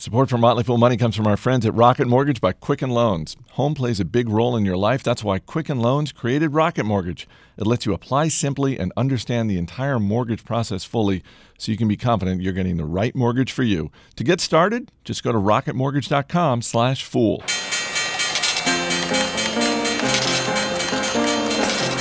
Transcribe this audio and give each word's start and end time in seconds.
Support 0.00 0.30
for 0.30 0.38
Motley 0.38 0.62
Fool 0.62 0.78
Money 0.78 0.96
comes 0.96 1.16
from 1.16 1.26
our 1.26 1.36
friends 1.36 1.66
at 1.66 1.74
Rocket 1.74 2.06
Mortgage 2.06 2.40
by 2.40 2.52
Quicken 2.52 2.88
Loans. 2.88 3.36
Home 3.54 3.74
plays 3.74 3.98
a 3.98 4.04
big 4.04 4.28
role 4.28 4.54
in 4.54 4.64
your 4.64 4.76
life. 4.76 5.02
That's 5.02 5.24
why 5.24 5.40
Quicken 5.40 5.80
Loans 5.80 6.12
created 6.12 6.54
Rocket 6.54 6.84
Mortgage. 6.84 7.26
It 7.56 7.66
lets 7.66 7.84
you 7.84 7.92
apply 7.92 8.28
simply 8.28 8.78
and 8.78 8.92
understand 8.96 9.50
the 9.50 9.58
entire 9.58 9.98
mortgage 9.98 10.44
process 10.44 10.84
fully 10.84 11.24
so 11.58 11.72
you 11.72 11.78
can 11.78 11.88
be 11.88 11.96
confident 11.96 12.42
you're 12.42 12.52
getting 12.52 12.76
the 12.76 12.84
right 12.84 13.12
mortgage 13.16 13.50
for 13.50 13.64
you. 13.64 13.90
To 14.14 14.22
get 14.22 14.40
started, 14.40 14.92
just 15.02 15.24
go 15.24 15.32
to 15.32 15.38
rocketmortgage.com 15.38 16.62
slash 16.62 17.02
fool. 17.02 17.42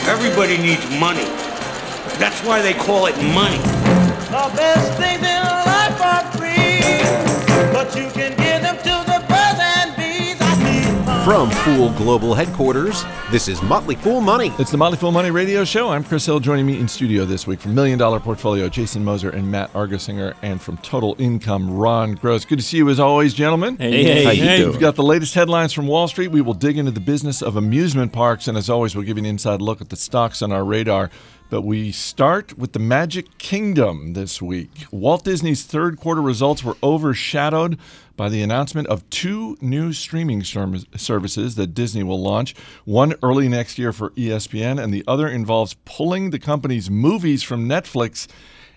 Everybody 0.07 0.59
needs 0.59 0.87
money. 0.99 1.25
That's 2.19 2.45
why 2.45 2.61
they 2.61 2.75
call 2.75 3.07
it 3.07 3.17
money. 3.33 3.57
The 3.57 4.51
best 4.55 4.99
things 4.99 5.26
From 11.27 11.51
Fool 11.51 11.91
Global 11.91 12.33
Headquarters, 12.33 13.03
this 13.31 13.49
is 13.49 13.61
Motley 13.61 13.95
Fool 13.95 14.21
Money. 14.21 14.53
It's 14.57 14.71
the 14.71 14.77
Motley 14.77 14.97
Fool 14.97 15.11
Money 15.11 15.29
Radio 15.29 15.65
Show. 15.65 15.89
I'm 15.89 16.01
Chris 16.01 16.25
Hill. 16.25 16.39
Joining 16.39 16.65
me 16.65 16.79
in 16.79 16.87
studio 16.87 17.25
this 17.25 17.45
week 17.45 17.59
from 17.59 17.75
Million 17.75 17.99
Dollar 17.99 18.21
Portfolio, 18.21 18.69
Jason 18.69 19.03
Moser 19.03 19.29
and 19.31 19.51
Matt 19.51 19.73
Argersinger, 19.73 20.35
and 20.41 20.61
from 20.61 20.77
Total 20.77 21.17
Income, 21.19 21.69
Ron 21.69 22.13
Gross. 22.13 22.45
Good 22.45 22.59
to 22.59 22.63
see 22.63 22.77
you 22.77 22.89
as 22.89 23.01
always, 23.01 23.33
gentlemen. 23.33 23.75
Hey, 23.75 24.05
hey, 24.05 24.23
How 24.23 24.31
you 24.31 24.43
hey. 24.43 24.57
doing? 24.59 24.71
We've 24.71 24.79
got 24.79 24.95
the 24.95 25.03
latest 25.03 25.33
headlines 25.33 25.73
from 25.73 25.85
Wall 25.85 26.07
Street. 26.07 26.29
We 26.31 26.39
will 26.39 26.53
dig 26.53 26.77
into 26.77 26.91
the 26.91 27.01
business 27.01 27.41
of 27.41 27.57
amusement 27.57 28.13
parks, 28.13 28.47
and 28.47 28.57
as 28.57 28.69
always, 28.69 28.95
we'll 28.95 29.03
give 29.03 29.17
you 29.17 29.23
an 29.23 29.29
inside 29.29 29.61
look 29.61 29.81
at 29.81 29.89
the 29.89 29.97
stocks 29.97 30.41
on 30.41 30.53
our 30.53 30.63
radar. 30.63 31.09
But 31.49 31.61
we 31.63 31.91
start 31.91 32.57
with 32.57 32.71
the 32.71 32.79
Magic 32.79 33.37
Kingdom 33.37 34.13
this 34.13 34.41
week. 34.41 34.85
Walt 34.91 35.25
Disney's 35.25 35.63
third 35.63 35.97
quarter 35.97 36.21
results 36.21 36.63
were 36.63 36.75
overshadowed 36.81 37.77
by 38.17 38.27
the 38.27 38.41
announcement 38.41 38.87
of 38.87 39.09
two 39.09 39.55
new 39.61 39.93
streaming 39.93 40.43
services 40.43 41.55
that 41.55 41.73
Disney 41.73 42.03
will 42.03 42.21
launch. 42.21 42.55
One 42.83 43.13
early 43.23 43.47
next 43.47 43.77
year 43.77 43.93
for 43.93 44.09
ESPN, 44.11 44.83
and 44.83 44.93
the 44.93 45.03
other 45.07 45.29
involves 45.29 45.75
pulling 45.85 46.31
the 46.31 46.39
company's 46.39 46.89
movies 46.89 47.43
from 47.43 47.69
Netflix 47.69 48.27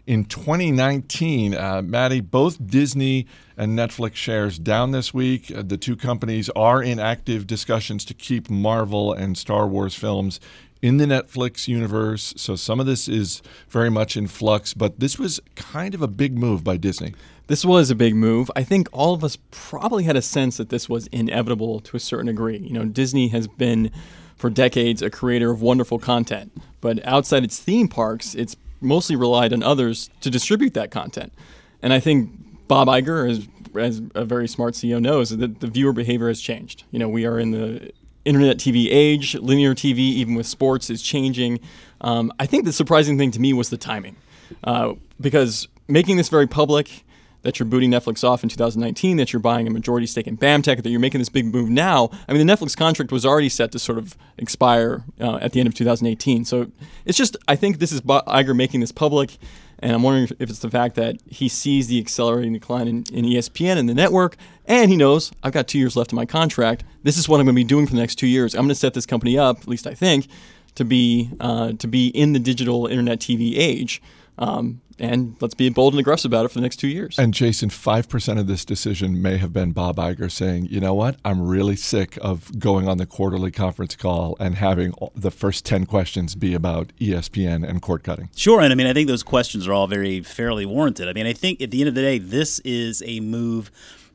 in 0.07 0.25
2019. 0.25 1.55
Uh, 1.55 1.83
Maddie, 1.83 2.21
both 2.21 2.65
Disney 2.67 3.27
and 3.57 3.79
Netflix 3.79 4.15
shares 4.17 4.59
down 4.59 4.91
this 4.91 5.13
week. 5.15 5.51
Uh, 5.55 5.63
the 5.63 5.77
two 5.77 5.97
companies 5.97 6.49
are 6.51 6.83
in 6.83 6.99
active 6.99 7.47
discussions 7.47 8.05
to 8.05 8.15
keep 8.15 8.51
Marvel 8.51 9.13
and 9.13 9.37
Star 9.37 9.67
Wars 9.67 9.95
films 9.95 10.41
in 10.83 10.97
the 10.97 11.05
Netflix 11.05 11.69
universe. 11.69 12.35
So 12.37 12.57
some 12.57 12.81
of 12.81 12.87
this 12.87 13.09
is 13.09 13.43
very 13.69 13.91
much 13.91 14.17
in 14.17 14.27
flux, 14.27 14.75
but 14.75 15.01
this 15.01 15.19
was 15.19 15.41
kind 15.55 15.95
of 15.95 16.03
a 16.03 16.09
big 16.09 16.39
move 16.39 16.65
by 16.65 16.77
Disney. 16.77 17.15
This 17.47 17.65
was 17.65 17.91
a 17.91 17.95
big 17.95 18.15
move. 18.15 18.51
I 18.55 18.63
think 18.63 18.89
all 18.93 19.13
of 19.13 19.25
us 19.25 19.37
probably 19.51 20.05
had 20.05 20.17
a 20.17 20.23
sense 20.23 20.57
that 20.57 20.69
this 20.69 20.89
was 20.89 21.09
inevitable 21.09 21.81
to 21.81 21.97
a 21.97 22.01
certain 22.01 22.27
degree. 22.27 22.59
You 22.59 22.73
know, 22.73 22.85
Disney 22.85 23.29
has 23.29 23.49
been 23.49 23.91
for 24.37 24.49
decades 24.49 25.03
a 25.03 25.11
creator 25.11 25.51
of 25.51 25.61
wonderful 25.61 25.99
content, 25.99 26.53
but 26.81 27.05
outside 27.05 27.45
its 27.45 27.59
theme 27.59 27.89
parks, 27.89 28.35
it's 28.35 28.57
mostly 28.81 29.17
relied 29.17 29.53
on 29.53 29.63
others 29.63 30.11
to 30.21 30.31
distribute 30.31 30.75
that 30.75 30.91
content. 30.91 31.33
And 31.83 31.93
I 31.93 32.01
think 32.01 32.31
Bob 32.69 32.89
Iger, 32.89 33.29
as, 33.29 33.49
as 33.75 34.01
a 34.15 34.25
very 34.25 34.49
smart 34.49 34.75
CEO, 34.75 35.01
knows 35.01 35.31
that 35.37 35.61
the 35.61 35.67
viewer 35.67 35.93
behavior 35.93 36.29
has 36.29 36.41
changed. 36.41 36.85
You 36.91 36.99
know, 36.99 37.09
we 37.09 37.27
are 37.27 37.39
in 37.39 37.51
the 37.51 37.93
internet 38.31 38.59
TV 38.59 38.87
age, 38.91 39.35
linear 39.35 39.75
TV, 39.75 39.99
even 39.99 40.37
with 40.37 40.47
sports, 40.47 40.89
is 40.89 41.03
changing. 41.03 41.59
Um, 42.01 42.33
I 42.39 42.47
think 42.47 42.65
the 42.65 42.73
surprising 42.73 43.19
thing 43.19 43.33
to 43.33 43.41
me 43.41 43.53
was 43.53 43.71
the 43.71 43.77
timing, 43.77 44.17
uh, 44.63 44.95
because 45.21 45.67
making 45.89 46.17
this 46.17 46.29
very 46.29 46.47
public, 46.47 47.05
that 47.43 47.59
you're 47.59 47.67
booting 47.67 47.91
Netflix 47.91 48.23
off 48.23 48.43
in 48.43 48.49
2019, 48.49 49.17
that 49.17 49.33
you're 49.33 49.41
buying 49.41 49.67
a 49.67 49.71
majority 49.71 50.07
stake 50.07 50.27
in 50.27 50.37
BAMTech, 50.37 50.83
that 50.83 50.91
you're 50.91 51.01
making 51.01 51.21
this 51.21 51.29
big 51.29 51.47
move 51.47 51.69
now. 51.69 52.11
I 52.29 52.33
mean, 52.33 52.47
the 52.47 52.53
Netflix 52.53 52.77
contract 52.77 53.11
was 53.11 53.25
already 53.25 53.49
set 53.49 53.73
to 53.73 53.79
sort 53.79 53.99
of 53.99 54.17
expire 54.39 55.05
uh, 55.21 55.37
at 55.37 55.53
the 55.53 55.61
end 55.61 55.67
of 55.67 55.75
2018. 55.75 56.45
So 56.45 56.71
it's 57.05 57.17
just, 57.17 57.37
I 57.49 57.57
think 57.57 57.79
this 57.79 57.93
is 57.93 58.03
Iger 58.03 58.55
making 58.55 58.81
this 58.81 58.93
public. 58.93 59.39
And 59.81 59.93
I'm 59.93 60.03
wondering 60.03 60.29
if 60.39 60.51
it's 60.51 60.59
the 60.59 60.71
fact 60.71 60.95
that 60.97 61.17
he 61.27 61.49
sees 61.49 61.89
the 61.89 61.99
accelerating 61.99 62.53
decline 62.53 62.87
in, 62.87 63.05
in 63.13 63.25
ESPN 63.25 63.77
and 63.77 63.89
the 63.89 63.95
network, 63.95 64.37
and 64.67 64.91
he 64.91 64.97
knows 64.97 65.33
I've 65.43 65.53
got 65.53 65.69
two 65.69 65.79
years 65.79 65.97
left 65.97 66.13
in 66.13 66.17
my 66.17 66.27
contract. 66.27 66.85
This 67.03 67.17
is 67.17 67.29
what 67.29 67.41
I'm 67.41 67.47
going 67.47 67.57
to 67.57 67.61
be 67.61 67.65
doing 67.65 67.87
for 67.87 67.95
the 67.95 68.01
next 68.01 68.17
two 68.17 68.27
years. 68.27 68.55
I'm 68.55 68.61
going 68.61 68.69
to 68.69 68.75
set 68.75 68.95
this 68.95 69.07
company 69.07 69.39
up, 69.39 69.59
at 69.61 69.69
least 69.69 69.87
I 69.87 69.95
think, 69.95 70.29
to 70.75 70.85
be 70.85 71.31
uh, 71.41 71.73
to 71.73 71.89
be 71.89 72.09
in 72.09 72.33
the 72.33 72.39
digital 72.39 72.87
internet 72.87 73.21
TV 73.21 73.55
age. 73.57 74.03
Um, 74.39 74.81
and 75.01 75.37
let's 75.41 75.55
be 75.55 75.69
bold 75.71 75.95
and 75.95 76.01
aggressive 76.01 76.31
about 76.31 76.45
it 76.45 76.49
for 76.49 76.55
the 76.55 76.61
next 76.61 76.77
two 76.77 76.89
years. 76.89 77.19
And 77.19 77.33
Jason, 77.33 77.71
5% 77.71 78.39
of 78.39 78.47
this 78.47 78.65
decision 78.65 79.21
may 79.21 79.39
have 79.39 79.53
been 79.53 79.73
Bob 79.73 79.97
Iger 79.97 80.31
saying, 80.31 80.67
you 80.67 80.79
know 80.79 80.95
what, 80.95 81.17
I'm 81.25 81.47
really 81.47 81.77
sick 81.77 82.19
of 82.21 82.59
going 82.59 82.87
on 82.87 82.99
the 82.99 83.07
quarterly 83.07 83.51
conference 83.51 83.97
call 83.97 84.37
and 84.39 84.57
having 84.57 84.93
the 85.15 85.31
first 85.31 85.65
10 85.65 85.87
questions 85.87 86.35
be 86.35 86.53
about 86.53 86.93
ESPN 87.01 87.67
and 87.67 87.81
cord 87.81 88.05
cutting. 88.05 88.29
Sure, 88.37 88.61
and 88.61 88.73
I 88.73 88.77
mean, 88.77 88.87
I 88.87 88.93
think 88.93 89.09
those 89.09 89.23
questions 89.23 89.67
are 89.67 89.73
all 89.73 89.87
very 89.87 90.21
fairly 90.21 90.67
warranted. 90.67 91.09
I 91.09 91.15
mean, 91.15 91.27
I 91.27 91.33
think 91.33 91.63
at 91.63 91.71
the 91.71 91.81
end 91.81 91.89
of 91.89 91.95
the 91.95 92.03
day, 92.03 92.19
this 92.19 92.59
is 92.61 93.03
a 93.07 93.21
move 93.21 93.71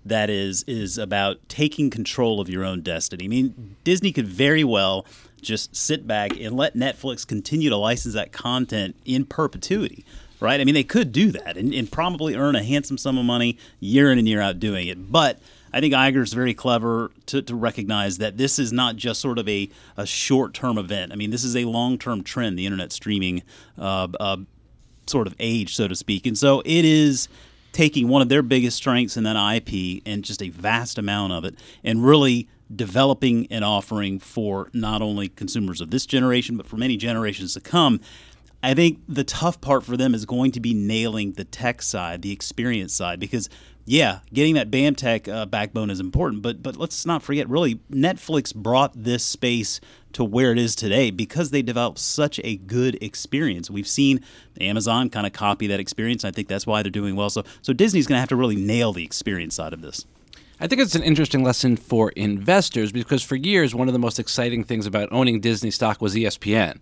that 0.06 0.30
is 0.30 0.64
is 0.68 0.98
about 0.98 1.38
taking 1.50 1.90
control 1.90 2.40
of 2.40 2.48
your 2.50 2.64
own 2.64 2.82
destiny. 2.82 3.26
I 3.26 3.28
mean, 3.28 3.76
Disney 3.84 4.12
could 4.12 4.28
very 4.28 4.64
well 4.64 5.06
just 5.42 5.76
sit 5.76 6.08
back 6.08 6.40
and 6.40 6.56
let 6.56 6.76
Netflix 6.76 7.26
continue 7.26 7.70
to 7.70 7.78
license 7.78 8.14
that 8.14 8.32
content 8.32 8.96
in 9.06 9.26
perpetuity. 9.26 10.06
Right? 10.40 10.60
I 10.60 10.66
mean, 10.66 10.76
they 10.76 10.84
could 10.84 11.12
do 11.12 11.32
that 11.32 11.56
and, 11.56 11.74
and 11.74 11.90
probably 11.90 12.36
earn 12.36 12.56
a 12.56 12.64
handsome 12.64 12.98
sum 12.98 13.18
of 13.18 13.26
money 13.26 13.58
year 13.80 14.12
in 14.12 14.20
and 14.20 14.28
year 14.28 14.42
out 14.42 14.60
doing 14.60 14.88
it. 14.88 15.12
But 15.12 15.40
I 15.76 15.80
think 15.80 15.94
Iger's 15.94 16.34
very 16.34 16.54
clever 16.54 17.12
to, 17.28 17.42
to 17.42 17.56
recognize 17.56 18.18
that 18.18 18.38
this 18.38 18.60
is 18.60 18.72
not 18.74 18.96
just 18.96 19.22
sort 19.22 19.40
of 19.40 19.48
a, 19.48 19.70
a 19.98 20.06
short 20.06 20.54
term 20.54 20.78
event. 20.78 21.14
I 21.14 21.16
mean, 21.16 21.32
this 21.32 21.44
is 21.44 21.56
a 21.56 21.66
long 21.66 21.98
term 21.98 22.24
trend, 22.24 22.60
the 22.60 22.66
internet 22.66 22.92
streaming 22.92 23.44
uh, 23.78 24.08
uh, 24.20 24.38
sort 25.08 25.28
of 25.28 25.36
age, 25.40 25.76
so 25.76 25.88
to 25.88 25.96
speak. 25.96 26.26
And 26.26 26.38
so 26.38 26.62
it 26.66 26.86
is 26.86 27.28
taking 27.76 28.08
one 28.08 28.22
of 28.22 28.30
their 28.30 28.42
biggest 28.42 28.78
strengths 28.78 29.18
in 29.18 29.26
that 29.26 29.36
IP 29.36 30.02
and 30.06 30.24
just 30.24 30.42
a 30.42 30.48
vast 30.48 30.98
amount 30.98 31.34
of 31.34 31.44
it 31.44 31.60
and 31.84 32.06
really 32.06 32.48
developing 32.74 33.46
an 33.52 33.64
offering 33.64 34.18
for 34.18 34.70
not 34.72 35.02
only 35.02 35.28
consumers 35.28 35.82
of 35.82 35.92
this 35.92 36.06
generation, 36.06 36.56
but 36.56 36.66
for 36.66 36.78
many 36.78 36.96
generations 36.96 37.54
to 37.54 37.60
come. 37.60 38.00
I 38.64 38.74
think 38.74 39.02
the 39.10 39.26
tough 39.26 39.60
part 39.60 39.84
for 39.84 39.98
them 39.98 40.16
is 40.16 40.26
going 40.26 40.54
to 40.54 40.62
be 40.62 40.74
nailing 40.74 41.34
the 41.34 41.44
tech 41.44 41.82
side, 41.82 42.22
the 42.22 42.32
experience 42.32 42.94
side, 42.94 43.20
because 43.20 43.50
yeah, 43.84 44.20
getting 44.34 44.56
that 44.56 44.72
BAMTech 44.72 45.28
uh, 45.28 45.46
backbone 45.46 45.92
is 45.92 46.00
important, 46.00 46.42
but 46.42 46.64
but 46.64 46.78
let's 46.78 47.06
not 47.06 47.22
forget, 47.22 47.48
really, 47.48 47.76
Netflix 47.92 48.56
brought 48.56 48.94
this 48.96 49.24
space 49.24 49.80
to 50.16 50.24
where 50.24 50.54
it 50.54 50.58
is 50.58 50.76
today 50.76 51.12
because 51.12 51.52
they 51.52 51.62
developed 51.62 52.00
such 52.00 52.40
a 52.44 52.56
good 52.56 52.98
experience. 53.04 53.70
We've 53.70 53.88
seen 53.88 54.22
Amazon 54.62 55.10
kind 55.10 55.28
of 55.28 55.34
copy 55.34 55.68
that 55.68 55.82
experience. 55.82 56.24
I 56.24 56.32
think 56.32 56.48
that's 56.48 56.66
why 56.66 56.82
they're 56.82 56.90
doing 56.90 57.18
well. 57.18 57.30
So 57.30 57.44
so 57.62 57.74
Disney's 57.74 58.08
going 58.08 58.16
to 58.16 58.22
have 58.22 58.30
to 58.30 58.38
really 58.38 58.56
nail 58.56 58.94
the 58.94 59.04
experience 59.04 59.56
side 59.56 59.74
of 59.74 59.82
this. 59.82 60.06
I 60.58 60.68
think 60.68 60.82
it's 60.82 60.96
an 60.96 61.04
interesting 61.04 61.44
lesson 61.44 61.76
for 61.76 62.12
investors 62.12 62.94
because 62.94 63.24
for 63.24 63.36
years, 63.36 63.76
one 63.76 63.90
of 63.90 63.94
the 63.94 64.00
most 64.00 64.18
exciting 64.18 64.64
things 64.64 64.86
about 64.86 65.10
owning 65.12 65.42
Disney 65.42 65.70
stock 65.70 66.02
was 66.02 66.16
ESPN. 66.16 66.80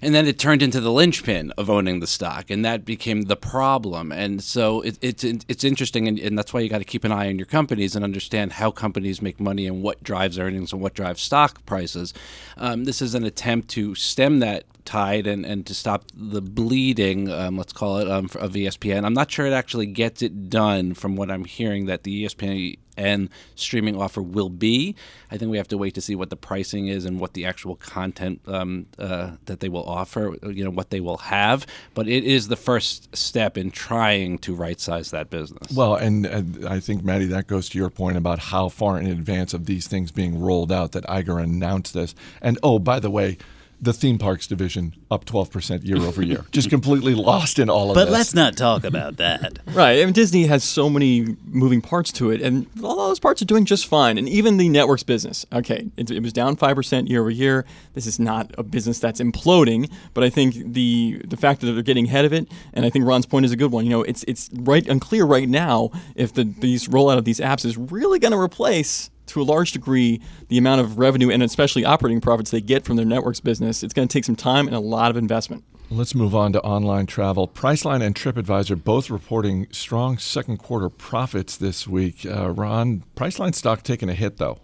And 0.00 0.14
then 0.14 0.26
it 0.26 0.38
turned 0.38 0.62
into 0.62 0.80
the 0.80 0.92
linchpin 0.92 1.52
of 1.58 1.68
owning 1.68 2.00
the 2.00 2.06
stock, 2.06 2.50
and 2.50 2.64
that 2.64 2.84
became 2.84 3.22
the 3.22 3.36
problem. 3.36 4.12
And 4.12 4.42
so 4.42 4.80
it, 4.82 4.98
it's 5.02 5.24
it's 5.24 5.64
interesting, 5.64 6.06
and, 6.08 6.18
and 6.18 6.38
that's 6.38 6.52
why 6.52 6.60
you 6.60 6.68
got 6.68 6.78
to 6.78 6.84
keep 6.84 7.04
an 7.04 7.12
eye 7.12 7.28
on 7.28 7.38
your 7.38 7.46
companies 7.46 7.96
and 7.96 8.04
understand 8.04 8.52
how 8.52 8.70
companies 8.70 9.20
make 9.20 9.40
money 9.40 9.66
and 9.66 9.82
what 9.82 10.02
drives 10.02 10.38
earnings 10.38 10.72
and 10.72 10.80
what 10.80 10.94
drives 10.94 11.22
stock 11.22 11.64
prices. 11.66 12.14
Um, 12.56 12.84
this 12.84 13.02
is 13.02 13.14
an 13.14 13.24
attempt 13.24 13.68
to 13.70 13.94
stem 13.94 14.38
that 14.40 14.64
tide 14.88 15.26
and, 15.26 15.44
and 15.44 15.66
to 15.66 15.74
stop 15.74 16.04
the 16.14 16.40
bleeding, 16.40 17.30
um, 17.30 17.58
let's 17.58 17.74
call 17.74 17.98
it, 17.98 18.10
um, 18.10 18.24
of 18.36 18.52
ESPN. 18.52 19.04
I'm 19.04 19.12
not 19.12 19.30
sure 19.30 19.44
it 19.44 19.52
actually 19.52 19.84
gets 19.84 20.22
it 20.22 20.48
done 20.48 20.94
from 20.94 21.14
what 21.14 21.30
I'm 21.30 21.44
hearing 21.44 21.86
that 21.86 22.04
the 22.04 22.24
ESPN 22.24 23.28
streaming 23.54 24.00
offer 24.00 24.22
will 24.22 24.48
be. 24.48 24.96
I 25.30 25.36
think 25.36 25.50
we 25.50 25.58
have 25.58 25.68
to 25.68 25.78
wait 25.78 25.94
to 25.94 26.00
see 26.00 26.14
what 26.14 26.30
the 26.30 26.36
pricing 26.36 26.88
is 26.88 27.04
and 27.04 27.20
what 27.20 27.34
the 27.34 27.44
actual 27.44 27.76
content 27.76 28.40
um, 28.48 28.86
uh, 28.98 29.32
that 29.44 29.60
they 29.60 29.68
will 29.68 29.84
offer, 29.84 30.34
you 30.42 30.64
know, 30.64 30.70
what 30.70 30.88
they 30.88 31.00
will 31.00 31.18
have. 31.18 31.66
But 31.92 32.08
it 32.08 32.24
is 32.24 32.48
the 32.48 32.56
first 32.56 33.14
step 33.14 33.58
in 33.58 33.70
trying 33.70 34.38
to 34.38 34.54
right 34.54 34.80
size 34.80 35.10
that 35.10 35.28
business. 35.28 35.70
Well, 35.70 35.96
and, 35.96 36.24
and 36.24 36.66
I 36.66 36.80
think, 36.80 37.04
Maddie, 37.04 37.26
that 37.26 37.46
goes 37.46 37.68
to 37.68 37.78
your 37.78 37.90
point 37.90 38.16
about 38.16 38.38
how 38.38 38.70
far 38.70 38.98
in 38.98 39.06
advance 39.06 39.52
of 39.52 39.66
these 39.66 39.86
things 39.86 40.10
being 40.10 40.40
rolled 40.40 40.72
out 40.72 40.92
that 40.92 41.04
Iger 41.04 41.42
announced 41.42 41.92
this. 41.92 42.14
And 42.40 42.58
oh, 42.62 42.78
by 42.78 43.00
the 43.00 43.10
way, 43.10 43.36
the 43.80 43.92
theme 43.92 44.18
parks 44.18 44.46
division 44.46 44.94
up 45.10 45.24
12% 45.24 45.84
year 45.86 45.98
over 45.98 46.22
year. 46.22 46.44
Just 46.52 46.68
completely 46.68 47.14
lost 47.14 47.58
in 47.58 47.70
all 47.70 47.90
of 47.90 47.94
that. 47.94 48.00
But 48.00 48.04
this. 48.06 48.12
let's 48.12 48.34
not 48.34 48.56
talk 48.56 48.84
about 48.84 49.16
that. 49.16 49.58
Right. 49.68 50.00
I 50.00 50.04
mean, 50.04 50.14
Disney 50.14 50.46
has 50.46 50.64
so 50.64 50.90
many 50.90 51.36
moving 51.44 51.80
parts 51.80 52.10
to 52.12 52.30
it, 52.30 52.40
and 52.40 52.66
all 52.82 52.96
those 52.96 53.20
parts 53.20 53.40
are 53.42 53.44
doing 53.44 53.64
just 53.64 53.86
fine. 53.86 54.18
And 54.18 54.28
even 54.28 54.56
the 54.56 54.68
networks 54.68 55.04
business, 55.04 55.46
okay, 55.52 55.88
it, 55.96 56.10
it 56.10 56.20
was 56.20 56.32
down 56.32 56.56
5% 56.56 57.08
year 57.08 57.20
over 57.20 57.30
year. 57.30 57.64
This 57.94 58.06
is 58.06 58.18
not 58.18 58.52
a 58.58 58.64
business 58.64 58.98
that's 58.98 59.20
imploding, 59.20 59.92
but 60.14 60.24
I 60.24 60.30
think 60.30 60.54
the 60.72 61.20
the 61.24 61.36
fact 61.36 61.60
that 61.60 61.72
they're 61.72 61.82
getting 61.82 62.06
ahead 62.06 62.24
of 62.24 62.32
it, 62.32 62.48
and 62.72 62.84
I 62.84 62.90
think 62.90 63.04
Ron's 63.04 63.26
point 63.26 63.44
is 63.44 63.52
a 63.52 63.56
good 63.56 63.70
one. 63.70 63.84
You 63.84 63.90
know, 63.90 64.02
it's 64.02 64.24
it's 64.26 64.50
right 64.54 64.86
unclear 64.88 65.24
right 65.24 65.48
now 65.48 65.90
if 66.16 66.32
the 66.32 66.44
these 66.44 66.88
rollout 66.88 67.18
of 67.18 67.24
these 67.24 67.38
apps 67.40 67.64
is 67.64 67.76
really 67.76 68.18
going 68.18 68.32
to 68.32 68.38
replace 68.38 69.10
to 69.28 69.40
a 69.40 69.44
large 69.44 69.72
degree 69.72 70.20
the 70.48 70.58
amount 70.58 70.80
of 70.80 70.98
revenue 70.98 71.30
and 71.30 71.42
especially 71.42 71.84
operating 71.84 72.20
profits 72.20 72.50
they 72.50 72.60
get 72.60 72.84
from 72.84 72.96
their 72.96 73.06
networks 73.06 73.40
business. 73.40 73.82
It's 73.82 73.94
going 73.94 74.08
to 74.08 74.12
take 74.12 74.24
some 74.24 74.36
time 74.36 74.66
and 74.66 74.76
a 74.76 74.80
lot 74.80 75.10
of 75.10 75.16
investment. 75.16 75.64
Let's 75.90 76.14
move 76.14 76.34
on 76.34 76.52
to 76.52 76.60
online 76.60 77.06
travel. 77.06 77.48
Priceline 77.48 78.02
and 78.02 78.14
TripAdvisor 78.14 78.84
both 78.84 79.08
reporting 79.08 79.68
strong 79.70 80.18
second 80.18 80.58
quarter 80.58 80.90
profits 80.90 81.56
this 81.56 81.88
week. 81.88 82.26
Uh, 82.26 82.50
Ron, 82.50 83.04
Priceline 83.16 83.54
stock 83.54 83.82
taking 83.82 84.10
a 84.10 84.14
hit 84.14 84.36
though. 84.36 84.58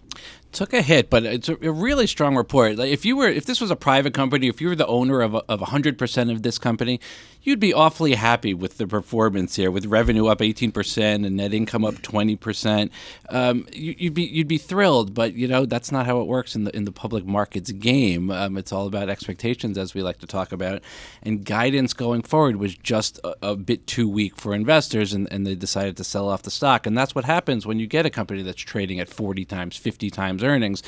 took 0.51 0.73
a 0.73 0.81
hit, 0.81 1.09
but 1.09 1.25
it's 1.25 1.49
a, 1.49 1.57
a 1.61 1.71
really 1.71 2.07
strong 2.07 2.35
report. 2.35 2.77
Like 2.77 2.91
if 2.91 3.05
you 3.05 3.15
were, 3.17 3.27
if 3.27 3.45
this 3.45 3.59
was 3.59 3.71
a 3.71 3.75
private 3.75 4.13
company, 4.13 4.47
if 4.47 4.61
you 4.61 4.69
were 4.69 4.75
the 4.75 4.87
owner 4.87 5.21
of 5.21 5.35
a, 5.35 5.43
of 5.49 5.61
hundred 5.61 5.97
percent 5.97 6.31
of 6.31 6.43
this 6.43 6.57
company, 6.57 6.99
you'd 7.45 7.61
be 7.61 7.73
awfully 7.73 8.15
happy 8.15 8.53
with 8.53 8.77
the 8.77 8.85
performance 8.85 9.55
here, 9.55 9.71
with 9.71 9.85
revenue 9.85 10.25
up 10.27 10.41
eighteen 10.41 10.73
percent 10.73 11.25
and 11.25 11.37
net 11.37 11.53
income 11.53 11.85
up 11.85 12.01
twenty 12.01 12.35
percent. 12.35 12.91
Um, 13.29 13.65
you, 13.71 13.95
you'd 13.97 14.13
be 14.13 14.23
you'd 14.23 14.49
be 14.49 14.57
thrilled, 14.57 15.13
but 15.13 15.35
you 15.35 15.47
know 15.47 15.65
that's 15.65 15.91
not 15.91 16.05
how 16.05 16.19
it 16.19 16.27
works 16.27 16.55
in 16.55 16.65
the 16.65 16.75
in 16.75 16.83
the 16.83 16.91
public 16.91 17.25
markets 17.25 17.71
game. 17.71 18.29
Um, 18.31 18.57
it's 18.57 18.73
all 18.73 18.87
about 18.87 19.07
expectations, 19.07 19.77
as 19.77 19.93
we 19.93 20.03
like 20.03 20.17
to 20.19 20.27
talk 20.27 20.51
about, 20.51 20.81
and 21.23 21.45
guidance 21.45 21.93
going 21.93 22.23
forward 22.23 22.57
was 22.57 22.75
just 22.75 23.19
a, 23.23 23.51
a 23.51 23.55
bit 23.55 23.87
too 23.87 24.09
weak 24.09 24.35
for 24.35 24.53
investors, 24.53 25.13
and, 25.13 25.31
and 25.31 25.47
they 25.47 25.55
decided 25.55 25.95
to 25.97 26.03
sell 26.03 26.27
off 26.27 26.41
the 26.41 26.51
stock. 26.51 26.85
And 26.85 26.97
that's 26.97 27.15
what 27.15 27.25
happens 27.25 27.65
when 27.65 27.79
you 27.79 27.87
get 27.87 28.05
a 28.05 28.09
company 28.09 28.41
that's 28.41 28.61
trading 28.61 28.99
at 28.99 29.07
forty 29.07 29.45
times, 29.45 29.77
fifty 29.77 30.09
times 30.09 30.43
earnings. 30.43 30.83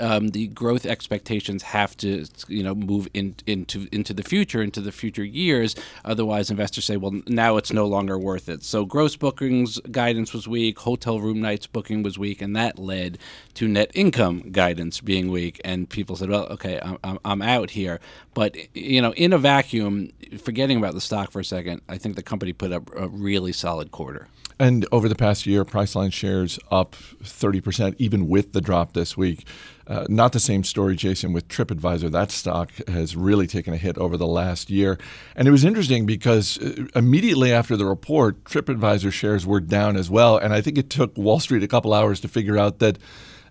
Um, 0.00 0.28
the 0.28 0.46
growth 0.46 0.86
expectations 0.86 1.64
have 1.64 1.96
to, 1.96 2.24
you 2.46 2.62
know, 2.62 2.72
move 2.72 3.08
in, 3.14 3.34
into 3.48 3.88
into 3.90 4.14
the 4.14 4.22
future, 4.22 4.62
into 4.62 4.80
the 4.80 4.92
future 4.92 5.24
years. 5.24 5.74
Otherwise, 6.04 6.50
investors 6.50 6.84
say, 6.84 6.96
well, 6.96 7.20
now 7.26 7.56
it's 7.56 7.72
no 7.72 7.86
longer 7.86 8.18
worth 8.18 8.48
it. 8.48 8.62
So, 8.62 8.84
gross 8.84 9.16
bookings 9.16 9.78
guidance 9.90 10.32
was 10.32 10.48
weak, 10.48 10.78
hotel 10.78 11.20
room 11.20 11.40
nights 11.40 11.66
booking 11.66 12.02
was 12.02 12.18
weak, 12.18 12.42
and 12.42 12.54
that 12.56 12.78
led 12.78 13.18
to 13.54 13.68
net 13.68 13.90
income 13.94 14.50
guidance 14.50 15.00
being 15.00 15.30
weak. 15.30 15.60
And 15.64 15.88
people 15.88 16.16
said, 16.16 16.30
well, 16.30 16.46
okay, 16.46 16.80
I'm, 17.02 17.18
I'm, 17.24 17.42
out 17.42 17.70
here. 17.70 18.00
But 18.34 18.56
you 18.76 19.00
know, 19.00 19.12
in 19.14 19.32
a 19.32 19.38
vacuum, 19.38 20.12
forgetting 20.42 20.78
about 20.78 20.94
the 20.94 21.00
stock 21.00 21.30
for 21.30 21.40
a 21.40 21.44
second, 21.44 21.82
I 21.88 21.98
think 21.98 22.16
the 22.16 22.22
company 22.22 22.52
put 22.52 22.72
up 22.72 22.90
a 22.96 23.08
really 23.08 23.52
solid 23.52 23.90
quarter. 23.90 24.28
And 24.60 24.86
over 24.90 25.08
the 25.08 25.14
past 25.14 25.46
year, 25.46 25.64
Priceline 25.64 26.12
shares 26.12 26.58
up 26.70 26.96
30%, 27.22 27.94
even 27.98 28.28
with 28.28 28.52
the 28.52 28.60
drop 28.60 28.92
this 28.92 29.16
week. 29.16 29.46
Uh, 29.88 30.04
not 30.10 30.32
the 30.32 30.40
same 30.40 30.62
story, 30.62 30.94
Jason, 30.94 31.32
with 31.32 31.48
TripAdvisor. 31.48 32.10
That 32.10 32.30
stock 32.30 32.70
has 32.88 33.16
really 33.16 33.46
taken 33.46 33.72
a 33.72 33.78
hit 33.78 33.96
over 33.96 34.18
the 34.18 34.26
last 34.26 34.68
year. 34.68 34.98
And 35.34 35.48
it 35.48 35.50
was 35.50 35.64
interesting 35.64 36.04
because 36.04 36.58
uh, 36.58 36.84
immediately 36.94 37.52
after 37.52 37.74
the 37.74 37.86
report, 37.86 38.44
TripAdvisor 38.44 39.10
shares 39.10 39.46
were 39.46 39.60
down 39.60 39.96
as 39.96 40.10
well. 40.10 40.36
And 40.36 40.52
I 40.52 40.60
think 40.60 40.76
it 40.76 40.90
took 40.90 41.16
Wall 41.16 41.40
Street 41.40 41.62
a 41.62 41.68
couple 41.68 41.94
hours 41.94 42.20
to 42.20 42.28
figure 42.28 42.58
out 42.58 42.80
that 42.80 42.98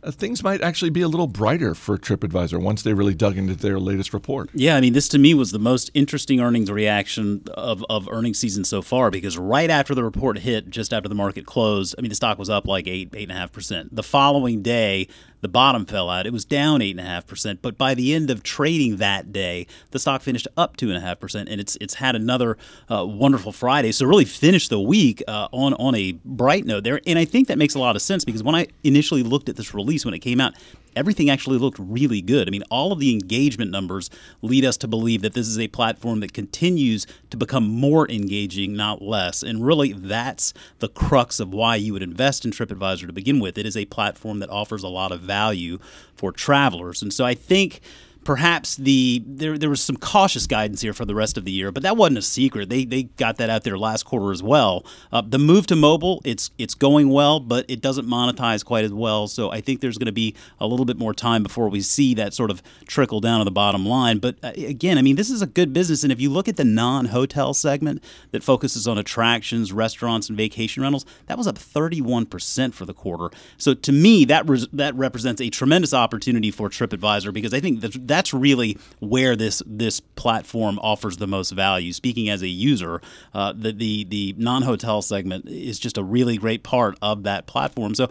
uh, 0.04 0.12
things 0.12 0.44
might 0.44 0.62
actually 0.62 0.92
be 0.92 1.02
a 1.02 1.08
little 1.08 1.28
brighter 1.28 1.74
for 1.74 1.98
TripAdvisor 1.98 2.62
once 2.62 2.84
they 2.84 2.94
really 2.94 3.16
dug 3.16 3.38
into 3.38 3.56
their 3.56 3.80
latest 3.80 4.14
report. 4.14 4.50
Yeah, 4.54 4.76
I 4.76 4.82
mean, 4.82 4.94
this 4.94 5.10
to 5.10 5.18
me 5.18 5.34
was 5.34 5.52
the 5.52 5.60
most 5.60 5.90
interesting 5.94 6.40
earnings 6.40 6.70
reaction 6.70 7.44
of, 7.56 7.84
of 7.90 8.08
earnings 8.12 8.38
season 8.38 8.64
so 8.64 8.82
far 8.82 9.10
because 9.10 9.38
right 9.38 9.70
after 9.70 9.96
the 9.96 10.04
report 10.04 10.40
hit, 10.40 10.70
just 10.70 10.94
after 10.94 11.10
the 11.10 11.16
market 11.16 11.46
closed, 11.46 11.96
I 11.98 12.02
mean, 12.02 12.10
the 12.10 12.16
stock 12.16 12.38
was 12.38 12.50
up 12.50 12.68
like 12.68 12.88
eight, 12.88 13.10
eight 13.16 13.24
and 13.24 13.32
a 13.32 13.36
half 13.36 13.52
percent. 13.52 13.96
The 13.96 14.04
following 14.04 14.62
day, 14.62 15.08
the 15.42 15.48
bottom 15.48 15.86
fell 15.86 16.10
out. 16.10 16.26
It 16.26 16.34
was 16.34 16.46
down 16.46 16.82
eight 16.82 16.92
and 16.92 17.00
a 17.00 17.04
half 17.04 17.28
percent, 17.28 17.62
but 17.62 17.78
by 17.78 17.94
the 17.94 18.14
end 18.14 18.30
of 18.30 18.44
trading 18.44 18.98
that 18.98 19.32
day, 19.32 19.68
the 19.92 20.00
stock 20.00 20.22
finished 20.22 20.48
up 20.58 20.78
two 20.78 20.90
and 20.90 20.98
a 20.98 21.02
half 21.02 21.20
percent, 21.20 21.50
and 21.50 21.62
it's 21.62 21.78
it's 21.82 21.96
had 21.96 22.16
another 22.16 22.58
uh, 22.90 23.06
wonderful 23.06 23.52
Friday. 23.52 23.92
So 23.92 24.06
really 24.06 24.26
finished 24.26 24.70
the 24.70 24.80
week 24.80 25.24
uh, 25.28 25.48
on 25.52 25.74
on 25.76 25.96
a 25.96 26.14
bright 26.26 26.66
note 26.66 26.84
there, 26.84 27.02
and 27.06 27.20
I 27.20 27.26
think 27.26 27.48
that 27.48 27.58
makes 27.58 27.76
a 27.76 27.80
lot 27.80 27.96
of 27.96 28.02
sense 28.02 28.26
because 28.26 28.44
when 28.44 28.56
I 28.56 28.68
initially 28.84 29.24
looked 29.24 29.50
at 29.50 29.56
this 29.56 29.74
release 29.74 30.06
when 30.06 30.14
it 30.14 30.20
came 30.20 30.42
out, 30.42 30.54
everything 30.98 31.30
actually 31.30 31.58
looked 31.58 31.80
really 31.80 32.22
good. 32.22 32.48
I 32.48 32.52
mean, 32.52 32.64
all 32.70 32.92
of 32.92 33.00
the 33.00 33.14
engagement 33.14 33.72
numbers 33.72 34.10
lead 34.42 34.66
us 34.66 34.78
to 34.78 34.88
believe 34.88 35.22
that 35.22 35.34
this 35.34 35.48
is 35.48 35.60
a 35.60 35.68
platform 35.68 36.20
that 36.22 36.34
continues 36.34 37.08
to 37.30 37.38
become 37.38 37.68
more 37.68 38.10
engaging, 38.10 38.76
not 38.76 39.02
less. 39.02 39.44
And 39.44 39.66
really, 39.66 39.94
that's 39.94 40.54
the 40.80 40.90
crux 40.90 41.40
of 41.40 41.54
why 41.54 41.76
you 41.76 41.94
would 41.94 42.04
invest 42.04 42.44
in 42.44 42.52
TripAdvisor 42.52 43.08
to 43.08 43.14
begin 43.14 43.40
with. 43.40 43.58
It 43.58 43.66
is 43.66 43.78
a 43.78 43.86
platform 43.86 44.40
that 44.40 44.50
offers 44.50 44.84
a 44.84 44.90
lot 44.90 45.12
of 45.12 45.22
value 45.22 45.80
for 46.16 46.32
travelers. 46.32 47.02
And 47.02 47.14
so 47.14 47.24
I 47.24 47.36
think 47.36 47.82
perhaps 48.28 48.76
the 48.76 49.24
there 49.26 49.58
there 49.58 49.70
was 49.70 49.82
some 49.82 49.96
cautious 49.96 50.48
guidance 50.48 50.82
here 50.82 50.92
for 50.92 51.06
the 51.06 51.16
rest 51.16 51.38
of 51.38 51.46
the 51.46 51.52
year, 51.52 51.72
but 51.72 51.82
that 51.82 51.96
wasn't 51.96 52.18
a 52.18 52.22
secret. 52.22 52.68
They 52.68 52.84
they 52.84 53.04
got 53.04 53.38
that 53.38 53.50
out 53.50 53.64
there 53.64 53.78
last 53.78 54.04
quarter 54.04 54.34
as 54.34 54.44
well. 54.44 54.86
Uh, 55.14 55.22
the 55.22 55.40
move 55.40 55.66
to 55.68 55.78
mobile, 55.78 56.22
it's 56.26 56.52
it's 56.58 56.76
going 56.76 57.08
well, 57.08 57.40
but 57.40 57.64
it 57.70 57.80
doesn't 57.80 58.06
monetize 58.06 58.66
quite 58.66 58.84
as 58.84 58.92
well. 58.92 59.30
So 59.30 59.50
I 59.50 59.62
think 59.62 59.80
there's 59.80 59.98
going 59.98 60.08
to 60.08 60.12
be 60.12 60.36
a 60.60 60.68
little 60.68 60.86
bit 60.86 60.98
more 60.98 61.14
time 61.14 61.42
before 61.42 61.70
we 61.70 61.80
see 61.80 62.14
that 62.16 62.34
sort 62.34 62.52
of 62.52 62.62
trickle 62.86 63.22
down 63.22 63.40
to 63.40 63.46
the 63.46 63.52
bottom 63.52 63.86
line. 63.86 64.18
But 64.18 64.36
uh, 64.44 64.52
again, 64.58 64.98
I 64.98 65.02
mean, 65.04 65.16
this 65.16 65.30
is 65.30 65.42
a 65.42 65.48
good 65.48 65.72
business, 65.72 66.04
and 66.04 66.12
if 66.12 66.20
you 66.20 66.30
look 66.30 66.50
at 66.50 66.58
the 66.58 66.66
non-hotel 66.66 67.54
segment 67.54 68.04
that 68.32 68.44
focuses 68.44 68.90
on 68.90 68.98
attractions, 68.98 69.72
restaurants, 69.72 70.28
and 70.28 70.38
vacation 70.38 70.84
rentals, 70.84 71.06
that 71.28 71.38
was 71.38 71.48
up 71.48 71.58
31 71.58 72.26
percent 72.26 72.76
for 72.76 72.84
the 72.84 72.94
quarter. 72.94 73.34
So 73.58 73.74
to 73.74 73.94
me, 73.94 74.26
that 74.26 74.50
res- 74.50 74.68
that 74.74 74.94
represents 74.96 75.40
a 75.40 75.50
tremendous 75.50 75.94
opportunity 75.94 76.52
for 76.52 76.68
TripAdvisor 76.68 77.32
because 77.32 77.54
I 77.54 77.62
think 77.62 77.80
that 77.80 78.08
that's 78.18 78.34
really 78.34 78.78
where 79.00 79.36
this 79.36 79.62
this 79.68 80.00
platform 80.00 80.80
offers 80.82 81.18
the 81.18 81.28
most 81.28 81.52
value. 81.52 81.94
Speaking 81.94 82.30
as 82.30 82.42
a 82.42 82.48
user, 82.48 83.00
uh, 83.34 83.54
the 83.56 83.72
the 83.72 84.06
the 84.06 84.36
non 84.38 84.64
hotel 84.64 85.04
segment 85.04 85.48
is 85.48 85.78
just 85.78 86.00
a 86.00 86.04
really 86.04 86.38
great 86.38 86.64
part 86.64 86.98
of 87.02 87.24
that 87.24 87.46
platform. 87.46 87.94
So 87.94 88.10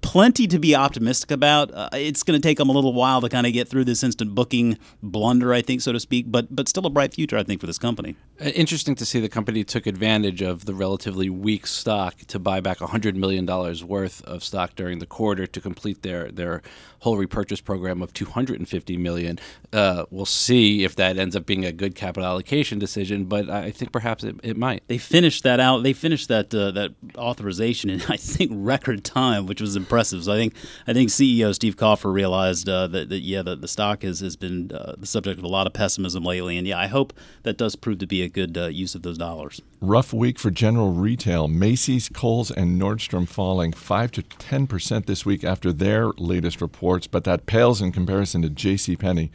plenty 0.00 0.46
to 0.46 0.58
be 0.58 0.74
optimistic 0.74 1.30
about. 1.30 1.72
Uh, 1.72 1.88
it's 1.92 2.22
going 2.22 2.40
to 2.40 2.46
take 2.46 2.58
them 2.58 2.68
a 2.68 2.72
little 2.72 2.92
while 2.92 3.20
to 3.20 3.28
kind 3.28 3.46
of 3.46 3.52
get 3.52 3.68
through 3.68 3.84
this 3.84 4.02
instant 4.02 4.34
booking 4.34 4.78
blunder, 5.02 5.52
I 5.52 5.62
think, 5.62 5.80
so 5.80 5.92
to 5.92 6.00
speak. 6.00 6.26
But 6.28 6.54
but 6.54 6.68
still 6.68 6.86
a 6.86 6.90
bright 6.90 7.14
future, 7.14 7.36
I 7.36 7.42
think, 7.42 7.60
for 7.60 7.66
this 7.66 7.78
company. 7.78 8.16
Uh, 8.40 8.48
Interesting 8.48 8.94
to 8.96 9.04
see 9.04 9.20
the 9.20 9.28
company 9.28 9.64
took 9.64 9.86
advantage 9.86 10.42
of 10.42 10.66
the 10.66 10.74
relatively 10.74 11.28
weak 11.28 11.66
stock 11.66 12.18
to 12.28 12.38
buy 12.38 12.60
back 12.60 12.78
$100 12.78 13.14
million 13.14 13.46
worth 13.86 14.22
of 14.24 14.44
stock 14.44 14.74
during 14.74 14.98
the 14.98 15.06
quarter 15.06 15.46
to 15.46 15.60
complete 15.60 16.02
their, 16.02 16.30
their 16.30 16.62
whole 17.00 17.16
repurchase 17.16 17.60
program 17.60 18.00
of 18.00 18.12
250 18.12 18.96
million. 18.96 19.38
Uh, 19.72 20.04
we'll 20.10 20.24
see 20.24 20.84
if 20.84 20.94
that 20.96 21.18
ends 21.18 21.34
up 21.34 21.44
being 21.46 21.64
a 21.64 21.72
good 21.72 21.94
capital 21.94 22.28
allocation 22.28 22.78
decision, 22.78 23.24
but 23.24 23.50
I 23.50 23.70
think 23.70 23.90
perhaps 23.90 24.22
it, 24.22 24.36
it 24.42 24.56
might. 24.56 24.82
They 24.86 24.98
finished 24.98 25.42
that 25.42 25.58
out. 25.58 25.82
They 25.82 25.92
finished 25.92 26.28
that 26.28 26.54
uh, 26.54 26.70
that 26.72 26.92
authorization 27.16 27.90
in 27.90 28.02
I 28.08 28.16
think 28.16 28.52
record 28.54 29.04
time, 29.04 29.46
which 29.46 29.60
was 29.60 29.71
impressive. 29.76 30.24
So 30.24 30.32
I 30.32 30.36
think 30.36 30.54
I 30.86 30.92
think 30.92 31.10
CEO 31.10 31.54
Steve 31.54 31.76
Kaufer 31.76 32.12
realized 32.12 32.68
uh, 32.68 32.86
that, 32.88 33.08
that 33.08 33.20
yeah 33.20 33.42
the, 33.42 33.56
the 33.56 33.68
stock 33.68 34.02
has 34.02 34.20
has 34.20 34.36
been 34.36 34.70
uh, 34.72 34.94
the 34.98 35.06
subject 35.06 35.38
of 35.38 35.44
a 35.44 35.48
lot 35.48 35.66
of 35.66 35.72
pessimism 35.72 36.24
lately, 36.24 36.58
and 36.58 36.66
yeah 36.66 36.78
I 36.78 36.86
hope 36.86 37.12
that 37.42 37.56
does 37.56 37.76
prove 37.76 37.98
to 37.98 38.06
be 38.06 38.22
a 38.22 38.28
good 38.28 38.56
uh, 38.56 38.66
use 38.66 38.94
of 38.94 39.02
those 39.02 39.18
dollars. 39.18 39.60
Rough 39.80 40.12
week 40.12 40.38
for 40.38 40.50
general 40.50 40.92
retail. 40.92 41.48
Macy's, 41.48 42.08
Kohl's, 42.08 42.50
and 42.50 42.80
Nordstrom 42.80 43.28
falling 43.28 43.72
5 43.72 44.12
to 44.12 44.22
10% 44.22 45.06
this 45.06 45.26
week 45.26 45.42
after 45.42 45.72
their 45.72 46.08
latest 46.18 46.60
reports, 46.60 47.08
but 47.08 47.24
that 47.24 47.46
pales 47.46 47.82
in 47.82 47.90
comparison 47.90 48.42
to 48.42 48.50
J.C. 48.50 48.96
Penney, 48.96 49.32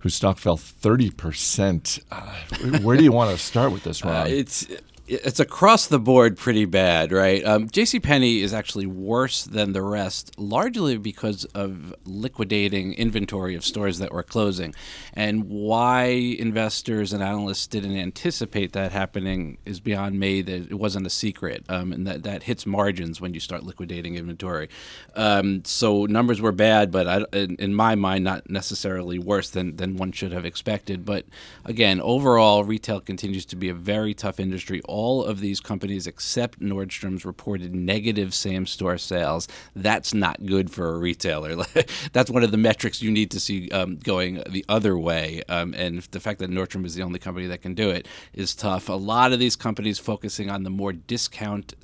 whose 0.00 0.14
stock 0.14 0.38
fell 0.38 0.58
30%. 0.58 2.02
Uh, 2.10 2.78
where 2.80 2.96
do 2.96 3.04
you 3.04 3.12
want 3.12 3.30
to 3.30 3.42
start 3.42 3.72
with 3.72 3.84
this, 3.84 4.04
Ron? 4.04 4.14
Uh, 4.26 4.28
it's 4.28 4.66
it's 5.08 5.40
across 5.40 5.86
the 5.86 5.98
board 5.98 6.36
pretty 6.36 6.66
bad, 6.66 7.12
right? 7.12 7.44
Um, 7.44 7.68
J.C. 7.70 7.98
Penney 7.98 8.42
is 8.42 8.52
actually 8.52 8.86
worse 8.86 9.44
than 9.44 9.72
the 9.72 9.80
rest, 9.80 10.38
largely 10.38 10.98
because 10.98 11.44
of 11.46 11.94
liquidating 12.04 12.92
inventory 12.92 13.54
of 13.54 13.64
stores 13.64 13.98
that 14.00 14.12
were 14.12 14.22
closing, 14.22 14.74
and 15.14 15.44
why 15.44 16.04
investors 16.04 17.14
and 17.14 17.22
analysts 17.22 17.66
didn't 17.66 17.96
anticipate 17.96 18.72
that 18.74 18.92
happening 18.92 19.56
is 19.64 19.80
beyond 19.80 20.20
me. 20.20 20.42
That 20.42 20.70
it 20.70 20.78
wasn't 20.78 21.06
a 21.06 21.10
secret, 21.10 21.64
um, 21.70 21.92
and 21.92 22.06
that 22.06 22.22
that 22.24 22.42
hits 22.42 22.66
margins 22.66 23.18
when 23.18 23.32
you 23.32 23.40
start 23.40 23.62
liquidating 23.62 24.16
inventory. 24.16 24.68
Um, 25.14 25.64
so 25.64 26.04
numbers 26.04 26.42
were 26.42 26.52
bad, 26.52 26.90
but 26.90 27.08
I, 27.08 27.24
in, 27.32 27.56
in 27.56 27.74
my 27.74 27.94
mind, 27.94 28.24
not 28.24 28.50
necessarily 28.50 29.18
worse 29.18 29.48
than 29.48 29.76
than 29.76 29.96
one 29.96 30.12
should 30.12 30.32
have 30.32 30.44
expected. 30.44 31.06
But 31.06 31.24
again, 31.64 31.98
overall, 32.02 32.62
retail 32.62 33.00
continues 33.00 33.46
to 33.46 33.56
be 33.56 33.70
a 33.70 33.74
very 33.74 34.12
tough 34.12 34.38
industry. 34.38 34.82
All 34.84 34.97
all 34.98 35.22
of 35.22 35.38
these 35.38 35.60
companies 35.60 36.08
except 36.08 36.58
Nordstrom's 36.58 37.24
reported 37.24 37.72
negative 37.72 38.34
same 38.34 38.66
store 38.66 38.98
sales. 38.98 39.46
That's 39.76 40.12
not 40.12 40.44
good 40.44 40.72
for 40.72 40.92
a 40.92 40.98
retailer. 40.98 41.54
That's 42.12 42.32
one 42.32 42.42
of 42.42 42.50
the 42.50 42.56
metrics 42.56 43.00
you 43.00 43.12
need 43.12 43.30
to 43.30 43.38
see 43.38 43.70
um, 43.70 43.98
going 43.98 44.42
the 44.48 44.64
other 44.68 44.98
way. 44.98 45.44
Um, 45.48 45.72
and 45.74 46.02
the 46.10 46.18
fact 46.18 46.40
that 46.40 46.50
Nordstrom 46.50 46.84
is 46.84 46.96
the 46.96 47.04
only 47.04 47.20
company 47.20 47.46
that 47.46 47.62
can 47.62 47.74
do 47.74 47.90
it 47.90 48.08
is 48.32 48.56
tough. 48.56 48.88
A 48.88 48.94
lot 48.94 49.32
of 49.32 49.38
these 49.38 49.54
companies 49.54 50.00
focusing 50.00 50.50
on 50.50 50.64
the 50.64 50.70
more 50.70 50.92
discount 50.92 51.74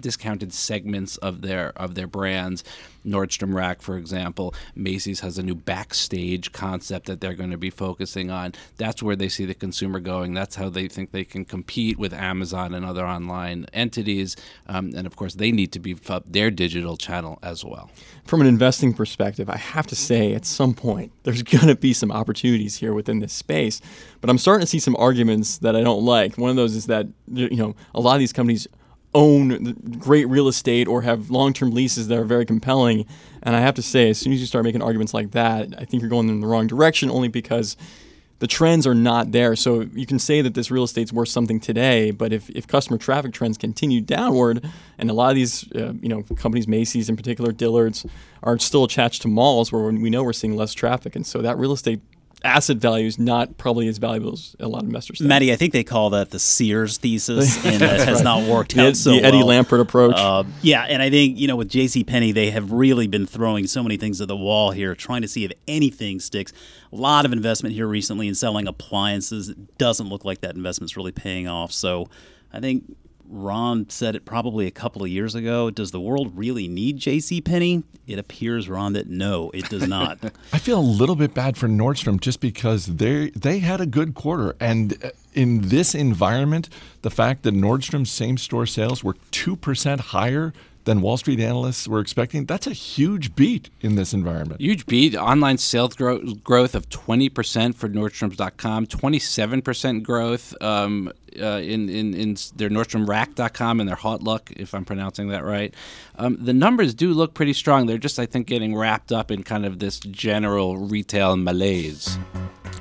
discounted 0.00 0.54
segments 0.54 1.18
of 1.18 1.42
their 1.42 1.68
of 1.76 1.94
their 1.94 2.06
brands. 2.06 2.64
Nordstrom 3.04 3.54
Rack, 3.54 3.82
for 3.82 3.96
example, 3.96 4.54
Macy's 4.74 5.20
has 5.20 5.38
a 5.38 5.42
new 5.42 5.54
backstage 5.54 6.52
concept 6.52 7.06
that 7.06 7.20
they're 7.20 7.34
going 7.34 7.50
to 7.50 7.58
be 7.58 7.70
focusing 7.70 8.30
on. 8.30 8.52
That's 8.76 9.02
where 9.02 9.16
they 9.16 9.28
see 9.28 9.44
the 9.44 9.54
consumer 9.54 10.00
going. 10.00 10.34
That's 10.34 10.56
how 10.56 10.68
they 10.68 10.88
think 10.88 11.12
they 11.12 11.24
can 11.24 11.44
compete 11.44 11.98
with 11.98 12.12
Amazon 12.12 12.74
and 12.74 12.84
other 12.84 13.06
online 13.06 13.66
entities. 13.72 14.36
Um, 14.66 14.92
and 14.96 15.06
of 15.06 15.16
course, 15.16 15.34
they 15.34 15.52
need 15.52 15.72
to 15.72 15.78
beef 15.78 16.10
up 16.10 16.24
their 16.26 16.50
digital 16.50 16.96
channel 16.96 17.38
as 17.42 17.64
well. 17.64 17.90
From 18.24 18.40
an 18.40 18.46
investing 18.46 18.94
perspective, 18.94 19.50
I 19.50 19.56
have 19.56 19.86
to 19.88 19.96
say 19.96 20.34
at 20.34 20.44
some 20.46 20.74
point 20.74 21.12
there's 21.24 21.42
going 21.54 21.68
to 21.68 21.76
be 21.76 21.92
some 21.92 22.10
opportunities 22.10 22.76
here 22.76 22.94
within 22.94 23.20
this 23.20 23.32
space. 23.32 23.80
But 24.20 24.30
I'm 24.30 24.38
starting 24.38 24.62
to 24.62 24.66
see 24.66 24.78
some 24.78 24.96
arguments 24.96 25.58
that 25.58 25.76
I 25.76 25.82
don't 25.82 26.04
like. 26.04 26.38
One 26.38 26.50
of 26.50 26.56
those 26.56 26.74
is 26.74 26.86
that 26.86 27.06
you 27.30 27.56
know 27.56 27.74
a 27.94 28.00
lot 28.00 28.14
of 28.14 28.20
these 28.20 28.32
companies 28.32 28.66
own 29.14 29.74
great 29.98 30.28
real 30.28 30.48
estate 30.48 30.88
or 30.88 31.02
have 31.02 31.30
long-term 31.30 31.70
leases 31.70 32.08
that 32.08 32.18
are 32.18 32.24
very 32.24 32.44
compelling. 32.44 33.06
And 33.42 33.54
I 33.54 33.60
have 33.60 33.74
to 33.74 33.82
say, 33.82 34.10
as 34.10 34.18
soon 34.18 34.32
as 34.32 34.40
you 34.40 34.46
start 34.46 34.64
making 34.64 34.82
arguments 34.82 35.14
like 35.14 35.30
that, 35.32 35.68
I 35.78 35.84
think 35.84 36.02
you're 36.02 36.10
going 36.10 36.28
in 36.28 36.40
the 36.40 36.46
wrong 36.46 36.66
direction. 36.66 37.10
Only 37.10 37.28
because 37.28 37.76
the 38.40 38.46
trends 38.46 38.86
are 38.86 38.94
not 38.94 39.32
there. 39.32 39.56
So 39.56 39.82
you 39.94 40.06
can 40.06 40.18
say 40.18 40.42
that 40.42 40.54
this 40.54 40.70
real 40.70 40.84
estate's 40.84 41.12
worth 41.12 41.28
something 41.28 41.60
today, 41.60 42.10
but 42.10 42.32
if, 42.32 42.50
if 42.50 42.66
customer 42.66 42.98
traffic 42.98 43.32
trends 43.32 43.56
continue 43.56 44.00
downward, 44.00 44.64
and 44.98 45.08
a 45.08 45.14
lot 45.14 45.30
of 45.30 45.36
these 45.36 45.70
uh, 45.72 45.94
you 46.02 46.08
know 46.08 46.22
companies, 46.36 46.66
Macy's 46.66 47.08
in 47.08 47.16
particular, 47.16 47.52
Dillard's, 47.52 48.04
are 48.42 48.58
still 48.58 48.84
attached 48.84 49.22
to 49.22 49.28
malls 49.28 49.72
where 49.72 49.82
we 49.84 50.10
know 50.10 50.24
we're 50.24 50.32
seeing 50.32 50.56
less 50.56 50.74
traffic, 50.74 51.16
and 51.16 51.26
so 51.26 51.40
that 51.42 51.56
real 51.56 51.72
estate 51.72 52.00
asset 52.44 52.76
value 52.76 53.06
is 53.06 53.18
not 53.18 53.56
probably 53.56 53.88
as 53.88 53.98
valuable 53.98 54.34
as 54.34 54.54
a 54.60 54.68
lot 54.68 54.82
of 54.82 54.86
investors 54.86 55.18
think. 55.18 55.28
Maddie, 55.28 55.52
I 55.52 55.56
think 55.56 55.72
they 55.72 55.82
call 55.82 56.10
that 56.10 56.30
the 56.30 56.38
Sears 56.38 56.98
thesis, 56.98 57.56
and 57.64 57.80
that 57.80 58.06
has 58.06 58.22
not 58.22 58.48
worked 58.48 58.76
out 58.76 58.90
the, 58.90 58.94
so 58.94 59.12
the 59.12 59.24
Eddie 59.24 59.38
well. 59.38 59.48
Lampert 59.64 59.80
approach. 59.80 60.14
Uh, 60.16 60.44
yeah, 60.62 60.82
and 60.82 61.02
I 61.02 61.10
think 61.10 61.38
you 61.38 61.48
know 61.48 61.56
with 61.56 61.68
J.C. 61.68 62.04
Penney, 62.04 62.32
they 62.32 62.50
have 62.50 62.72
really 62.72 63.06
been 63.06 63.26
throwing 63.26 63.66
so 63.66 63.82
many 63.82 63.96
things 63.96 64.20
at 64.20 64.28
the 64.28 64.36
wall 64.36 64.70
here, 64.70 64.94
trying 64.94 65.22
to 65.22 65.28
see 65.28 65.44
if 65.44 65.52
anything 65.66 66.20
sticks. 66.20 66.52
A 66.92 66.96
lot 66.96 67.24
of 67.24 67.32
investment 67.32 67.74
here 67.74 67.86
recently 67.86 68.28
in 68.28 68.34
selling 68.34 68.68
appliances. 68.68 69.48
It 69.48 69.78
doesn't 69.78 70.08
look 70.08 70.24
like 70.24 70.42
that 70.42 70.54
investment's 70.54 70.96
really 70.96 71.12
paying 71.12 71.48
off. 71.48 71.72
So, 71.72 72.08
I 72.52 72.60
think 72.60 72.84
Ron 73.34 73.88
said 73.90 74.14
it 74.14 74.24
probably 74.24 74.66
a 74.66 74.70
couple 74.70 75.02
of 75.02 75.08
years 75.08 75.34
ago. 75.34 75.70
Does 75.70 75.90
the 75.90 76.00
world 76.00 76.36
really 76.36 76.68
need 76.68 76.98
J.C. 76.98 77.40
Penney? 77.40 77.82
It 78.06 78.18
appears, 78.18 78.68
Ron, 78.68 78.92
that 78.92 79.08
no, 79.08 79.50
it 79.52 79.68
does 79.68 79.88
not. 79.88 80.18
I 80.52 80.58
feel 80.58 80.78
a 80.78 80.80
little 80.80 81.16
bit 81.16 81.34
bad 81.34 81.56
for 81.56 81.66
Nordstrom 81.66 82.20
just 82.20 82.40
because 82.40 82.86
they 82.86 83.30
they 83.30 83.58
had 83.58 83.80
a 83.80 83.86
good 83.86 84.14
quarter, 84.14 84.54
and 84.60 84.96
uh, 85.04 85.10
in 85.32 85.68
this 85.68 85.94
environment, 85.94 86.68
the 87.02 87.10
fact 87.10 87.42
that 87.42 87.54
Nordstrom's 87.54 88.10
same 88.10 88.38
store 88.38 88.66
sales 88.66 89.02
were 89.02 89.16
two 89.30 89.56
percent 89.56 90.00
higher 90.00 90.52
than 90.84 91.00
Wall 91.00 91.16
Street 91.16 91.40
analysts 91.40 91.88
were 91.88 92.00
expecting, 92.00 92.44
that's 92.44 92.66
a 92.66 92.72
huge 92.72 93.34
beat 93.34 93.70
in 93.80 93.94
this 93.96 94.12
environment. 94.12 94.60
Huge 94.60 94.86
beat. 94.86 95.16
Online 95.16 95.58
sales 95.58 95.94
growth 95.94 96.42
growth 96.44 96.74
of 96.74 96.88
20% 96.88 97.74
for 97.74 97.88
Nordstrom's.com, 97.88 98.86
27% 98.86 100.02
growth 100.02 100.54
um, 100.62 101.10
uh, 101.40 101.60
in, 101.60 101.88
in, 101.88 102.14
in 102.14 102.36
their 102.56 102.68
NordstromRack.com 102.68 103.80
and 103.80 103.88
their 103.88 103.96
HauteLook, 103.96 104.52
if 104.56 104.74
I'm 104.74 104.84
pronouncing 104.84 105.28
that 105.28 105.44
right. 105.44 105.74
Um, 106.16 106.36
the 106.40 106.52
numbers 106.52 106.94
do 106.94 107.12
look 107.12 107.34
pretty 107.34 107.52
strong. 107.52 107.86
They're 107.86 107.98
just, 107.98 108.18
I 108.18 108.26
think, 108.26 108.46
getting 108.46 108.76
wrapped 108.76 109.12
up 109.12 109.30
in 109.30 109.42
kind 109.42 109.66
of 109.66 109.78
this 109.78 110.00
general 110.00 110.76
retail 110.76 111.36
malaise. 111.36 112.18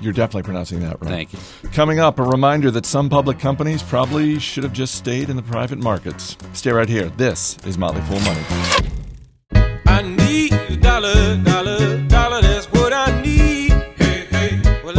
You're 0.01 0.13
definitely 0.13 0.43
pronouncing 0.43 0.81
that 0.81 1.01
right. 1.01 1.29
Thank 1.29 1.33
you. 1.33 1.39
Coming 1.69 1.99
up, 1.99 2.19
a 2.19 2.23
reminder 2.23 2.69
that 2.71 2.85
some 2.85 3.09
public 3.09 3.39
companies 3.39 3.81
probably 3.81 4.37
should 4.37 4.63
have 4.63 4.73
just 4.73 4.95
stayed 4.95 5.29
in 5.29 5.35
the 5.37 5.43
private 5.43 5.79
markets. 5.79 6.37
Stay 6.53 6.71
right 6.71 6.89
here. 6.89 7.09
This 7.09 7.57
is 7.65 7.77
Motley 7.77 8.01
Fool 8.01 8.19
Money. 8.19 8.41
I 9.85 10.01
need 10.01 10.51
a 10.53 10.75
dollar, 10.77 11.13
dollar, 11.13 11.43
dollar. 11.43 11.52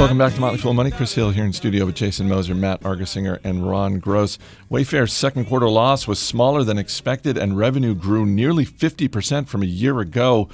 Welcome 0.05 0.19
back 0.19 0.35
to 0.35 0.41
Motley 0.41 0.59
Fool 0.59 0.75
Money. 0.75 0.91
Chris 0.91 1.15
Hill 1.15 1.31
here 1.31 1.47
in 1.47 1.55
studio 1.55 1.87
with 1.87 1.95
Jason 1.95 2.29
Moser, 2.29 2.55
Matt 2.55 2.83
Argersinger, 2.83 3.41
and 3.43 3.67
Ron 3.67 3.99
Gross. 3.99 4.39
Wayfair's 4.71 5.15
second 5.15 5.47
quarter 5.47 5.67
loss 5.67 6.07
was 6.07 6.19
smaller 6.19 6.63
than 6.63 6.77
expected, 6.77 7.39
and 7.39 7.57
revenue 7.57 7.95
grew 7.95 8.27
nearly 8.27 8.67
50% 8.67 9.49
from 9.49 9.63
a 9.63 9.67
year 9.67 10.01
ago. 10.01 10.51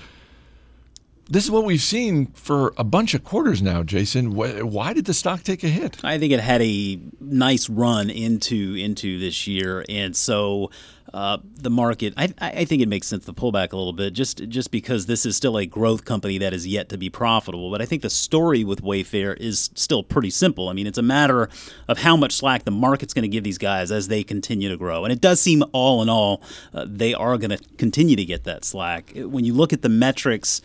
This 1.33 1.45
is 1.45 1.51
what 1.53 1.65
we've 1.65 1.81
seen 1.81 2.27
for 2.33 2.75
a 2.77 2.83
bunch 2.83 3.15
of 3.15 3.23
quarters 3.23 3.63
now, 3.63 3.85
Jason. 3.85 4.35
Why 4.35 4.93
did 4.93 5.05
the 5.05 5.15
stock 5.15 5.45
take 5.45 5.63
a 5.63 5.69
hit? 5.69 5.97
I 6.03 6.19
think 6.19 6.33
it 6.33 6.41
had 6.41 6.61
a 6.61 6.99
nice 7.21 7.71
run 7.71 8.11
into 8.11 8.75
into 8.75 9.21
this 9.21 9.47
year, 9.47 9.85
and 9.89 10.17
so 10.17 10.73
uh, 11.15 11.39
the 11.55 11.71
market. 11.71 12.15
I, 12.17 12.35
I 12.41 12.65
think 12.65 12.83
it 12.83 12.89
makes 12.89 13.07
sense 13.07 13.27
to 13.27 13.33
pull 13.33 13.53
back 13.53 13.73
a 13.73 13.77
little 13.77 13.93
bit, 13.93 14.13
just 14.13 14.49
just 14.49 14.73
because 14.73 15.07
this 15.07 15.25
is 15.25 15.37
still 15.37 15.57
a 15.57 15.67
growth 15.67 16.05
company 16.05 16.37
that 16.39 16.53
is 16.53 16.67
yet 16.67 16.89
to 16.89 16.99
be 16.99 17.09
profitable. 17.09 17.71
But 17.71 17.81
I 17.81 17.87
think 17.87 18.03
the 18.03 18.11
story 18.11 18.65
with 18.65 18.83
Wayfair 18.83 19.37
is 19.37 19.71
still 19.77 20.03
pretty 20.03 20.31
simple. 20.31 20.69
I 20.69 20.73
mean, 20.73 20.89
it's 20.89 20.99
a 20.99 21.03
matter 21.03 21.49
of 21.87 21.99
how 21.99 22.17
much 22.17 22.33
slack 22.33 22.65
the 22.65 22.73
market's 22.73 23.15
going 23.15 23.23
to 23.23 23.29
give 23.29 23.45
these 23.45 23.59
guys 23.59 23.93
as 23.93 24.09
they 24.09 24.25
continue 24.25 24.69
to 24.69 24.77
grow, 24.77 25.05
and 25.05 25.13
it 25.13 25.21
does 25.21 25.41
seem 25.41 25.63
all 25.73 26.03
in 26.03 26.09
all 26.09 26.43
uh, 26.75 26.87
they 26.89 27.15
are 27.15 27.39
going 27.39 27.57
to 27.57 27.65
continue 27.77 28.17
to 28.17 28.25
get 28.25 28.43
that 28.45 28.65
slack. 28.65 29.13
When 29.15 29.45
you 29.45 29.55
look 29.55 29.73
at 29.73 29.83
the 29.83 29.89
metrics 29.89 30.61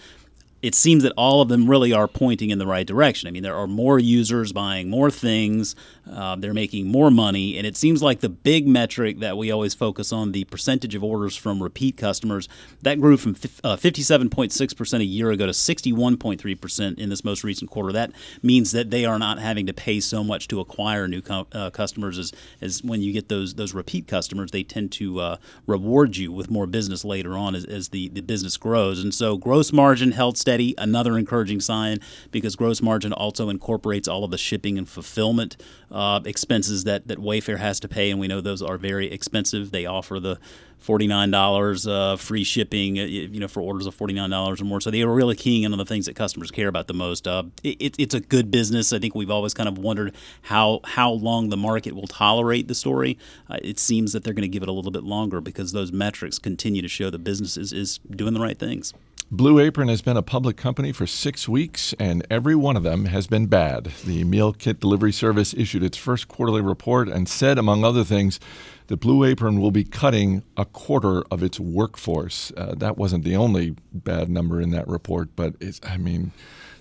it 0.66 0.74
seems 0.74 1.04
that 1.04 1.14
all 1.16 1.42
of 1.42 1.48
them 1.50 1.70
really 1.70 1.94
are 1.94 2.08
pointing 2.08 2.50
in 2.50 2.58
the 2.58 2.66
right 2.66 2.88
direction. 2.88 3.28
I 3.28 3.32
mean, 3.32 3.44
there 3.44 3.56
are 3.56 3.68
more 3.68 4.00
users 4.00 4.52
buying 4.52 4.90
more 4.90 5.12
things, 5.12 5.76
uh, 6.12 6.36
they're 6.38 6.56
making 6.56 6.88
more 6.88 7.12
money, 7.12 7.58
and 7.58 7.68
it 7.68 7.78
seems 7.78 8.02
like 8.02 8.22
the 8.22 8.30
big 8.30 8.68
metric 8.68 9.20
that 9.20 9.38
we 9.38 9.52
always 9.52 9.76
focus 9.76 10.12
on, 10.12 10.32
the 10.32 10.44
percentage 10.46 10.96
of 10.96 11.04
orders 11.04 11.36
from 11.36 11.62
repeat 11.62 11.98
customers, 11.98 12.50
that 12.82 13.00
grew 13.00 13.16
from 13.16 13.36
fif- 13.36 13.62
uh, 13.64 13.76
57.6% 13.76 15.00
a 15.00 15.04
year 15.04 15.30
ago 15.30 15.46
to 15.46 15.52
61.3% 15.52 16.98
in 16.98 17.10
this 17.10 17.24
most 17.24 17.44
recent 17.44 17.70
quarter. 17.70 17.92
That 17.92 18.12
means 18.42 18.72
that 18.72 18.90
they 18.90 19.06
are 19.06 19.20
not 19.20 19.38
having 19.38 19.68
to 19.68 19.74
pay 19.74 20.00
so 20.00 20.24
much 20.24 20.48
to 20.48 20.60
acquire 20.60 21.08
new 21.08 21.22
uh, 21.30 21.70
customers 21.70 22.18
as, 22.18 22.34
as 22.62 22.84
when 22.84 23.02
you 23.02 23.14
get 23.14 23.30
those 23.30 23.54
those 23.54 23.74
repeat 23.74 24.08
customers, 24.08 24.52
they 24.52 24.64
tend 24.64 24.92
to 24.94 25.20
uh, 25.20 25.38
reward 25.68 26.18
you 26.18 26.32
with 26.32 26.50
more 26.50 26.66
business 26.66 27.06
later 27.06 27.34
on 27.34 27.56
as, 27.56 27.66
as 27.66 27.90
the, 27.90 28.10
the 28.10 28.22
business 28.22 28.58
grows. 28.58 29.04
And 29.04 29.14
so 29.14 29.38
gross 29.38 29.72
margin 29.72 30.12
held 30.12 30.38
steady, 30.38 30.55
another 30.78 31.18
encouraging 31.18 31.60
sign 31.60 32.00
because 32.32 32.56
gross 32.56 32.82
margin 32.82 33.14
also 33.14 33.50
incorporates 33.50 34.08
all 34.08 34.24
of 34.24 34.32
the 34.32 34.38
shipping 34.38 34.78
and 34.78 34.88
fulfillment 34.88 35.58
uh, 35.92 36.20
expenses 36.26 36.84
that, 36.84 37.08
that 37.08 37.20
Wayfair 37.20 37.58
has 37.58 37.80
to 37.82 37.88
pay, 37.88 38.12
and 38.12 38.20
we 38.20 38.28
know 38.28 38.42
those 38.42 38.62
are 38.62 38.78
very 38.78 39.12
expensive. 39.12 39.72
They 39.72 39.86
offer 39.86 40.20
the 40.20 40.40
forty-nine 40.80 41.32
dollars 41.32 41.88
uh, 41.88 42.16
free 42.16 42.44
shipping, 42.44 43.00
uh, 43.00 43.04
you 43.04 43.40
know, 43.40 43.48
for 43.48 43.62
orders 43.62 43.86
of 43.88 43.96
forty-nine 43.96 44.30
dollars 44.30 44.62
or 44.62 44.66
more. 44.66 44.82
So 44.82 44.92
they 44.92 45.02
are 45.02 45.14
really 45.14 45.36
keying 45.36 45.64
in 45.64 45.72
on 45.72 45.78
the 45.78 45.86
things 45.86 46.06
that 46.06 46.16
customers 46.16 46.52
care 46.52 46.68
about 46.68 46.88
the 46.88 46.94
most. 46.94 47.28
Uh, 47.28 47.44
it, 47.64 47.96
it's 47.98 48.14
a 48.14 48.20
good 48.20 48.52
business. 48.52 48.94
I 48.94 49.00
think 49.00 49.16
we've 49.16 49.32
always 49.32 49.54
kind 49.54 49.70
of 49.70 49.78
wondered 49.78 50.16
how 50.44 50.82
how 50.84 51.12
long 51.12 51.50
the 51.50 51.58
market 51.58 51.96
will 51.96 52.08
tolerate 52.08 52.68
the 52.68 52.76
story. 52.76 53.18
Uh, 53.50 53.58
it 53.62 53.80
seems 53.80 54.14
that 54.14 54.24
they're 54.24 54.34
going 54.34 54.42
to 54.44 54.48
give 54.48 54.64
it 54.64 54.70
a 54.70 54.74
little 54.74 54.92
bit 54.92 55.04
longer 55.04 55.42
because 55.42 55.72
those 55.72 55.92
metrics 55.92 56.40
continue 56.40 56.82
to 56.82 56.88
show 56.88 57.10
the 57.10 57.20
business 57.20 57.58
is, 57.58 57.74
is 57.74 58.00
doing 58.10 58.34
the 58.34 58.40
right 58.40 58.60
things. 58.60 58.94
Blue 59.32 59.60
Apron 59.60 59.88
has 59.88 60.04
been 60.04 60.18
a 60.18 60.22
public 60.22 60.56
company 60.56 60.92
for 60.92 61.08
six 61.08 61.50
weeks, 61.50 61.96
and 62.00 62.26
every 62.30 62.56
one 62.56 62.78
of 62.78 62.84
them 62.84 63.06
has 63.06 63.26
been 63.26 63.48
bad. 63.48 63.86
The 64.06 64.24
meal 64.24 64.54
kit 64.54 64.80
delivery 64.80 65.12
service 65.12 65.52
issued 65.56 65.82
its 65.84 65.98
first 65.98 66.28
quarterly 66.28 66.62
report 66.62 67.08
and 67.08 67.28
said, 67.28 67.58
among 67.58 67.84
other 67.84 68.04
things, 68.04 68.40
that 68.86 68.98
Blue 68.98 69.24
Apron 69.24 69.60
will 69.60 69.72
be 69.72 69.84
cutting 69.84 70.44
a 70.56 70.66
quarter 70.66 71.24
of 71.32 71.42
its 71.42 71.60
workforce. 71.60 72.52
Uh, 72.56 72.76
that 72.78 72.98
wasn't 72.98 73.24
the 73.24 73.36
only 73.36 73.76
bad 73.92 74.30
number 74.30 74.62
in 74.62 74.70
that 74.70 74.88
report, 74.88 75.30
but 75.36 75.56
it's, 75.60 75.82
I 75.84 75.98
mean, 75.98 76.32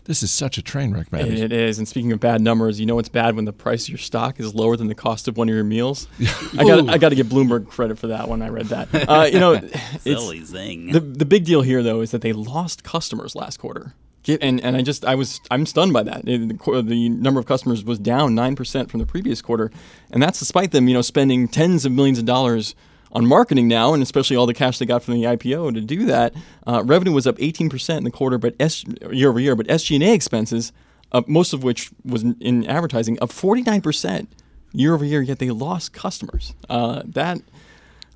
this 0.05 0.23
is 0.23 0.31
such 0.31 0.59
a 0.59 0.63
train 0.63 0.93
wreck, 0.93 1.11
man. 1.11 1.33
It 1.33 1.53
is. 1.53 1.79
And 1.79 1.89
speaking 1.89 2.13
of 2.13 2.21
bad 2.21 2.41
numbers, 2.41 2.79
you 2.79 2.87
know 2.87 2.99
it's 2.99 3.09
bad 3.09 3.37
when 3.37 3.47
the 3.47 3.53
price 3.53 3.85
of 3.85 3.89
your 3.89 3.99
stock 3.99 4.39
is 4.39 4.55
lower 4.55 4.77
than 4.77 4.89
the 4.89 4.95
cost 4.95 5.29
of 5.29 5.37
one 5.37 5.49
of 5.49 5.55
your 5.55 5.65
meals. 5.65 6.07
I 6.59 6.65
got 6.65 6.89
I 6.91 6.99
got 6.99 7.09
to 7.09 7.15
give 7.15 7.29
Bloomberg 7.29 7.69
credit 7.69 7.99
for 7.99 8.09
that 8.09 8.29
when 8.29 8.43
I 8.43 8.49
read 8.49 8.67
that. 8.67 8.89
Uh, 9.09 9.23
you 9.31 9.41
know, 9.41 9.53
it's, 9.63 10.03
Silly 10.03 10.45
zing. 10.45 10.93
the 10.93 11.01
the 11.01 11.25
big 11.25 11.45
deal 11.45 11.63
here 11.63 11.83
though 11.83 12.01
is 12.01 12.11
that 12.11 12.21
they 12.21 12.33
lost 12.33 12.85
customers 12.85 13.35
last 13.35 13.59
quarter. 13.59 13.95
Get, 14.25 14.43
and 14.43 14.61
and 14.63 14.77
I 14.77 14.83
just 14.83 15.05
I 15.05 15.15
was 15.15 15.41
I'm 15.51 15.67
stunned 15.67 15.93
by 15.93 16.03
that. 16.03 16.25
The, 16.25 16.39
the, 16.39 16.83
the 16.83 17.09
number 17.09 17.41
of 17.41 17.47
customers 17.47 17.85
was 17.85 17.99
down 17.99 18.35
nine 18.35 18.57
percent 18.57 18.91
from 18.91 19.01
the 19.01 19.07
previous 19.07 19.41
quarter, 19.43 19.71
and 20.11 20.23
that's 20.23 20.39
despite 20.39 20.71
them 20.71 20.87
you 20.89 20.95
know 20.95 21.03
spending 21.03 21.49
tens 21.49 21.85
of 21.85 21.93
millions 21.93 22.19
of 22.19 22.25
dollars 22.27 22.75
on 23.14 23.26
marketing 23.26 23.68
now, 23.68 23.94
and 23.94 24.02
especially 24.02 24.37
all 24.37 24.47
the 24.47 24.54
cash 24.54 24.78
they 24.78 24.87
got 24.87 25.02
from 25.02 25.14
the 25.14 25.23
IPO 25.23 25.75
to 25.75 25.80
do 25.80 26.06
that. 26.06 26.35
Uh, 26.66 26.83
revenue 26.85 27.12
was 27.12 27.26
up 27.26 27.37
18% 27.37 27.97
in 27.97 28.04
the 28.04 28.11
quarter, 28.11 28.38
but 28.38 28.54
S, 28.59 28.85
year 29.11 29.28
over 29.28 29.38
year, 29.40 29.54
but 29.54 29.66
SG&A 29.68 30.12
expenses, 30.12 30.73
uh, 31.12 31.23
most 31.26 31.52
of 31.52 31.62
which 31.62 31.90
was 32.04 32.23
in, 32.23 32.37
in 32.40 32.66
advertising, 32.66 33.16
up 33.23 33.30
49%. 33.30 34.26
year 34.73 34.94
over 34.94 35.04
year, 35.04 35.23
yet 35.23 35.38
they 35.38 35.50
lost 35.50 35.92
customers. 35.92 36.54
Uh, 36.68 37.02
that 37.06 37.38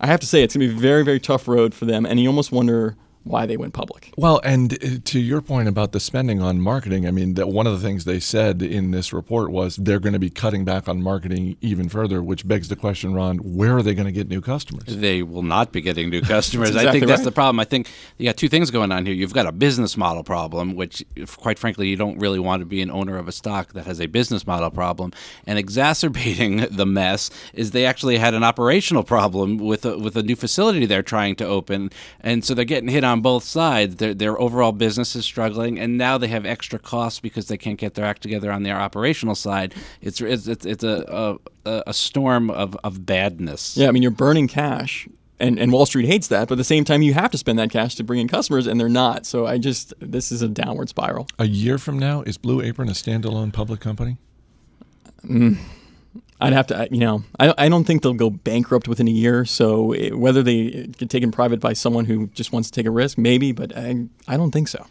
I 0.01 0.07
have 0.07 0.21
to 0.21 0.27
say, 0.27 0.43
it's 0.43 0.55
going 0.55 0.69
to 0.69 0.73
be 0.73 0.79
a 0.79 0.81
very, 0.81 1.05
very 1.05 1.21
tough 1.21 1.47
road 1.49 1.75
for 1.75 1.85
them, 1.85 2.05
and 2.05 2.19
you 2.19 2.29
almost 2.29 2.53
wonder 2.53 2.97
why 3.25 3.47
they 3.47 3.57
went 3.57 3.75
public. 3.75 4.13
Well, 4.17 4.41
and 4.43 4.73
uh, 4.73 4.99
to 5.05 5.21
your 5.21 5.43
point 5.43 5.69
about 5.69 5.93
the 5.93 6.01
spending 6.01 6.41
on 6.41 6.61
marketing, 6.61 7.07
I 7.07 7.11
mean, 7.11 7.35
that 7.35 7.49
one 7.49 7.67
of 7.67 7.73
the 7.73 7.87
things 7.87 8.05
they 8.05 8.21
said 8.21 8.63
in 8.63 8.91
this 8.91 9.13
report 9.13 9.51
was 9.51 9.77
they're 9.77 10.01
going 10.01 10.15
to 10.15 10.19
be 10.19 10.31
cutting 10.31 10.65
back 10.65 10.89
on 10.89 11.03
marketing 11.03 11.57
even 11.61 11.89
further, 11.89 12.23
which 12.23 12.47
begs 12.49 12.69
the 12.69 12.77
question, 12.77 13.15
Ron, 13.15 13.39
where 13.39 13.77
are 13.77 13.83
they 13.83 13.95
going 13.95 14.07
to 14.07 14.13
get 14.13 14.29
new 14.29 14.41
customers? 14.41 14.85
They 14.87 15.23
will 15.23 15.43
not 15.43 15.73
be 15.73 15.81
getting 15.81 16.11
new 16.11 16.23
customers. 16.23 16.73
That's 16.73 16.87
I 16.87 16.93
think 16.93 17.03
exactly 17.03 17.07
that's 17.07 17.21
right. 17.21 17.25
the 17.25 17.33
problem. 17.33 17.61
I 17.61 17.65
think 17.65 17.91
you 18.17 18.27
got 18.27 18.37
two 18.37 18.49
things 18.49 18.71
going 18.71 18.93
on 18.93 19.05
here. 19.05 19.15
You've 19.15 19.35
got 19.35 19.47
a 19.47 19.53
business 19.53 19.97
model 19.97 20.25
problem, 20.25 20.75
which, 20.75 21.05
quite 21.37 21.59
frankly, 21.59 21.89
you 21.89 21.97
don't 21.97 22.19
really 22.19 22.39
want 22.39 22.61
to 22.61 22.67
be 22.67 22.81
an 22.81 22.91
owner 22.91 23.19
of 23.19 23.29
a 23.29 23.33
stock 23.33 23.75
that 23.75 23.87
has 23.87 24.01
a 24.01 24.07
business 24.07 24.47
model 24.47 24.71
problem. 24.71 25.13
And 25.47 25.59
exacerbating 25.59 26.57
the 26.71 26.87
mess 26.87 27.31
is 27.53 27.73
they 27.73 27.85
actually 27.85 28.19
had 28.19 28.35
an 28.35 28.45
operational 28.45 29.03
problem 29.03 29.59
with 29.59 29.85
a, 29.85 29.99
with 29.99 30.17
a 30.17 30.23
new 30.23 30.37
facility 30.37 30.87
they're 30.87 31.03
trying 31.03 31.37
to 31.37 31.47
open, 31.47 31.91
and 32.21 32.45
so 32.45 32.55
they're 32.55 32.65
getting 32.65 32.89
hit 32.89 33.05
on 33.05 33.18
both 33.21 33.45
sides. 33.45 33.97
Their, 33.97 34.15
their 34.15 34.41
overall 34.41 34.73
business 34.73 35.17
is 35.17 35.25
struggling, 35.25 35.79
and 35.79 35.99
now 35.99 36.19
they 36.19 36.29
have 36.29 36.47
extra 36.47 36.79
costs 36.79 37.21
because 37.21 37.49
they 37.49 37.57
can't 37.57 37.79
get 37.79 37.95
their 37.95 38.05
act 38.05 38.23
together 38.23 38.51
on 38.53 38.63
their 38.63 38.77
operational 38.77 39.35
side. 39.35 39.75
It's 40.01 40.21
it's 40.21 40.47
it's, 40.47 40.67
it's 40.67 40.85
a, 40.85 41.39
a 41.65 41.83
a 41.87 41.93
storm 41.95 42.51
of, 42.51 42.77
of 42.83 43.05
badness. 43.05 43.77
Yeah, 43.77 43.89
I 43.89 43.91
mean, 43.91 44.03
you're 44.03 44.11
burning 44.11 44.49
cash, 44.49 45.07
and, 45.39 45.59
and 45.59 45.71
Wall 45.71 45.87
Street 45.87 46.07
hates 46.07 46.29
that, 46.29 46.49
but 46.49 46.55
at 46.55 46.59
the 46.59 46.65
same 46.65 46.85
time, 46.85 47.03
you 47.03 47.15
have 47.15 47.31
to 47.31 47.39
spend 47.39 47.59
that 47.59 47.71
cash 47.71 47.95
to 47.97 48.05
bring 48.05 48.21
in 48.21 48.29
customers, 48.29 48.67
and 48.67 48.81
they're 48.81 48.89
not. 48.89 49.27
So 49.27 49.47
I 49.47 49.59
just, 49.59 49.93
this 50.01 50.33
is 50.33 50.43
a 50.43 50.49
downward 50.49 50.89
spiral. 50.89 51.29
A 51.39 51.47
year 51.47 51.79
from 51.79 51.99
now, 51.99 52.23
is 52.23 52.39
Blue 52.39 52.61
Apron 52.63 52.89
a 52.89 52.93
standalone 52.93 53.53
public 53.53 53.81
company? 53.81 54.17
Mm. 55.25 55.59
I'd 56.41 56.53
have 56.53 56.69
to, 56.69 56.89
you 56.91 56.99
know, 56.99 57.25
I, 57.39 57.53
I 57.59 57.69
don't 57.69 57.85
think 57.85 58.03
they'll 58.03 58.15
go 58.15 58.31
bankrupt 58.31 58.87
within 58.87 59.09
a 59.09 59.13
year. 59.13 59.45
So 59.45 59.93
it, 59.93 60.19
whether 60.19 60.43
they 60.43 60.87
get 60.87 61.11
taken 61.11 61.33
private 61.33 61.61
by 61.61 61.73
someone 61.73 62.05
who 62.05 62.29
just 62.29 62.53
wants 62.53 62.71
to 62.71 62.81
take 62.81 62.87
a 62.87 62.91
risk, 62.91 63.19
maybe, 63.19 63.53
but 63.53 63.77
I, 63.77 64.07
I 64.27 64.37
don't 64.37 64.53
think 64.53 64.69
so. 64.69 64.87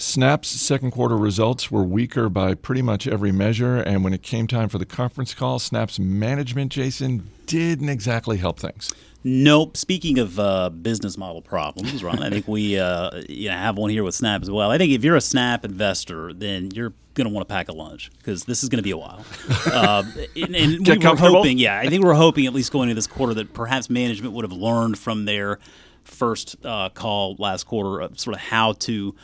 Snap's 0.00 0.48
second 0.48 0.92
quarter 0.92 1.16
results 1.16 1.72
were 1.72 1.82
weaker 1.82 2.28
by 2.28 2.54
pretty 2.54 2.82
much 2.82 3.08
every 3.08 3.32
measure, 3.32 3.78
and 3.78 4.04
when 4.04 4.12
it 4.12 4.22
came 4.22 4.46
time 4.46 4.68
for 4.68 4.78
the 4.78 4.86
conference 4.86 5.34
call, 5.34 5.58
Snap's 5.58 5.98
management, 5.98 6.70
Jason, 6.70 7.28
didn't 7.46 7.88
exactly 7.88 8.36
help 8.36 8.60
things. 8.60 8.94
Nope. 9.24 9.76
Speaking 9.76 10.18
of 10.18 10.38
uh, 10.38 10.70
business 10.70 11.18
model 11.18 11.42
problems, 11.42 12.04
Ron, 12.04 12.22
I 12.22 12.30
think 12.30 12.46
we 12.46 12.78
uh, 12.78 13.22
you 13.28 13.48
know, 13.48 13.56
have 13.56 13.76
one 13.76 13.90
here 13.90 14.04
with 14.04 14.14
Snap 14.14 14.42
as 14.42 14.50
well. 14.50 14.70
I 14.70 14.78
think 14.78 14.92
if 14.92 15.02
you're 15.02 15.16
a 15.16 15.20
Snap 15.20 15.64
investor, 15.64 16.32
then 16.32 16.70
you're 16.70 16.92
going 17.14 17.26
to 17.26 17.34
want 17.34 17.48
to 17.48 17.52
pack 17.52 17.68
a 17.68 17.72
lunch 17.72 18.10
because 18.18 18.44
this 18.44 18.62
is 18.62 18.68
going 18.68 18.78
to 18.78 18.82
be 18.82 18.92
a 18.92 18.96
while. 18.96 19.24
uh, 19.66 20.04
and 20.36 20.54
and 20.54 20.86
we 20.88 20.98
were 20.98 21.16
hoping, 21.16 21.58
yeah, 21.58 21.78
I 21.78 21.88
think 21.88 22.04
we're 22.04 22.14
hoping 22.14 22.46
at 22.46 22.54
least 22.54 22.72
going 22.72 22.88
into 22.88 22.94
this 22.94 23.08
quarter 23.08 23.34
that 23.34 23.52
perhaps 23.52 23.90
management 23.90 24.34
would 24.34 24.44
have 24.44 24.52
learned 24.52 24.98
from 24.98 25.24
their 25.24 25.58
first 26.04 26.56
uh, 26.64 26.88
call 26.90 27.34
last 27.38 27.64
quarter, 27.64 28.00
of 28.00 28.18
sort 28.18 28.34
of 28.36 28.40
how 28.40 28.72
to. 28.74 29.14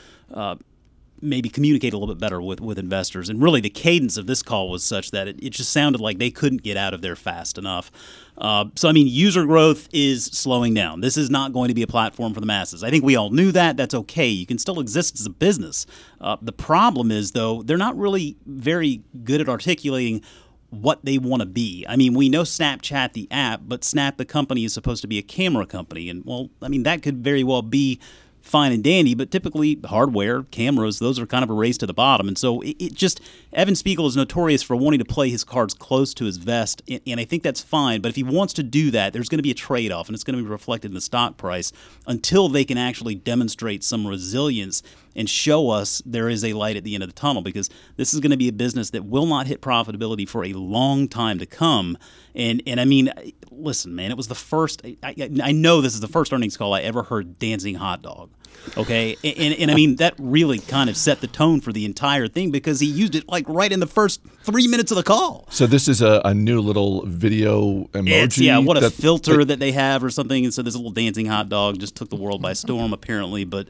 Maybe 1.24 1.48
communicate 1.48 1.92
a 1.92 1.98
little 1.98 2.14
bit 2.14 2.20
better 2.20 2.40
with, 2.40 2.60
with 2.60 2.78
investors. 2.78 3.28
And 3.28 3.42
really, 3.42 3.60
the 3.60 3.70
cadence 3.70 4.16
of 4.16 4.26
this 4.26 4.42
call 4.42 4.68
was 4.68 4.84
such 4.84 5.10
that 5.10 5.26
it, 5.26 5.42
it 5.42 5.50
just 5.50 5.72
sounded 5.72 6.00
like 6.00 6.18
they 6.18 6.30
couldn't 6.30 6.62
get 6.62 6.76
out 6.76 6.94
of 6.94 7.02
there 7.02 7.16
fast 7.16 7.58
enough. 7.58 7.90
Uh, 8.36 8.66
so, 8.74 8.88
I 8.88 8.92
mean, 8.92 9.06
user 9.06 9.44
growth 9.44 9.88
is 9.92 10.26
slowing 10.26 10.74
down. 10.74 11.00
This 11.00 11.16
is 11.16 11.30
not 11.30 11.52
going 11.52 11.68
to 11.68 11.74
be 11.74 11.82
a 11.82 11.86
platform 11.86 12.34
for 12.34 12.40
the 12.40 12.46
masses. 12.46 12.84
I 12.84 12.90
think 12.90 13.04
we 13.04 13.16
all 13.16 13.30
knew 13.30 13.52
that. 13.52 13.76
That's 13.76 13.94
okay. 13.94 14.28
You 14.28 14.46
can 14.46 14.58
still 14.58 14.80
exist 14.80 15.18
as 15.18 15.26
a 15.26 15.30
business. 15.30 15.86
Uh, 16.20 16.36
the 16.42 16.52
problem 16.52 17.10
is, 17.10 17.32
though, 17.32 17.62
they're 17.62 17.76
not 17.76 17.96
really 17.96 18.36
very 18.44 19.02
good 19.24 19.40
at 19.40 19.48
articulating 19.48 20.22
what 20.70 21.04
they 21.04 21.18
want 21.18 21.40
to 21.40 21.46
be. 21.46 21.86
I 21.88 21.94
mean, 21.94 22.14
we 22.14 22.28
know 22.28 22.42
Snapchat 22.42 23.12
the 23.12 23.28
app, 23.30 23.60
but 23.64 23.84
Snap 23.84 24.16
the 24.16 24.24
company 24.24 24.64
is 24.64 24.74
supposed 24.74 25.02
to 25.02 25.08
be 25.08 25.18
a 25.18 25.22
camera 25.22 25.66
company. 25.66 26.10
And, 26.10 26.24
well, 26.24 26.50
I 26.60 26.68
mean, 26.68 26.82
that 26.82 27.02
could 27.02 27.22
very 27.22 27.44
well 27.44 27.62
be 27.62 28.00
fine 28.44 28.72
and 28.72 28.84
dandy, 28.84 29.14
but 29.14 29.30
typically 29.30 29.80
hardware, 29.86 30.42
cameras, 30.44 30.98
those 30.98 31.18
are 31.18 31.26
kind 31.26 31.42
of 31.42 31.50
a 31.50 31.54
race 31.54 31.78
to 31.78 31.86
the 31.86 31.94
bottom. 31.94 32.28
And 32.28 32.36
so 32.36 32.60
it, 32.60 32.76
it 32.78 32.94
just, 32.94 33.20
Evan 33.54 33.74
Spiegel 33.74 34.06
is 34.06 34.16
notorious 34.16 34.62
for 34.62 34.76
wanting 34.76 34.98
to 34.98 35.04
play 35.04 35.30
his 35.30 35.44
cards 35.44 35.72
close 35.72 36.12
to 36.14 36.26
his 36.26 36.36
vest. 36.36 36.82
And, 36.86 37.00
and 37.06 37.18
I 37.18 37.24
think 37.24 37.42
that's 37.42 37.62
fine. 37.62 38.02
But 38.02 38.10
if 38.10 38.16
he 38.16 38.22
wants 38.22 38.52
to 38.54 38.62
do 38.62 38.90
that, 38.90 39.14
there's 39.14 39.30
going 39.30 39.38
to 39.38 39.42
be 39.42 39.50
a 39.50 39.54
trade 39.54 39.90
off 39.90 40.08
and 40.08 40.14
it's 40.14 40.24
going 40.24 40.36
to 40.36 40.44
be 40.44 40.48
reflected 40.48 40.90
in 40.90 40.94
the 40.94 41.00
stock 41.00 41.38
price 41.38 41.72
until 42.06 42.48
they 42.48 42.64
can 42.64 42.76
actually 42.76 43.14
demonstrate 43.14 43.82
some 43.82 44.06
resilience 44.06 44.82
and 45.16 45.28
show 45.28 45.70
us 45.70 46.02
there 46.04 46.28
is 46.28 46.44
a 46.44 46.52
light 46.52 46.76
at 46.76 46.84
the 46.84 46.94
end 46.94 47.02
of 47.02 47.08
the 47.08 47.14
tunnel 47.14 47.42
because 47.42 47.70
this 47.96 48.14
is 48.14 48.20
going 48.20 48.30
to 48.30 48.36
be 48.36 48.48
a 48.48 48.52
business 48.52 48.90
that 48.90 49.04
will 49.04 49.26
not 49.26 49.46
hit 49.46 49.60
profitability 49.60 50.28
for 50.28 50.44
a 50.44 50.52
long 50.52 51.08
time 51.08 51.38
to 51.38 51.46
come. 51.46 51.96
And 52.34 52.62
and 52.66 52.80
I 52.80 52.84
mean, 52.84 53.12
listen, 53.50 53.94
man, 53.94 54.10
it 54.10 54.16
was 54.16 54.28
the 54.28 54.34
first. 54.34 54.82
I, 54.84 55.14
I, 55.42 55.52
know 55.52 55.80
this 55.80 55.94
is 55.94 56.00
the 56.00 56.08
first 56.08 56.32
earnings 56.32 56.56
call 56.56 56.74
I 56.74 56.80
ever 56.80 57.04
heard 57.04 57.38
dancing 57.38 57.76
hot 57.76 58.02
dog. 58.02 58.30
Okay, 58.76 59.16
and, 59.22 59.36
and, 59.36 59.54
and 59.54 59.70
I 59.70 59.74
mean 59.74 59.96
that 59.96 60.14
really 60.18 60.58
kind 60.58 60.88
of 60.88 60.96
set 60.96 61.20
the 61.20 61.26
tone 61.26 61.60
for 61.60 61.72
the 61.72 61.84
entire 61.84 62.28
thing 62.28 62.50
because 62.50 62.80
he 62.80 62.86
used 62.86 63.14
it 63.14 63.28
like 63.28 63.44
right 63.48 63.70
in 63.70 63.78
the 63.78 63.86
first 63.86 64.20
three 64.42 64.66
minutes 64.66 64.90
of 64.90 64.96
the 64.96 65.02
call. 65.02 65.46
So 65.50 65.66
this 65.66 65.86
is 65.86 66.00
a, 66.00 66.22
a 66.24 66.34
new 66.34 66.60
little 66.60 67.04
video 67.06 67.84
emoji. 67.92 68.10
It's 68.24 68.38
yeah, 68.38 68.58
what 68.58 68.76
a 68.76 68.80
that- 68.80 68.92
filter 68.92 69.38
that- 69.38 69.54
that 69.54 69.58
they 69.60 69.72
have 69.72 70.02
or 70.02 70.10
something. 70.10 70.44
And 70.44 70.54
so 70.54 70.62
this 70.62 70.74
little 70.74 70.90
dancing 70.90 71.26
hot 71.26 71.48
dog 71.48 71.78
just 71.78 71.94
took 71.94 72.10
the 72.10 72.16
world 72.16 72.42
by 72.42 72.54
storm, 72.54 72.92
apparently. 72.92 73.44
But 73.44 73.68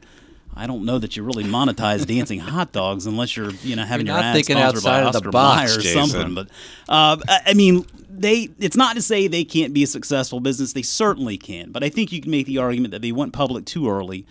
I 0.55 0.67
don't 0.67 0.85
know 0.85 0.99
that 0.99 1.17
you 1.17 1.23
really 1.23 1.43
monetize 1.43 2.05
dancing 2.05 2.39
hot 2.51 2.71
dogs 2.71 3.05
unless 3.05 3.35
you're 3.35 3.51
you 3.51 3.75
know 3.75 3.83
having 3.83 4.07
You're 4.07 4.15
your 4.15 4.23
ad 4.23 4.35
thinking 4.35 4.57
sponsored 4.57 4.83
by 4.83 5.01
outside 5.01 5.07
of 5.07 5.13
the 5.13 5.17
Oscar 5.19 5.31
box, 5.31 5.71
Mayer 5.71 5.79
or 5.79 5.81
Jason. 5.81 6.07
something. 6.07 6.35
But 6.35 6.47
uh, 6.87 7.17
I 7.27 7.41
I 7.47 7.53
mean, 7.53 7.85
they 8.09 8.49
it's 8.59 8.77
not 8.77 8.95
to 8.95 9.01
say 9.01 9.27
they 9.27 9.43
can't 9.43 9.73
be 9.73 9.83
a 9.83 9.87
successful 9.87 10.39
business. 10.39 10.73
They 10.73 10.81
certainly 10.81 11.37
can. 11.37 11.71
But 11.71 11.83
I 11.83 11.89
think 11.89 12.11
you 12.11 12.21
can 12.21 12.31
make 12.31 12.47
the 12.47 12.57
argument 12.57 12.91
that 12.91 13.01
they 13.01 13.11
went 13.11 13.33
public 13.33 13.65
too 13.65 13.89
early. 13.89 14.25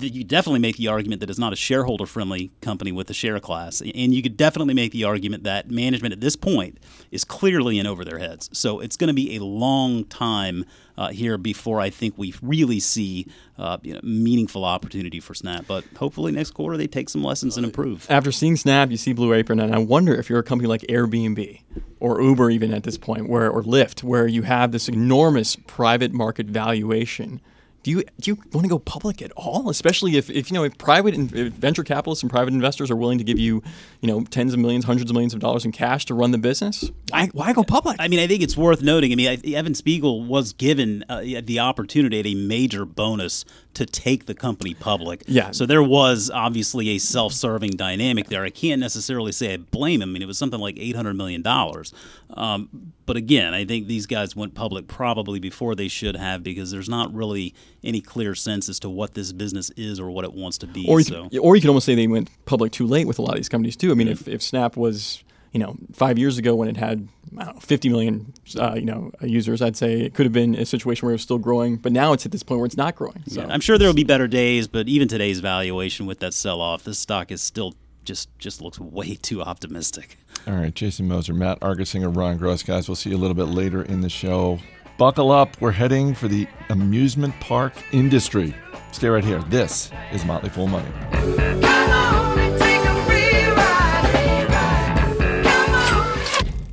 You 0.00 0.24
definitely 0.24 0.60
make 0.60 0.76
the 0.76 0.88
argument 0.88 1.20
that 1.20 1.30
it's 1.30 1.38
not 1.38 1.52
a 1.52 1.56
shareholder 1.56 2.06
friendly 2.06 2.50
company 2.60 2.92
with 2.92 3.08
a 3.10 3.14
share 3.14 3.40
class. 3.40 3.80
And 3.80 4.14
you 4.14 4.22
could 4.22 4.36
definitely 4.36 4.74
make 4.74 4.92
the 4.92 5.04
argument 5.04 5.44
that 5.44 5.70
management 5.70 6.12
at 6.12 6.20
this 6.20 6.36
point 6.36 6.78
is 7.10 7.24
clearly 7.24 7.78
in 7.78 7.86
over 7.86 8.04
their 8.04 8.18
heads. 8.18 8.50
So 8.52 8.80
it's 8.80 8.96
going 8.96 9.08
to 9.08 9.14
be 9.14 9.36
a 9.36 9.42
long 9.42 10.04
time 10.04 10.64
uh, 10.98 11.08
here 11.08 11.38
before 11.38 11.80
I 11.80 11.90
think 11.90 12.18
we 12.18 12.34
really 12.42 12.80
see 12.80 13.26
uh, 13.56 13.78
you 13.82 13.94
know, 13.94 14.00
meaningful 14.02 14.64
opportunity 14.64 15.20
for 15.20 15.32
Snap. 15.32 15.64
But 15.66 15.84
hopefully 15.96 16.32
next 16.32 16.50
quarter 16.50 16.76
they 16.76 16.88
take 16.88 17.08
some 17.08 17.22
lessons 17.22 17.56
and 17.56 17.64
improve. 17.64 18.06
After 18.10 18.32
seeing 18.32 18.56
Snap, 18.56 18.90
you 18.90 18.96
see 18.96 19.12
Blue 19.12 19.32
Apron, 19.32 19.60
and 19.60 19.74
I 19.74 19.78
wonder 19.78 20.14
if 20.14 20.28
you're 20.28 20.40
a 20.40 20.44
company 20.44 20.68
like 20.68 20.82
Airbnb 20.82 21.60
or 22.00 22.20
Uber, 22.20 22.50
even 22.50 22.74
at 22.74 22.82
this 22.82 22.98
point, 22.98 23.28
where 23.28 23.50
or 23.50 23.62
Lyft, 23.62 24.02
where 24.02 24.26
you 24.26 24.42
have 24.42 24.72
this 24.72 24.88
enormous 24.88 25.56
private 25.66 26.12
market 26.12 26.46
valuation. 26.46 27.40
Do 27.82 27.92
you 27.92 28.02
do 28.20 28.32
you 28.32 28.36
want 28.52 28.64
to 28.64 28.68
go 28.68 28.78
public 28.78 29.22
at 29.22 29.30
all? 29.36 29.70
Especially 29.70 30.16
if, 30.16 30.28
if 30.28 30.50
you 30.50 30.54
know 30.54 30.64
if 30.64 30.76
private 30.78 31.14
in, 31.14 31.30
if 31.34 31.52
venture 31.52 31.84
capitalists 31.84 32.22
and 32.22 32.30
private 32.30 32.52
investors 32.52 32.90
are 32.90 32.96
willing 32.96 33.18
to 33.18 33.24
give 33.24 33.38
you 33.38 33.62
you 34.00 34.08
know 34.08 34.22
tens 34.24 34.52
of 34.52 34.58
millions, 34.58 34.84
hundreds 34.84 35.10
of 35.10 35.14
millions 35.14 35.32
of 35.32 35.40
dollars 35.40 35.64
in 35.64 35.72
cash 35.72 36.04
to 36.06 36.14
run 36.14 36.32
the 36.32 36.38
business. 36.38 36.90
Why, 37.10 37.28
why 37.32 37.52
go 37.52 37.62
public? 37.62 37.96
I 37.98 38.08
mean, 38.08 38.20
I 38.20 38.26
think 38.26 38.42
it's 38.42 38.56
worth 38.56 38.82
noting. 38.82 39.12
I 39.12 39.14
mean, 39.14 39.28
I, 39.28 39.50
Evan 39.54 39.74
Spiegel 39.74 40.24
was 40.24 40.52
given 40.52 41.04
uh, 41.08 41.22
the 41.42 41.60
opportunity 41.60 42.20
at 42.20 42.26
a 42.26 42.34
major 42.34 42.84
bonus 42.84 43.44
to 43.74 43.86
take 43.86 44.26
the 44.26 44.34
company 44.34 44.74
public. 44.74 45.22
Yeah. 45.26 45.52
So 45.52 45.64
there 45.64 45.82
was 45.82 46.30
obviously 46.30 46.90
a 46.90 46.98
self-serving 46.98 47.72
dynamic 47.72 48.26
there. 48.26 48.44
I 48.44 48.50
can't 48.50 48.80
necessarily 48.80 49.30
say 49.30 49.54
I 49.54 49.56
blame 49.58 50.02
him. 50.02 50.10
I 50.10 50.12
mean, 50.12 50.22
it 50.22 50.26
was 50.26 50.38
something 50.38 50.58
like 50.60 50.76
eight 50.78 50.96
hundred 50.96 51.14
million 51.14 51.42
dollars. 51.42 51.92
Um, 52.30 52.92
but 53.06 53.16
again, 53.16 53.54
I 53.54 53.64
think 53.64 53.86
these 53.86 54.06
guys 54.06 54.36
went 54.36 54.54
public 54.54 54.86
probably 54.88 55.38
before 55.38 55.74
they 55.74 55.88
should 55.88 56.16
have 56.16 56.42
because 56.42 56.70
there's 56.70 56.88
not 56.88 57.14
really 57.14 57.54
any 57.82 58.00
clear 58.00 58.34
sense 58.34 58.68
as 58.68 58.78
to 58.80 58.90
what 58.90 59.14
this 59.14 59.32
business 59.32 59.70
is 59.76 60.00
or 60.00 60.10
what 60.10 60.24
it 60.24 60.34
wants 60.34 60.58
to 60.58 60.66
be. 60.66 60.86
or 60.88 61.00
you, 61.00 61.04
so. 61.04 61.28
could, 61.28 61.38
or 61.38 61.56
you 61.56 61.62
could 61.62 61.68
almost 61.68 61.86
say 61.86 61.94
they 61.94 62.06
went 62.06 62.30
public 62.44 62.72
too 62.72 62.86
late 62.86 63.06
with 63.06 63.18
a 63.18 63.22
lot 63.22 63.30
of 63.30 63.36
these 63.36 63.48
companies 63.48 63.76
too. 63.76 63.90
I 63.90 63.94
mean, 63.94 64.08
if, 64.08 64.28
if 64.28 64.42
Snap 64.42 64.76
was 64.76 65.22
you 65.52 65.60
know 65.60 65.76
five 65.92 66.18
years 66.18 66.38
ago 66.38 66.54
when 66.54 66.68
it 66.68 66.76
had 66.76 67.08
I 67.38 67.44
don't 67.44 67.54
know, 67.56 67.60
50 67.60 67.88
million 67.90 68.32
uh, 68.58 68.74
you 68.76 68.84
know 68.84 69.12
users, 69.22 69.60
I'd 69.62 69.76
say 69.76 70.00
it 70.00 70.14
could 70.14 70.26
have 70.26 70.32
been 70.32 70.54
a 70.54 70.64
situation 70.66 71.06
where 71.06 71.12
it 71.12 71.16
was 71.16 71.22
still 71.22 71.38
growing. 71.38 71.76
But 71.76 71.92
now 71.92 72.12
it's 72.12 72.24
at 72.26 72.32
this 72.32 72.42
point 72.42 72.60
where 72.60 72.66
it's 72.66 72.76
not 72.76 72.94
growing. 72.94 73.22
So 73.26 73.40
Yeah, 73.42 73.48
I'm 73.50 73.60
sure 73.60 73.78
there 73.78 73.88
will 73.88 73.94
be 73.94 74.04
better 74.04 74.26
days, 74.28 74.68
but 74.68 74.88
even 74.88 75.08
today's 75.08 75.40
valuation 75.40 76.06
with 76.06 76.20
that 76.20 76.34
sell-off, 76.34 76.84
this 76.84 76.98
stock 76.98 77.30
is 77.30 77.42
still 77.42 77.74
just 78.04 78.28
just 78.38 78.62
looks 78.62 78.80
way 78.80 79.14
too 79.14 79.42
optimistic. 79.42 80.18
All 80.46 80.54
right, 80.54 80.74
Jason 80.74 81.06
Moser, 81.08 81.34
Matt 81.34 81.60
Argersinger, 81.60 82.14
Ron 82.14 82.38
Gross, 82.38 82.62
guys. 82.62 82.88
We'll 82.88 82.96
see 82.96 83.10
you 83.10 83.16
a 83.16 83.18
little 83.18 83.34
bit 83.34 83.44
later 83.48 83.82
in 83.82 84.00
the 84.00 84.08
show. 84.08 84.58
Buckle 84.96 85.30
up. 85.30 85.60
We're 85.60 85.72
heading 85.72 86.14
for 86.14 86.26
the 86.26 86.48
amusement 86.70 87.38
park 87.38 87.72
industry. 87.92 88.54
Stay 88.90 89.08
right 89.08 89.24
here. 89.24 89.40
This 89.42 89.90
is 90.12 90.24
Motley 90.24 90.48
Fool 90.48 90.66
Money. 90.66 90.88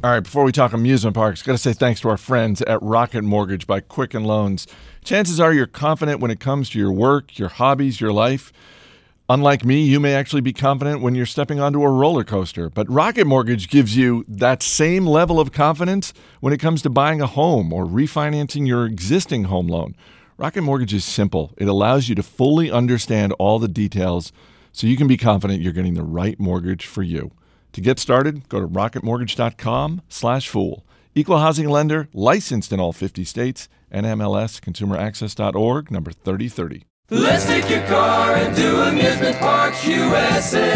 All 0.06 0.12
right, 0.12 0.20
before 0.20 0.44
we 0.44 0.52
talk 0.52 0.72
amusement 0.72 1.16
parks, 1.16 1.42
got 1.42 1.54
to 1.54 1.58
say 1.58 1.74
thanks 1.74 2.00
to 2.02 2.10
our 2.10 2.18
friends 2.18 2.62
at 2.62 2.80
Rocket 2.84 3.24
Mortgage 3.24 3.66
by 3.66 3.80
Quicken 3.80 4.24
Loans. 4.24 4.68
Chances 5.04 5.40
are 5.40 5.52
you're 5.52 5.66
confident 5.66 6.20
when 6.20 6.30
it 6.30 6.40
comes 6.40 6.70
to 6.70 6.78
your 6.78 6.92
work, 6.92 7.40
your 7.40 7.50
hobbies, 7.50 8.00
your 8.00 8.14
life. 8.14 8.54
Unlike 9.30 9.66
me, 9.66 9.82
you 9.82 10.00
may 10.00 10.14
actually 10.14 10.44
be 10.44 10.54
confident 10.54 11.02
when 11.02 11.16
you're 11.16 11.26
stepping 11.26 11.60
onto 11.60 11.82
a 11.82 11.90
roller 11.90 12.24
coaster, 12.24 12.70
but 12.70 12.88
Rocket 12.88 13.26
Mortgage 13.26 13.68
gives 13.68 13.98
you 13.98 14.24
that 14.28 14.62
same 14.62 15.08
level 15.08 15.40
of 15.40 15.52
confidence 15.52 16.14
when 16.40 16.54
it 16.54 16.60
comes 16.60 16.84
to 16.84 16.90
buying 16.92 17.20
a 17.20 17.26
home 17.26 17.74
or 17.74 17.86
refinancing 17.86 18.68
your 18.68 18.86
existing 18.86 19.46
home 19.46 19.68
loan. 19.68 19.96
Rocket 20.38 20.62
Mortgage 20.62 20.94
is 20.94 21.04
simple. 21.04 21.52
It 21.58 21.68
allows 21.68 22.10
you 22.10 22.14
to 22.14 22.22
fully 22.22 22.70
understand 22.70 23.34
all 23.40 23.58
the 23.58 23.68
details 23.68 24.32
so 24.72 24.86
you 24.86 24.98
can 24.98 25.08
be 25.08 25.18
confident 25.18 25.64
you're 25.64 25.74
getting 25.74 25.96
the 25.96 26.04
right 26.04 26.40
mortgage 26.40 26.86
for 26.86 27.02
you. 27.02 27.32
To 27.76 27.82
get 27.82 28.00
started, 28.00 28.48
go 28.48 28.62
to 28.62 28.68
rocketmortgage.com 28.70 30.04
slash 30.08 30.48
fool. 30.48 30.86
Equal 31.14 31.40
housing 31.40 31.68
lender, 31.68 32.08
licensed 32.14 32.72
in 32.72 32.80
all 32.80 32.94
50 32.94 33.26
states, 33.26 33.68
NMLS 33.94 34.62
consumeraccess.org 34.62 35.92
number 35.92 36.14
3030. 36.14 36.86
Let's 37.10 37.46
take 37.46 37.70
your 37.70 37.86
car 37.88 38.36
and 38.36 38.56
do 38.56 38.80
Amusement 38.80 39.36
Parks 39.40 39.86
USA. 39.86 40.72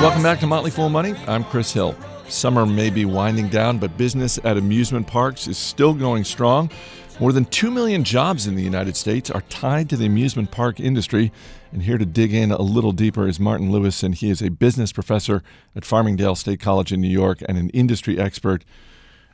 Welcome 0.00 0.22
back 0.22 0.38
to 0.38 0.46
Motley 0.46 0.70
Fool 0.70 0.88
Money. 0.88 1.16
I'm 1.26 1.42
Chris 1.42 1.72
Hill. 1.72 1.96
Summer 2.28 2.64
may 2.64 2.90
be 2.90 3.04
winding 3.04 3.48
down, 3.48 3.78
but 3.78 3.96
business 3.96 4.38
at 4.44 4.56
amusement 4.56 5.08
parks 5.08 5.48
is 5.48 5.58
still 5.58 5.94
going 5.94 6.22
strong. 6.22 6.70
More 7.18 7.32
than 7.32 7.44
2 7.46 7.72
million 7.72 8.04
jobs 8.04 8.46
in 8.46 8.54
the 8.54 8.62
United 8.62 8.96
States 8.96 9.30
are 9.30 9.42
tied 9.42 9.90
to 9.90 9.96
the 9.96 10.06
amusement 10.06 10.52
park 10.52 10.78
industry. 10.78 11.32
And 11.72 11.82
here 11.82 11.96
to 11.96 12.04
dig 12.04 12.34
in 12.34 12.52
a 12.52 12.60
little 12.60 12.92
deeper 12.92 13.26
is 13.26 13.40
Martin 13.40 13.72
Lewison, 13.72 14.04
and 14.04 14.14
he 14.14 14.28
is 14.28 14.42
a 14.42 14.50
business 14.50 14.92
professor 14.92 15.42
at 15.74 15.84
Farmingdale 15.84 16.36
State 16.36 16.60
College 16.60 16.92
in 16.92 17.00
New 17.00 17.08
York 17.08 17.42
and 17.48 17.56
an 17.56 17.70
industry 17.70 18.18
expert. 18.18 18.62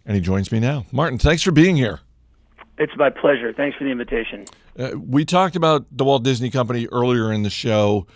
And 0.07 0.15
he 0.15 0.23
joins 0.23 0.53
me 0.53 0.61
now. 0.61 0.87
Martin, 0.93 1.19
thanks 1.19 1.43
for 1.43 1.51
being 1.51 1.77
here. 1.77 2.01
It's 2.79 2.93
my 2.97 3.11
pleasure. 3.11 3.53
Thanks 3.53 3.77
for 3.77 3.83
the 3.83 3.91
invitation. 3.91 4.45
Uh, 4.79 4.91
we 4.97 5.25
talked 5.25 5.57
about 5.57 5.87
the 5.91 6.05
Walt 6.05 6.23
Disney 6.23 6.49
Company 6.49 6.87
earlier 6.93 7.33
in 7.33 7.43
the 7.43 7.51
show. 7.51 8.07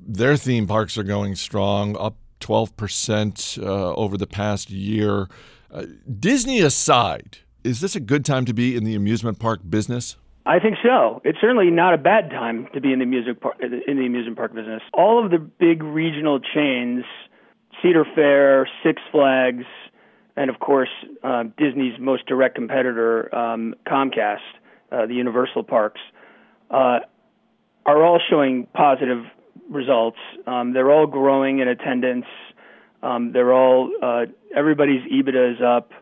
Their 0.00 0.36
theme 0.36 0.68
parks 0.68 0.96
are 0.96 1.02
going 1.02 1.34
strong, 1.34 1.96
up 1.96 2.16
12% 2.40 3.60
uh, 3.60 3.94
over 3.94 4.16
the 4.16 4.28
past 4.28 4.70
year. 4.70 5.28
Uh, 5.72 5.86
Disney 6.18 6.60
aside, 6.60 7.38
is 7.64 7.80
this 7.80 7.96
a 7.96 8.00
good 8.00 8.24
time 8.24 8.44
to 8.44 8.54
be 8.54 8.76
in 8.76 8.84
the 8.84 8.94
amusement 8.94 9.40
park 9.40 9.60
business? 9.68 10.16
I 10.48 10.60
think 10.60 10.78
so. 10.82 11.20
It's 11.24 11.36
certainly 11.42 11.70
not 11.70 11.92
a 11.92 11.98
bad 11.98 12.30
time 12.30 12.68
to 12.72 12.80
be 12.80 12.90
in 12.90 13.00
the 13.00 13.04
music 13.04 13.38
par- 13.38 13.54
in 13.60 13.98
the 13.98 14.06
amusement 14.06 14.38
park 14.38 14.54
business. 14.54 14.80
All 14.94 15.22
of 15.22 15.30
the 15.30 15.36
big 15.36 15.82
regional 15.82 16.40
chains, 16.40 17.04
Cedar 17.82 18.06
Fair, 18.14 18.66
Six 18.82 19.02
Flags, 19.12 19.66
and 20.36 20.48
of 20.48 20.58
course 20.58 20.88
uh, 21.22 21.44
Disney's 21.58 22.00
most 22.00 22.24
direct 22.24 22.54
competitor, 22.54 23.32
um, 23.36 23.74
Comcast, 23.86 24.38
uh, 24.90 25.04
the 25.04 25.12
Universal 25.12 25.64
parks, 25.64 26.00
uh, 26.70 27.00
are 27.84 28.02
all 28.02 28.18
showing 28.30 28.66
positive 28.72 29.24
results. 29.68 30.18
Um, 30.46 30.72
they're 30.72 30.90
all 30.90 31.06
growing 31.06 31.58
in 31.58 31.68
attendance. 31.68 32.24
Um, 33.02 33.32
they're 33.32 33.52
all 33.52 33.92
uh, 34.02 34.24
everybody's 34.56 35.02
EBITDA 35.12 35.56
is 35.56 35.60
up, 35.60 35.92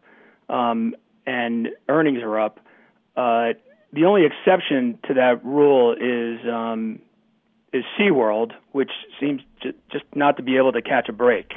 um, 0.49 0.95
and 1.27 1.71
earnings 1.89 2.23
are 2.23 2.39
up. 2.39 2.61
Uh, 3.17 3.55
the 3.97 4.05
only 4.05 4.25
exception 4.27 4.99
to 5.09 5.15
that 5.15 5.45
rule 5.45 5.95
is 5.95 6.47
um, 6.49 7.01
is 7.73 7.83
SeaWorld, 7.99 8.53
which 8.73 8.91
seems 9.19 9.41
ju- 9.63 9.73
just 9.91 10.05
not 10.15 10.37
to 10.37 10.43
be 10.43 10.57
able 10.57 10.73
to 10.73 10.83
catch 10.83 11.09
a 11.09 11.13
break. 11.13 11.53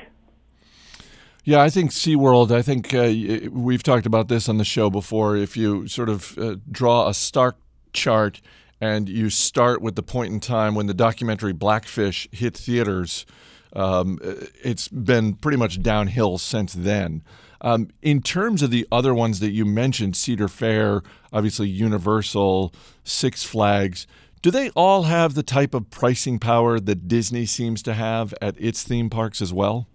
Yeah, 1.43 1.61
I 1.61 1.69
think 1.69 1.91
SeaWorld, 1.91 2.51
I 2.51 2.61
think 2.61 2.93
uh, 2.93 3.49
we've 3.51 3.83
talked 3.83 4.05
about 4.05 4.29
this 4.29 4.47
on 4.47 4.57
the 4.57 4.63
show 4.63 4.89
before. 4.89 5.35
If 5.35 5.57
you 5.57 5.87
sort 5.87 6.09
of 6.09 6.37
uh, 6.37 6.55
draw 6.71 7.09
a 7.09 7.13
stark 7.13 7.57
chart 7.93 8.41
and 8.79 9.09
you 9.09 9.29
start 9.29 9.81
with 9.81 9.95
the 9.95 10.03
point 10.03 10.33
in 10.33 10.39
time 10.39 10.75
when 10.75 10.87
the 10.87 10.93
documentary 10.93 11.53
Blackfish 11.53 12.27
hit 12.31 12.55
theaters, 12.55 13.25
um, 13.73 14.19
it's 14.63 14.87
been 14.87 15.33
pretty 15.33 15.57
much 15.57 15.81
downhill 15.81 16.37
since 16.37 16.73
then. 16.73 17.23
Um, 17.61 17.89
in 18.01 18.21
terms 18.21 18.61
of 18.61 18.71
the 18.71 18.87
other 18.91 19.13
ones 19.13 19.39
that 19.39 19.51
you 19.51 19.65
mentioned, 19.65 20.15
Cedar 20.15 20.47
Fair, 20.47 21.01
obviously 21.33 21.67
Universal, 21.67 22.73
Six 23.03 23.43
Flags, 23.43 24.07
do 24.41 24.51
they 24.51 24.69
all 24.69 25.03
have 25.03 25.33
the 25.33 25.43
type 25.43 25.73
of 25.73 25.89
pricing 25.89 26.39
power 26.39 26.79
that 26.79 27.07
Disney 27.07 27.45
seems 27.45 27.83
to 27.83 27.93
have 27.93 28.33
at 28.41 28.59
its 28.59 28.83
theme 28.83 29.09
parks 29.09 29.41
as 29.41 29.51
well? 29.51 29.87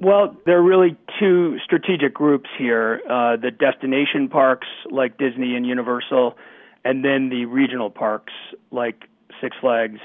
Well, 0.00 0.36
there 0.46 0.58
are 0.58 0.62
really 0.62 0.96
two 1.18 1.58
strategic 1.62 2.14
groups 2.14 2.48
here 2.56 3.02
uh, 3.10 3.36
the 3.36 3.50
destination 3.50 4.28
parks 4.28 4.68
like 4.90 5.18
Disney 5.18 5.56
and 5.56 5.66
Universal, 5.66 6.36
and 6.84 7.04
then 7.04 7.28
the 7.28 7.44
regional 7.44 7.90
parks 7.90 8.32
like 8.70 9.04
Six 9.42 9.56
Flags, 9.60 10.00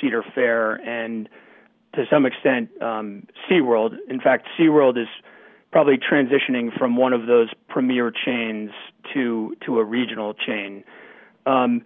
Cedar 0.00 0.24
Fair, 0.34 0.74
and 0.74 1.28
to 1.94 2.04
some 2.10 2.26
extent 2.26 2.70
um, 2.82 3.26
SeaWorld. 3.48 3.96
In 4.08 4.20
fact, 4.20 4.46
SeaWorld 4.58 5.00
is 5.00 5.08
probably 5.72 5.98
transitioning 5.98 6.76
from 6.76 6.96
one 6.96 7.12
of 7.12 7.26
those 7.26 7.48
premier 7.68 8.10
chains 8.10 8.70
to 9.14 9.56
to 9.64 9.78
a 9.78 9.84
regional 9.84 10.34
chain. 10.34 10.84
Um, 11.46 11.82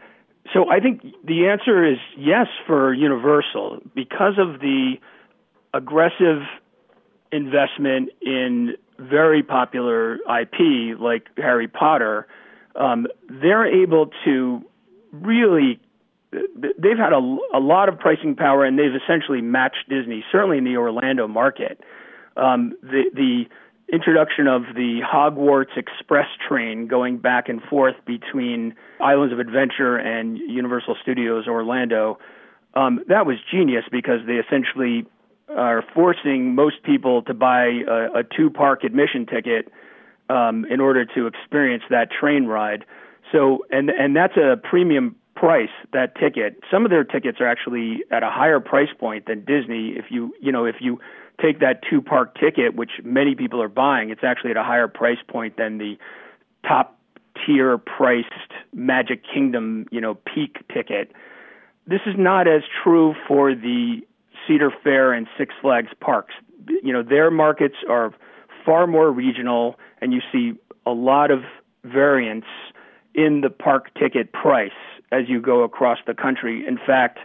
so 0.53 0.71
I 0.71 0.81
think 0.81 1.03
the 1.25 1.49
answer 1.49 1.85
is 1.85 1.99
yes 2.19 2.47
for 2.67 2.93
Universal 2.93 3.81
because 3.95 4.35
of 4.39 4.61
the 4.61 4.95
aggressive 5.73 6.43
investment 7.33 8.11
in 8.21 8.75
very 8.99 9.43
popular 9.43 10.15
IP 10.17 10.99
like 10.99 11.29
Harry 11.37 11.69
Potter. 11.69 12.27
Um, 12.77 13.07
they're 13.29 13.67
able 13.67 14.11
to 14.25 14.63
really 15.13 15.81
they've 16.33 16.99
had 16.99 17.13
a, 17.13 17.37
a 17.55 17.61
lot 17.61 17.89
of 17.89 17.99
pricing 17.99 18.35
power 18.35 18.65
and 18.65 18.79
they've 18.79 18.95
essentially 18.95 19.41
matched 19.41 19.89
Disney, 19.89 20.25
certainly 20.33 20.59
in 20.59 20.65
the 20.65 20.77
Orlando 20.77 21.29
market. 21.29 21.81
Um, 22.37 22.75
the 22.83 23.05
the 23.15 23.45
introduction 23.93 24.47
of 24.47 24.63
the 24.75 25.01
Hogwarts 25.05 25.77
Express 25.77 26.27
train 26.49 26.87
going 26.87 27.19
back 27.19 27.49
and 27.49 27.63
forth 27.63 27.95
between 28.07 28.75
Islands 29.01 29.33
of 29.33 29.39
Adventure 29.39 29.97
and 29.97 30.39
Universal 30.39 30.97
Studios 31.03 31.47
Orlando, 31.47 32.19
um, 32.75 33.05
that 33.09 33.27
was 33.27 33.37
genius 33.51 33.85
because 33.91 34.21
they 34.27 34.35
essentially 34.35 35.07
are 35.55 35.85
forcing 35.95 36.55
most 36.55 36.83
people 36.83 37.23
to 37.23 37.35
buy 37.35 37.67
a, 37.89 38.21
a 38.21 38.23
two 38.37 38.51
park 38.51 38.83
admission 38.85 39.27
ticket 39.27 39.71
um, 40.29 40.65
in 40.71 40.81
order 40.81 41.05
to 41.05 41.27
experience 41.27 41.83
that 41.91 42.11
train 42.11 42.47
ride. 42.47 42.85
So, 43.31 43.65
and 43.71 43.91
and 43.91 44.17
that's 44.17 44.37
a 44.37 44.57
premium 44.57 45.17
price 45.37 45.71
that 45.93 46.15
ticket. 46.17 46.61
Some 46.71 46.85
of 46.85 46.91
their 46.91 47.05
tickets 47.05 47.41
are 47.41 47.47
actually 47.47 48.05
at 48.11 48.23
a 48.23 48.31
higher 48.31 48.61
price 48.61 48.89
point 48.99 49.27
than 49.27 49.45
Disney. 49.45 49.95
If 49.97 50.07
you 50.11 50.35
you 50.41 50.53
know 50.53 50.65
if 50.65 50.77
you 50.81 51.01
take 51.41 51.61
that 51.61 51.81
two 51.89 52.01
park 52.01 52.39
ticket, 52.39 52.75
which 52.75 52.93
many 53.03 53.35
people 53.35 53.61
are 53.61 53.69
buying, 53.69 54.11
it's 54.11 54.25
actually 54.25 54.51
at 54.51 54.57
a 54.57 54.63
higher 54.63 54.89
price 54.89 55.19
point 55.27 55.57
than 55.57 55.79
the 55.79 55.97
top 56.67 56.99
tier 57.45 57.79
priced 57.79 58.29
Magic 58.73 59.23
Kingdom 59.25 59.87
you 59.91 60.01
know 60.01 60.15
peak 60.15 60.59
ticket. 60.73 61.13
This 61.87 62.01
is 62.07 62.15
not 62.17 62.49
as 62.49 62.63
true 62.83 63.15
for 63.27 63.55
the 63.55 64.01
Cedar 64.47 64.71
Fair 64.83 65.13
and 65.13 65.27
Six 65.37 65.55
Flags 65.61 65.91
parks. 66.01 66.35
You 66.83 66.93
know 66.93 67.03
their 67.03 67.31
markets 67.31 67.77
are 67.89 68.15
far 68.65 68.87
more 68.87 69.11
regional, 69.11 69.79
and 70.01 70.13
you 70.13 70.21
see 70.33 70.53
a 70.87 70.93
lot 70.93 71.31
of 71.31 71.43
variance 71.83 72.47
in 73.15 73.43
the 73.43 73.51
park 73.51 73.93
ticket 73.95 74.33
price 74.33 74.73
as 75.13 75.29
you 75.29 75.41
go 75.41 75.63
across 75.63 75.99
the 76.07 76.15
country. 76.15 76.67
In 76.67 76.79
fact, 76.79 77.19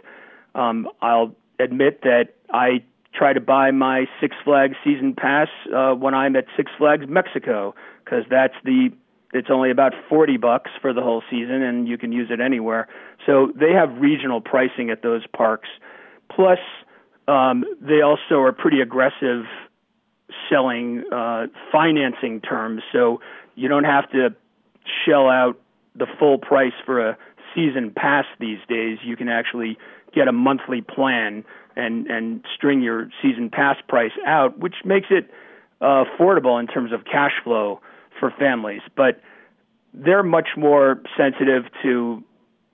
um, 0.54 0.88
I'll 1.02 1.34
admit 1.58 2.02
that 2.02 2.34
I 2.52 2.82
try 3.14 3.32
to 3.32 3.40
buy 3.40 3.70
my 3.70 4.06
Six 4.20 4.36
Flags 4.44 4.76
season 4.84 5.14
pass 5.14 5.48
uh, 5.74 5.92
when 5.92 6.14
I'm 6.14 6.36
at 6.36 6.44
Six 6.56 6.70
Flags 6.78 7.06
Mexico 7.08 7.74
because 8.04 8.24
that's 8.30 8.54
the 8.64 8.90
it's 9.32 9.48
only 9.48 9.70
about 9.70 9.92
40 10.08 10.38
bucks 10.38 10.70
for 10.80 10.92
the 10.92 11.02
whole 11.02 11.22
season 11.30 11.62
and 11.62 11.86
you 11.86 11.96
can 11.96 12.10
use 12.10 12.28
it 12.30 12.40
anywhere. 12.40 12.88
So 13.24 13.52
they 13.54 13.72
have 13.72 13.96
regional 13.98 14.40
pricing 14.40 14.90
at 14.90 15.02
those 15.02 15.22
parks. 15.36 15.68
Plus 16.34 16.58
um, 17.28 17.64
they 17.80 18.00
also 18.00 18.40
are 18.40 18.52
pretty 18.52 18.80
aggressive 18.80 19.44
selling 20.48 21.04
uh, 21.12 21.46
financing 21.70 22.40
terms. 22.40 22.82
So 22.92 23.20
you 23.54 23.68
don't 23.68 23.84
have 23.84 24.10
to 24.10 24.34
shell 25.04 25.28
out 25.28 25.60
the 25.94 26.06
full 26.18 26.38
price 26.38 26.72
for 26.84 27.10
a 27.10 27.16
season 27.54 27.92
pass 27.94 28.24
these 28.38 28.58
days. 28.68 28.98
You 29.04 29.16
can 29.16 29.28
actually 29.28 29.78
get 30.12 30.28
a 30.28 30.32
monthly 30.32 30.80
plan 30.80 31.44
and 31.76 32.06
and 32.06 32.44
string 32.54 32.82
your 32.82 33.10
season 33.22 33.50
pass 33.50 33.76
price 33.88 34.12
out, 34.26 34.58
which 34.58 34.76
makes 34.84 35.08
it 35.10 35.30
uh, 35.80 36.04
affordable 36.04 36.58
in 36.60 36.66
terms 36.66 36.92
of 36.92 37.04
cash 37.04 37.32
flow 37.42 37.80
for 38.18 38.32
families. 38.38 38.82
But 38.96 39.20
they're 39.94 40.22
much 40.22 40.50
more 40.56 41.00
sensitive 41.16 41.64
to 41.82 42.22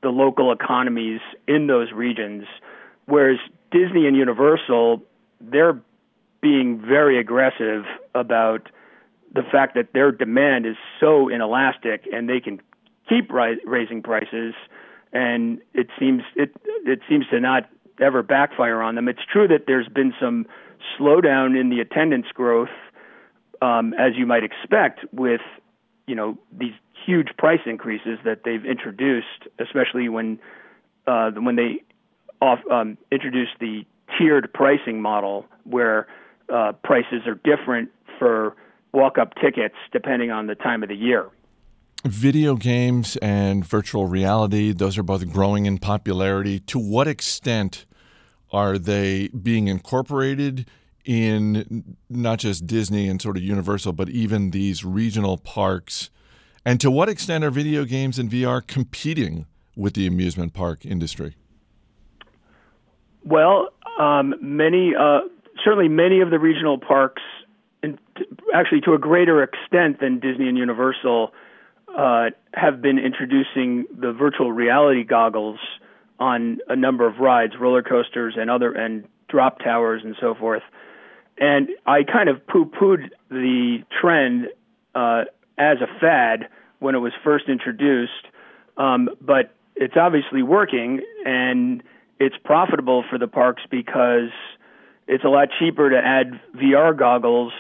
the 0.03 0.09
local 0.11 0.53
economies 0.53 1.21
in 1.49 1.67
those 1.67 1.93
regions, 1.93 2.45
whereas 3.07 3.39
Disney 3.71 4.07
and 4.07 4.17
Universal, 4.17 5.03
they're 5.41 5.81
being 6.41 6.81
very 6.81 7.19
aggressive 7.19 7.85
about 8.15 8.69
the 9.35 9.43
fact 9.43 9.75
that 9.75 9.93
their 9.93 10.13
demand 10.13 10.67
is 10.67 10.77
so 11.01 11.29
inelastic 11.29 12.07
and 12.13 12.29
they 12.29 12.41
can 12.41 12.61
keep 13.09 13.33
ri- 13.33 13.61
raising 13.65 14.03
prices 14.03 14.55
and 15.13 15.61
it 15.73 15.89
seems 15.99 16.23
it 16.35 16.55
it 16.85 17.01
seems 17.09 17.27
to 17.29 17.41
not 17.41 17.69
ever 18.01 18.23
backfire 18.23 18.83
on 18.83 18.95
them. 18.95 19.09
It's 19.09 19.25
true 19.31 19.49
that 19.49 19.65
there's 19.67 19.89
been 19.89 20.13
some 20.21 20.47
slowdown 20.99 21.59
in 21.59 21.71
the 21.71 21.81
attendance 21.81 22.27
growth, 22.35 22.69
um, 23.63 23.95
as 23.95 24.13
you 24.17 24.27
might 24.27 24.45
expect, 24.45 25.01
with 25.13 25.41
you 26.07 26.15
know 26.15 26.39
these 26.57 26.75
huge 27.05 27.29
price 27.39 27.61
increases 27.67 28.19
that 28.25 28.43
they've 28.45 28.65
introduced, 28.65 29.49
especially 29.59 30.09
when 30.09 30.39
uh, 31.07 31.31
when 31.33 31.57
they 31.57 31.83
off, 32.41 32.59
um, 32.71 32.99
introduced 33.11 33.53
the 33.61 33.85
tiered 34.19 34.53
pricing 34.53 35.01
model, 35.01 35.47
where 35.65 36.07
uh, 36.53 36.73
prices 36.85 37.23
are 37.27 37.35
different 37.35 37.91
for 38.19 38.55
walk-up 38.93 39.35
tickets 39.35 39.75
depending 39.93 40.31
on 40.31 40.47
the 40.47 40.55
time 40.55 40.83
of 40.83 40.89
the 40.89 40.97
year. 40.97 41.27
Video 42.05 42.55
games 42.55 43.17
and 43.17 43.65
virtual 43.65 44.07
reality, 44.07 44.73
those 44.73 44.97
are 44.97 45.03
both 45.03 45.29
growing 45.33 45.67
in 45.67 45.79
popularity. 45.79 46.61
To 46.61 46.79
what 46.79 47.09
extent 47.09 47.87
are 48.53 48.79
they 48.79 49.29
being 49.29 49.69
incorporated 49.69 50.69
in 51.05 51.97
not 52.09 52.39
just 52.39 52.67
Disney 52.67 53.09
and 53.09 53.21
sort 53.21 53.37
of 53.37 53.43
Universal, 53.43 53.95
but 53.95 54.09
even 54.09 54.51
these 54.51 54.85
regional 54.85 55.37
parks? 55.37 56.11
And 56.65 56.81
to 56.81 56.91
what 56.91 57.09
extent 57.09 57.45
are 57.45 57.51
video 57.51 57.85
games 57.85 58.19
and 58.19 58.31
VR 58.31 58.65
competing 58.65 59.47
with 59.77 59.95
the 59.95 60.07
amusement 60.07 60.53
park 60.53 60.85
industry? 60.85 61.37
Well, 63.25 63.69
um, 63.99 64.35
many, 64.41 64.95
uh, 64.99 65.21
certainly 65.65 65.89
many 65.89 66.21
of 66.21 66.31
the 66.31 66.39
regional 66.39 66.79
parks, 66.79 67.23
and 67.83 67.99
actually 68.55 68.81
to 68.83 68.95
a 68.95 68.99
greater 68.99 69.43
extent 69.43 70.01
than 70.01 70.19
Disney 70.21 70.49
and 70.49 70.57
Universal, 70.57 71.33
uh, 71.97 72.27
have 72.53 72.83
been 72.83 72.99
introducing 72.99 73.87
the 73.99 74.13
virtual 74.13 74.53
reality 74.53 75.03
goggles 75.03 75.59
on 76.19 76.59
a 76.69 76.77
number 76.77 77.07
of 77.07 77.19
rides, 77.19 77.55
roller 77.59 77.83
coasters 77.83 78.35
and 78.37 78.51
other 78.51 78.73
and 78.73 79.05
drop 79.29 79.59
towers 79.59 80.03
and 80.05 80.15
so 80.21 80.35
forth. 80.35 80.63
And 81.39 81.69
I 81.87 82.03
kind 82.05 82.29
of 82.29 82.47
poo-pooed 82.47 83.11
the 83.31 83.79
trend 84.01 84.49
uh, 84.95 85.25
as 85.59 85.79
a 85.81 86.01
fad 86.01 86.49
when 86.79 86.95
it 86.95 86.99
was 86.99 87.13
first 87.25 87.49
introduced, 87.49 88.13
um, 88.77 89.09
but 89.21 89.55
it's 89.75 89.97
obviously 89.97 90.43
working 90.43 91.01
and 91.25 91.83
it's 92.19 92.37
profitable 92.45 93.05
for 93.11 93.19
the 93.19 93.27
parks 93.27 93.63
because 93.71 94.31
it's 95.07 95.25
a 95.25 95.29
lot 95.29 95.49
cheaper 95.59 95.91
to 95.91 95.99
add 95.99 96.41
VR 96.55 96.97
goggles 96.97 97.53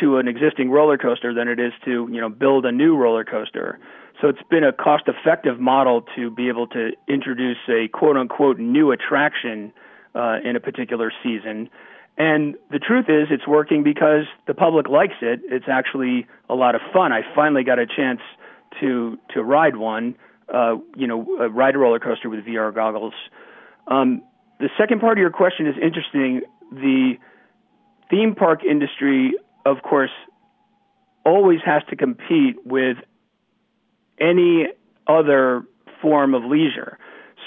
to 0.00 0.18
an 0.18 0.28
existing 0.28 0.70
roller 0.70 0.96
coaster 0.98 1.34
than 1.34 1.48
it 1.48 1.60
is 1.60 1.72
to 1.84 2.08
you 2.10 2.20
know 2.20 2.28
build 2.28 2.64
a 2.64 2.72
new 2.72 2.96
roller 2.96 3.24
coaster. 3.24 3.78
So 4.20 4.28
it's 4.28 4.42
been 4.50 4.64
a 4.64 4.72
cost 4.72 5.04
effective 5.08 5.58
model 5.58 6.04
to 6.16 6.30
be 6.30 6.48
able 6.48 6.68
to 6.68 6.92
introduce 7.08 7.58
a 7.68 7.88
quote 7.88 8.16
unquote 8.16 8.58
new 8.58 8.92
attraction 8.92 9.72
uh, 10.14 10.38
in 10.44 10.56
a 10.56 10.60
particular 10.60 11.12
season. 11.22 11.68
And 12.18 12.56
the 12.70 12.78
truth 12.78 13.06
is, 13.08 13.28
it's 13.30 13.46
working 13.46 13.82
because 13.82 14.24
the 14.46 14.54
public 14.54 14.88
likes 14.88 15.14
it. 15.22 15.40
It's 15.44 15.64
actually 15.68 16.26
a 16.48 16.54
lot 16.54 16.74
of 16.74 16.82
fun. 16.92 17.12
I 17.12 17.22
finally 17.34 17.64
got 17.64 17.78
a 17.78 17.86
chance 17.86 18.20
to 18.80 19.18
to 19.34 19.42
ride 19.42 19.76
one, 19.76 20.14
uh, 20.52 20.76
you 20.94 21.06
know, 21.06 21.26
uh, 21.40 21.50
ride 21.50 21.74
a 21.74 21.78
roller 21.78 21.98
coaster 21.98 22.28
with 22.28 22.44
VR 22.44 22.74
goggles. 22.74 23.14
Um, 23.86 24.22
the 24.60 24.68
second 24.78 25.00
part 25.00 25.18
of 25.18 25.20
your 25.20 25.30
question 25.30 25.66
is 25.66 25.74
interesting. 25.82 26.42
The 26.70 27.14
theme 28.10 28.34
park 28.34 28.62
industry, 28.64 29.32
of 29.64 29.82
course, 29.82 30.10
always 31.24 31.60
has 31.64 31.82
to 31.90 31.96
compete 31.96 32.56
with 32.64 32.96
any 34.20 34.68
other 35.06 35.62
form 36.00 36.34
of 36.34 36.44
leisure. 36.44 36.98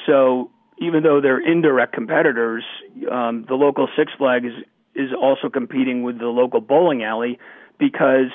So 0.05 0.51
even 0.77 1.03
though 1.03 1.21
they're 1.21 1.39
indirect 1.39 1.93
competitors, 1.93 2.63
um, 3.11 3.45
the 3.47 3.55
local 3.55 3.87
Six 3.97 4.11
Flags 4.17 4.51
is 4.93 5.09
also 5.19 5.49
competing 5.49 6.03
with 6.03 6.19
the 6.19 6.27
local 6.27 6.61
bowling 6.61 7.03
alley 7.03 7.39
because 7.77 8.31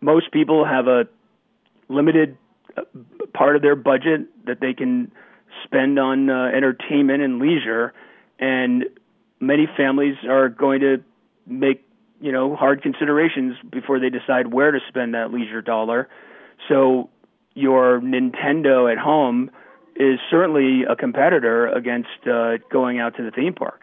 most 0.00 0.30
people 0.32 0.64
have 0.64 0.86
a 0.86 1.04
limited 1.88 2.36
uh, 2.76 2.82
part 3.32 3.56
of 3.56 3.62
their 3.62 3.76
budget 3.76 4.26
that 4.46 4.60
they 4.60 4.74
can 4.74 5.10
spend 5.64 5.98
on 5.98 6.30
uh, 6.30 6.50
entertainment 6.54 7.22
and 7.22 7.38
leisure, 7.38 7.92
and 8.38 8.84
many 9.40 9.66
families 9.76 10.16
are 10.28 10.48
going 10.48 10.80
to 10.80 11.02
make 11.46 11.87
you 12.20 12.32
know 12.32 12.56
hard 12.56 12.82
considerations 12.82 13.56
before 13.70 13.98
they 14.00 14.10
decide 14.10 14.52
where 14.52 14.70
to 14.70 14.78
spend 14.88 15.14
that 15.14 15.32
leisure 15.32 15.62
dollar. 15.62 16.08
So 16.68 17.10
your 17.54 18.00
Nintendo 18.00 18.90
at 18.90 18.98
home 18.98 19.50
is 19.96 20.18
certainly 20.30 20.84
a 20.88 20.94
competitor 20.94 21.66
against 21.68 22.26
uh, 22.30 22.58
going 22.70 23.00
out 23.00 23.16
to 23.16 23.22
the 23.22 23.30
theme 23.30 23.54
park. 23.54 23.82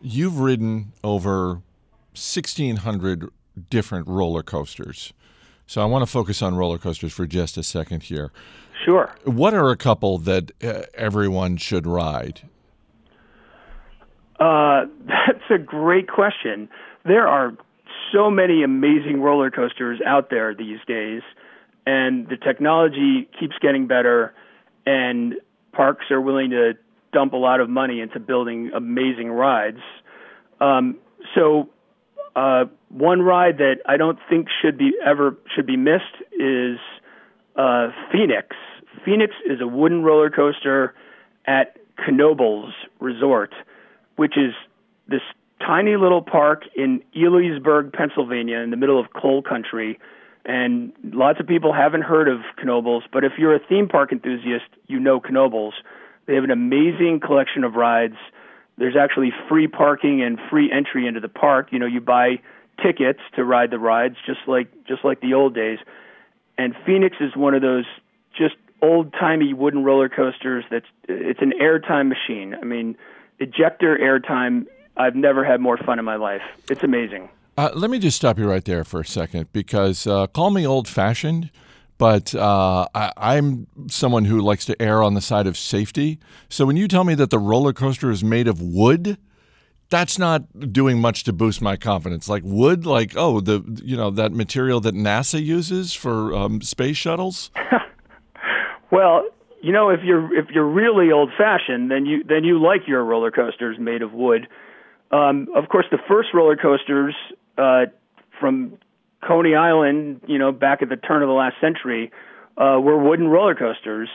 You've 0.00 0.40
ridden 0.40 0.92
over 1.04 1.60
1,600 2.14 3.28
different 3.68 4.08
roller 4.08 4.42
coasters. 4.42 5.12
So 5.66 5.82
I 5.82 5.84
want 5.84 6.02
to 6.02 6.10
focus 6.10 6.42
on 6.42 6.56
roller 6.56 6.78
coasters 6.78 7.12
for 7.12 7.26
just 7.26 7.58
a 7.58 7.62
second 7.62 8.04
here. 8.04 8.32
Sure. 8.84 9.14
What 9.24 9.52
are 9.52 9.70
a 9.70 9.76
couple 9.76 10.18
that 10.18 10.50
uh, 10.64 10.82
everyone 10.94 11.58
should 11.58 11.86
ride? 11.86 12.40
Uh, 14.40 14.86
that's 15.06 15.44
a 15.50 15.58
great 15.58 16.08
question. 16.08 16.68
There 17.04 17.26
are 17.26 17.56
so 18.12 18.30
many 18.30 18.62
amazing 18.62 19.20
roller 19.20 19.50
coasters 19.50 20.00
out 20.04 20.30
there 20.30 20.54
these 20.54 20.78
days, 20.86 21.22
and 21.86 22.28
the 22.28 22.36
technology 22.36 23.28
keeps 23.38 23.54
getting 23.60 23.86
better, 23.86 24.34
and 24.86 25.34
parks 25.72 26.10
are 26.10 26.20
willing 26.20 26.50
to 26.50 26.74
dump 27.12 27.32
a 27.32 27.36
lot 27.36 27.60
of 27.60 27.68
money 27.68 28.00
into 28.00 28.20
building 28.20 28.70
amazing 28.74 29.30
rides. 29.30 29.80
Um, 30.60 30.96
so 31.34 31.68
uh, 32.36 32.64
one 32.88 33.22
ride 33.22 33.58
that 33.58 33.76
I 33.86 33.96
don't 33.96 34.18
think 34.28 34.48
should 34.62 34.78
be 34.78 34.92
ever 35.04 35.36
should 35.54 35.66
be 35.66 35.76
missed 35.76 36.22
is 36.32 36.78
uh, 37.56 37.88
Phoenix. 38.12 38.56
Phoenix 39.04 39.34
is 39.46 39.60
a 39.60 39.66
wooden 39.66 40.02
roller 40.02 40.30
coaster 40.30 40.94
at 41.46 41.76
Knoebels 42.08 42.70
Resort, 43.00 43.52
which 44.16 44.36
is 44.36 44.52
this 45.08 45.22
tiny 45.60 45.96
little 45.96 46.22
park 46.22 46.64
in 46.74 47.02
Elysburg, 47.14 47.92
Pennsylvania, 47.92 48.58
in 48.58 48.70
the 48.70 48.76
middle 48.76 48.98
of 48.98 49.12
coal 49.12 49.42
country. 49.42 49.98
And 50.44 50.92
lots 51.04 51.38
of 51.38 51.46
people 51.46 51.72
haven't 51.72 52.02
heard 52.02 52.28
of 52.28 52.40
Knoebels, 52.64 53.02
but 53.12 53.24
if 53.24 53.32
you're 53.38 53.54
a 53.54 53.60
theme 53.60 53.88
park 53.88 54.10
enthusiast, 54.10 54.64
you 54.86 54.98
know 54.98 55.20
Knoebels. 55.20 55.72
They 56.26 56.34
have 56.34 56.44
an 56.44 56.50
amazing 56.50 57.20
collection 57.20 57.64
of 57.64 57.74
rides 57.74 58.16
there's 58.80 58.96
actually 58.96 59.30
free 59.46 59.68
parking 59.68 60.22
and 60.22 60.38
free 60.48 60.72
entry 60.72 61.06
into 61.06 61.20
the 61.20 61.28
park. 61.28 61.68
You 61.70 61.78
know, 61.78 61.86
you 61.86 62.00
buy 62.00 62.40
tickets 62.82 63.20
to 63.36 63.44
ride 63.44 63.70
the 63.70 63.78
rides, 63.78 64.16
just 64.26 64.40
like 64.46 64.68
just 64.88 65.04
like 65.04 65.20
the 65.20 65.34
old 65.34 65.54
days. 65.54 65.78
And 66.56 66.74
Phoenix 66.86 67.18
is 67.20 67.36
one 67.36 67.52
of 67.54 67.60
those 67.60 67.84
just 68.36 68.54
old 68.80 69.12
timey 69.12 69.52
wooden 69.52 69.84
roller 69.84 70.08
coasters. 70.08 70.64
That's 70.70 70.86
it's 71.06 71.42
an 71.42 71.52
airtime 71.60 72.08
machine. 72.08 72.54
I 72.54 72.64
mean, 72.64 72.96
ejector 73.38 73.98
airtime. 73.98 74.66
I've 74.96 75.14
never 75.14 75.44
had 75.44 75.60
more 75.60 75.76
fun 75.78 75.98
in 75.98 76.04
my 76.04 76.16
life. 76.16 76.42
It's 76.70 76.82
amazing. 76.82 77.28
Uh, 77.56 77.70
let 77.74 77.90
me 77.90 77.98
just 77.98 78.16
stop 78.16 78.38
you 78.38 78.48
right 78.48 78.64
there 78.64 78.84
for 78.84 79.00
a 79.00 79.04
second 79.04 79.52
because 79.52 80.06
uh, 80.06 80.26
call 80.28 80.50
me 80.50 80.66
old 80.66 80.88
fashioned 80.88 81.50
but 82.00 82.34
uh, 82.34 82.88
I, 82.94 83.36
am 83.36 83.66
someone 83.88 84.24
who 84.24 84.40
likes 84.40 84.64
to 84.64 84.80
err 84.80 85.02
on 85.02 85.12
the 85.12 85.20
side 85.20 85.46
of 85.46 85.58
safety. 85.58 86.18
So 86.48 86.64
when 86.64 86.78
you 86.78 86.88
tell 86.88 87.04
me 87.04 87.14
that 87.16 87.28
the 87.28 87.38
roller 87.38 87.74
coaster 87.74 88.10
is 88.10 88.24
made 88.24 88.48
of 88.48 88.62
wood, 88.62 89.18
that's 89.90 90.18
not 90.18 90.72
doing 90.72 90.98
much 90.98 91.24
to 91.24 91.34
boost 91.34 91.60
my 91.60 91.76
confidence. 91.76 92.26
Like 92.26 92.42
wood, 92.42 92.86
like 92.86 93.12
oh, 93.16 93.40
the 93.40 93.62
you 93.84 93.98
know 93.98 94.10
that 94.12 94.32
material 94.32 94.80
that 94.80 94.94
NASA 94.94 95.44
uses 95.44 95.92
for 95.92 96.34
um, 96.34 96.62
space 96.62 96.96
shuttles. 96.96 97.50
well, 98.90 99.26
you 99.60 99.70
know, 99.70 99.90
if 99.90 100.00
you're 100.02 100.34
if 100.34 100.48
you're 100.54 100.66
really 100.66 101.12
old 101.12 101.30
fashioned, 101.36 101.90
then 101.90 102.06
you 102.06 102.24
then 102.24 102.44
you 102.44 102.62
like 102.62 102.88
your 102.88 103.04
roller 103.04 103.30
coasters 103.30 103.76
made 103.78 104.00
of 104.00 104.14
wood. 104.14 104.48
Um, 105.10 105.48
of 105.54 105.68
course, 105.68 105.86
the 105.90 105.98
first 106.08 106.28
roller 106.32 106.56
coasters 106.56 107.14
uh, 107.58 107.86
from 108.38 108.78
Coney 109.26 109.54
Island, 109.54 110.22
you 110.26 110.38
know, 110.38 110.52
back 110.52 110.82
at 110.82 110.88
the 110.88 110.96
turn 110.96 111.22
of 111.22 111.28
the 111.28 111.34
last 111.34 111.56
century, 111.60 112.10
uh, 112.56 112.78
were 112.80 112.98
wooden 112.98 113.28
roller 113.28 113.54
coasters, 113.54 114.08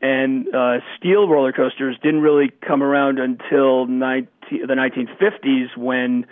and 0.00 0.54
uh, 0.54 0.78
steel 0.96 1.28
roller 1.28 1.52
coasters 1.52 1.96
didn't 2.02 2.20
really 2.20 2.50
come 2.66 2.82
around 2.82 3.18
until 3.18 3.86
19, 3.86 4.28
the 4.50 4.74
1950s 4.74 5.76
when 5.76 6.26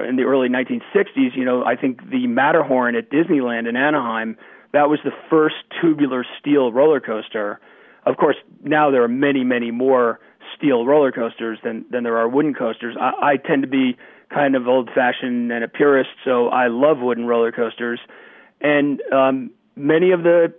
in 0.00 0.16
the 0.16 0.22
early 0.22 0.48
1960s, 0.48 1.34
you 1.34 1.44
know, 1.44 1.64
I 1.64 1.74
think 1.74 2.08
the 2.08 2.26
Matterhorn 2.26 2.94
at 2.94 3.10
Disneyland 3.10 3.68
in 3.68 3.76
Anaheim, 3.76 4.36
that 4.72 4.88
was 4.88 5.00
the 5.02 5.10
first 5.28 5.56
tubular 5.80 6.24
steel 6.38 6.72
roller 6.72 7.00
coaster. 7.00 7.58
Of 8.06 8.16
course, 8.16 8.36
now 8.62 8.90
there 8.90 9.02
are 9.02 9.08
many, 9.08 9.42
many 9.42 9.70
more 9.70 10.20
steel 10.56 10.86
roller 10.86 11.12
coasters 11.12 11.58
than 11.62 11.84
than 11.90 12.04
there 12.04 12.18
are 12.18 12.28
wooden 12.28 12.54
coasters. 12.54 12.96
I, 13.00 13.32
I 13.32 13.36
tend 13.36 13.62
to 13.62 13.68
be 13.68 13.96
kind 14.32 14.54
of 14.54 14.68
old 14.68 14.90
fashioned 14.94 15.50
and 15.52 15.64
a 15.64 15.68
purist, 15.68 16.10
so 16.24 16.48
I 16.48 16.68
love 16.68 16.98
wooden 16.98 17.26
roller 17.26 17.52
coasters. 17.52 18.00
And 18.60 19.00
um, 19.12 19.50
many 19.76 20.10
of 20.10 20.22
the 20.22 20.52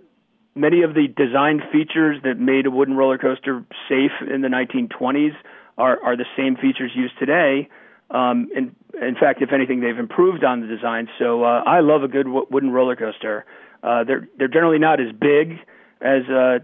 many 0.54 0.82
of 0.82 0.94
the 0.94 1.06
design 1.08 1.62
features 1.72 2.20
that 2.24 2.38
made 2.38 2.66
a 2.66 2.70
wooden 2.70 2.96
roller 2.96 3.18
coaster 3.18 3.64
safe 3.88 4.12
in 4.32 4.40
the 4.40 4.48
1920s 4.48 5.34
are, 5.78 6.02
are 6.02 6.16
the 6.16 6.26
same 6.36 6.56
features 6.56 6.90
used 6.94 7.18
today. 7.18 7.68
Um, 8.10 8.48
in, 8.54 8.74
in 9.00 9.14
fact, 9.14 9.40
if 9.40 9.52
anything, 9.52 9.80
they've 9.80 9.98
improved 9.98 10.42
on 10.42 10.60
the 10.60 10.66
design. 10.66 11.08
So 11.18 11.44
uh, 11.44 11.62
I 11.64 11.80
love 11.80 12.02
a 12.02 12.08
good 12.08 12.24
w- 12.26 12.46
wooden 12.50 12.70
roller 12.70 12.96
coaster. 12.96 13.46
Uh, 13.82 14.04
they're 14.04 14.28
they're 14.36 14.48
generally 14.48 14.78
not 14.78 15.00
as 15.00 15.12
big 15.12 15.52
as 16.00 16.22
uh, 16.28 16.58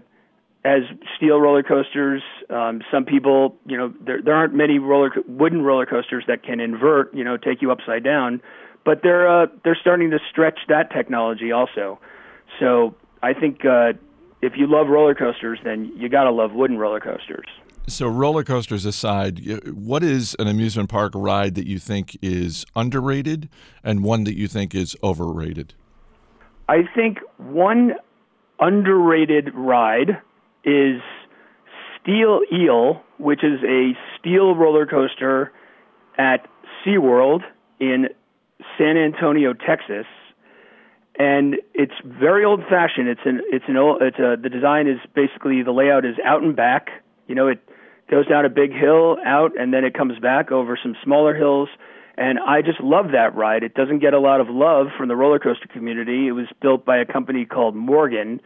as 0.67 0.83
steel 1.17 1.41
roller 1.41 1.63
coasters. 1.63 2.23
Um, 2.51 2.83
some 2.91 3.05
people, 3.05 3.57
you 3.67 3.77
know, 3.77 3.95
there 4.05 4.21
there 4.21 4.35
aren't 4.35 4.55
many 4.55 4.79
roller 4.79 5.11
wooden 5.29 5.63
roller 5.63 5.87
coasters 5.87 6.25
that 6.27 6.43
can 6.43 6.59
invert, 6.59 7.15
you 7.15 7.23
know, 7.23 7.37
take 7.37 7.63
you 7.63 7.71
upside 7.71 8.03
down, 8.03 8.43
but 8.85 9.03
they're 9.03 9.29
uh, 9.29 9.47
they're 9.63 9.79
starting 9.81 10.11
to 10.11 10.19
stretch 10.29 10.59
that 10.69 10.91
technology 10.91 11.53
also. 11.53 12.01
So 12.59 12.95
I 13.23 13.33
think 13.33 13.65
uh, 13.65 13.93
if 14.43 14.55
you 14.57 14.67
love 14.67 14.89
roller 14.89 15.15
coasters, 15.15 15.61
then 15.63 15.93
you 15.97 16.09
got 16.09 16.25
to 16.25 16.33
love 16.33 16.53
wooden 16.53 16.79
roller 16.79 17.01
coasters. 17.01 17.47
So, 17.89 18.09
roller 18.09 18.43
coasters 18.43 18.85
aside, 18.85 19.63
what 19.73 20.03
is 20.03 20.35
an 20.41 20.49
amusement 20.49 20.89
park 20.89 21.13
ride 21.15 21.55
that 21.55 21.69
you 21.69 21.79
think 21.79 22.19
is 22.21 22.67
underrated 22.75 23.49
and 23.85 24.03
one 24.03 24.25
that 24.25 24.37
you 24.37 24.49
think 24.49 24.75
is 24.75 24.97
overrated? 25.05 25.75
I 26.69 26.79
think 26.97 27.19
one 27.37 27.93
underrated 28.59 29.55
ride 29.55 30.21
is 30.67 31.01
Steel 32.03 32.41
Eel, 32.53 33.03
which 33.19 33.43
is 33.43 33.63
a 33.65 33.93
steel 34.19 34.55
roller 34.55 34.85
coaster 34.85 35.53
at 36.19 36.47
SeaWorld 36.85 37.41
in 37.81 38.09
San 38.77 38.97
Antonio, 38.97 39.55
Texas. 39.55 40.07
And 41.19 41.57
it's 41.73 41.95
very 42.05 42.45
old 42.45 42.61
fashioned. 42.69 43.09
It's 43.09 43.23
an 43.25 43.41
it's 43.51 43.65
an 43.69 43.79
old 43.79 44.03
it's 44.03 44.19
a 44.19 44.37
the 44.41 44.51
design 44.51 44.87
is 44.87 44.99
basically 45.15 45.63
the 45.63 45.73
layout 45.73 46.05
is 46.05 46.17
out 46.23 46.43
and 46.43 46.55
back. 46.55 46.89
You 47.27 47.35
know, 47.35 47.49
it 47.49 47.67
goes 48.11 48.27
down 48.27 48.45
a 48.45 48.51
big 48.51 48.73
hill 48.73 49.17
out 49.25 49.59
and 49.59 49.73
then 49.73 49.85
it 49.85 49.95
comes 49.95 50.19
back 50.19 50.53
over 50.53 50.79
some 50.83 50.95
smaller 51.03 51.35
hills 51.35 51.71
and 52.19 52.39
I 52.39 52.63
just 52.63 52.81
love 52.81 53.13
that 53.13 53.35
ride. 53.35 53.63
It 53.63 53.75
doesn't 53.75 53.99
get 53.99 54.15
a 54.15 54.19
lot 54.19 54.41
of 54.41 54.49
love 54.49 54.89
from 54.97 55.09
the 55.09 55.17
roller 55.17 55.39
coaster 55.39 55.69
community. 55.69 56.29
It 56.29 56.33
was 56.33 56.47
built 56.63 56.85
by 56.85 56.99
a 56.99 57.05
company 57.05 57.45
called 57.45 57.77
Morgan, 57.77 58.41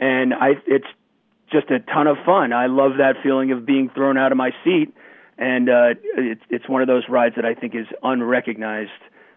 and 0.00 0.34
I 0.34 0.54
it's 0.66 0.86
just 1.54 1.70
a 1.70 1.78
ton 1.80 2.06
of 2.06 2.16
fun. 2.26 2.52
I 2.52 2.66
love 2.66 2.92
that 2.98 3.14
feeling 3.22 3.52
of 3.52 3.64
being 3.64 3.88
thrown 3.94 4.18
out 4.18 4.32
of 4.32 4.36
my 4.38 4.50
seat, 4.64 4.92
and 5.38 5.68
uh, 5.70 5.94
it's 6.16 6.42
it's 6.50 6.68
one 6.68 6.82
of 6.82 6.88
those 6.88 7.04
rides 7.08 7.36
that 7.36 7.44
I 7.46 7.54
think 7.54 7.74
is 7.74 7.86
unrecognized 8.02 8.90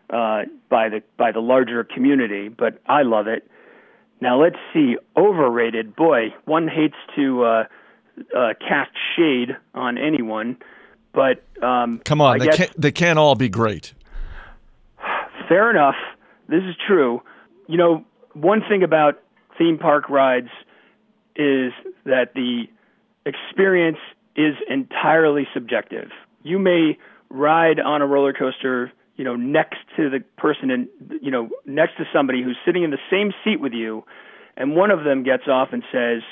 uh, 0.10 0.44
by 0.70 0.90
the 0.90 1.04
by 1.18 1.32
the 1.32 1.40
larger 1.40 1.84
community. 1.84 2.50
But 2.50 2.82
I 2.88 3.04
love 3.04 3.28
it. 3.28 3.50
Now 4.20 4.42
let's 4.42 4.58
see, 4.74 4.98
overrated. 5.16 5.96
Boy, 5.96 6.34
one 6.46 6.68
hates 6.68 6.96
to 7.16 7.44
uh, 7.44 7.64
uh, 8.36 8.54
cast 8.68 8.92
shade 9.16 9.56
on 9.76 9.98
anyone, 10.00 10.58
but 11.14 11.44
um, 11.64 12.02
Come 12.04 12.20
on, 12.22 12.36
I 12.36 12.40
they 12.40 12.46
guess- 12.48 12.58
can't, 12.58 12.82
they 12.82 12.92
can't 12.92 13.20
all 13.20 13.36
be 13.36 13.48
great. 13.50 13.94
fair 15.48 15.70
enough. 15.70 15.96
This 16.50 16.64
is 16.64 16.76
true. 16.88 17.22
You 17.68 17.78
know, 17.78 18.04
one 18.34 18.62
thing 18.68 18.82
about 18.84 19.20
theme 19.58 19.78
park 19.78 20.10
rides 20.10 20.50
is 21.36 21.72
that 22.08 22.34
the 22.34 22.64
experience 23.26 24.00
is 24.36 24.56
entirely 24.70 25.48
subjective. 25.54 26.10
You 26.44 26.58
may 26.58 26.98
ride 27.30 27.80
on 27.80 28.02
a 28.02 28.08
roller 28.08 28.34
coaster, 28.34 28.92
you 29.18 29.24
know, 29.24 29.36
next 29.36 29.78
to 29.98 30.10
the 30.10 30.24
person 30.38 30.72
in, 30.72 30.88
you 31.22 31.30
know, 31.30 31.50
next 31.66 31.98
to 31.98 32.06
somebody 32.14 32.42
who's 32.42 32.58
sitting 32.66 32.84
in 32.84 32.92
the 32.92 33.00
same 33.12 33.34
seat 33.44 33.60
with 33.60 33.74
you, 33.74 34.04
and 34.56 34.76
one 34.76 34.90
of 34.90 35.04
them 35.04 35.24
gets 35.24 35.48
off 35.48 35.70
and 35.74 35.84
says, 35.92 36.24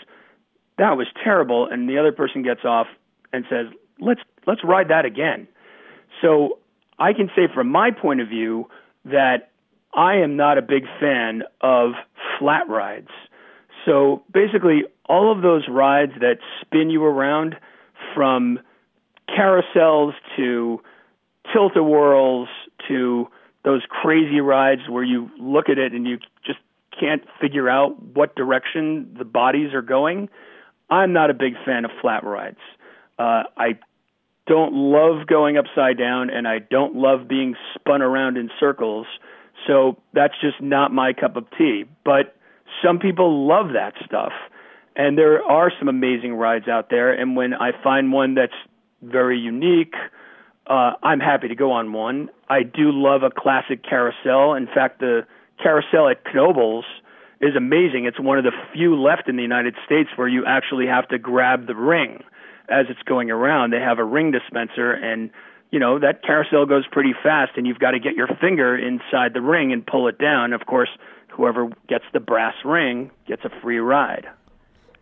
"That 0.77 0.97
was 0.97 1.07
terrible," 1.23 1.67
and 1.67 1.89
the 1.89 1.97
other 1.97 2.11
person 2.11 2.41
gets 2.41 2.63
off 2.63 2.87
and 3.33 3.45
says, 3.49 3.67
"Let's 3.99 4.21
let's 4.47 4.63
ride 4.63 4.87
that 4.87 5.05
again." 5.05 5.47
So 6.21 6.59
I 6.97 7.13
can 7.13 7.29
say 7.35 7.47
from 7.53 7.69
my 7.69 7.91
point 7.91 8.21
of 8.21 8.29
view 8.29 8.69
that 9.03 9.49
I 9.93 10.15
am 10.15 10.37
not 10.37 10.57
a 10.57 10.61
big 10.61 10.85
fan 10.99 11.43
of 11.61 11.93
flat 12.37 12.69
rides. 12.69 13.09
So 13.85 14.23
basically, 14.31 14.85
all 15.07 15.31
of 15.31 15.41
those 15.41 15.63
rides 15.69 16.13
that 16.19 16.37
spin 16.61 16.89
you 16.89 17.03
around 17.03 17.55
from 18.13 18.59
carousels 19.29 20.13
to 20.35 20.81
tilt 21.53 21.73
a 21.75 21.83
whirls 21.83 22.47
to 22.87 23.27
those 23.63 23.81
crazy 23.89 24.39
rides 24.39 24.81
where 24.89 25.03
you 25.03 25.29
look 25.39 25.69
at 25.69 25.77
it 25.77 25.93
and 25.93 26.05
you 26.05 26.17
just 26.45 26.59
can't 26.99 27.23
figure 27.41 27.69
out 27.69 28.01
what 28.01 28.35
direction 28.35 29.15
the 29.17 29.25
bodies 29.25 29.73
are 29.73 29.81
going. 29.81 30.29
I'm 30.89 31.13
not 31.13 31.29
a 31.29 31.33
big 31.33 31.53
fan 31.65 31.85
of 31.85 31.91
flat 32.01 32.23
rides. 32.23 32.59
Uh, 33.17 33.43
I 33.57 33.79
don't 34.47 34.73
love 34.73 35.25
going 35.27 35.57
upside 35.57 35.97
down 35.97 36.29
and 36.29 36.47
I 36.47 36.59
don't 36.59 36.95
love 36.95 37.27
being 37.27 37.55
spun 37.73 38.01
around 38.01 38.37
in 38.37 38.49
circles. 38.59 39.07
So 39.67 39.97
that's 40.13 40.35
just 40.39 40.61
not 40.61 40.93
my 40.93 41.13
cup 41.13 41.35
of 41.35 41.45
tea. 41.57 41.85
But 42.03 42.35
some 42.83 42.99
people 42.99 43.47
love 43.47 43.73
that 43.73 43.93
stuff. 44.05 44.33
And 44.95 45.17
there 45.17 45.43
are 45.43 45.71
some 45.77 45.87
amazing 45.87 46.33
rides 46.33 46.67
out 46.67 46.89
there. 46.89 47.11
And 47.13 47.35
when 47.35 47.53
I 47.53 47.71
find 47.83 48.13
one 48.13 48.35
that's 48.35 48.53
very 49.01 49.37
unique, 49.37 49.93
uh, 50.67 50.93
I'm 51.03 51.19
happy 51.19 51.47
to 51.49 51.55
go 51.55 51.71
on 51.71 51.93
one. 51.93 52.29
I 52.49 52.63
do 52.63 52.91
love 52.91 53.23
a 53.23 53.29
classic 53.29 53.83
carousel. 53.83 54.53
In 54.53 54.67
fact, 54.67 54.99
the 54.99 55.21
carousel 55.61 56.09
at 56.09 56.23
Knoebels 56.25 56.83
is 57.41 57.55
amazing. 57.55 58.05
It's 58.05 58.19
one 58.19 58.37
of 58.37 58.43
the 58.43 58.51
few 58.73 58.99
left 58.99 59.27
in 59.27 59.35
the 59.35 59.43
United 59.43 59.75
States 59.85 60.09
where 60.15 60.27
you 60.27 60.45
actually 60.45 60.87
have 60.87 61.07
to 61.09 61.19
grab 61.19 61.67
the 61.67 61.75
ring 61.75 62.23
as 62.69 62.85
it's 62.89 63.01
going 63.03 63.29
around. 63.29 63.71
They 63.71 63.79
have 63.79 63.99
a 63.99 64.03
ring 64.03 64.31
dispenser, 64.31 64.91
and 64.91 65.29
you 65.71 65.79
know 65.79 65.99
that 65.99 66.23
carousel 66.23 66.65
goes 66.65 66.85
pretty 66.91 67.13
fast, 67.21 67.51
and 67.57 67.67
you've 67.67 67.79
got 67.79 67.91
to 67.91 67.99
get 67.99 68.15
your 68.15 68.27
finger 68.41 68.75
inside 68.75 69.33
the 69.33 69.41
ring 69.41 69.71
and 69.71 69.85
pull 69.85 70.07
it 70.07 70.17
down. 70.17 70.53
Of 70.53 70.65
course, 70.65 70.89
whoever 71.29 71.69
gets 71.87 72.05
the 72.13 72.19
brass 72.19 72.55
ring 72.63 73.11
gets 73.27 73.43
a 73.43 73.49
free 73.61 73.79
ride. 73.79 74.25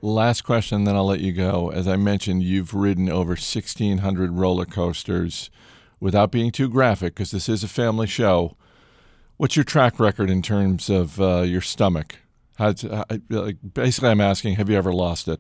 Last 0.04 0.42
question, 0.42 0.84
then 0.84 0.98
I'll 0.98 1.06
let 1.06 1.22
you 1.22 1.32
go. 1.32 1.72
As 1.72 1.88
I 1.88 1.96
mentioned, 1.96 2.44
you've 2.44 2.74
ridden 2.74 3.08
over 3.08 3.30
1,600 3.30 4.34
roller 4.34 4.66
coasters 4.66 5.50
without 6.02 6.30
being 6.30 6.52
too 6.52 6.68
graphic, 6.68 7.16
because 7.16 7.32
this 7.32 7.48
is 7.48 7.64
a 7.64 7.70
family 7.70 8.06
show. 8.06 8.58
What's 9.38 9.56
your 9.56 9.64
track 9.64 10.02
record 10.02 10.30
in 10.30 10.42
terms 10.42 10.90
of 10.90 11.22
uh, 11.22 11.44
your 11.44 11.62
stomach? 11.62 12.18
How's, 12.58 12.84
uh, 12.84 13.06
basically, 13.74 14.10
I'm 14.10 14.20
asking, 14.20 14.56
have 14.56 14.70
you 14.70 14.76
ever 14.76 14.92
lost 14.92 15.30
it? 15.30 15.40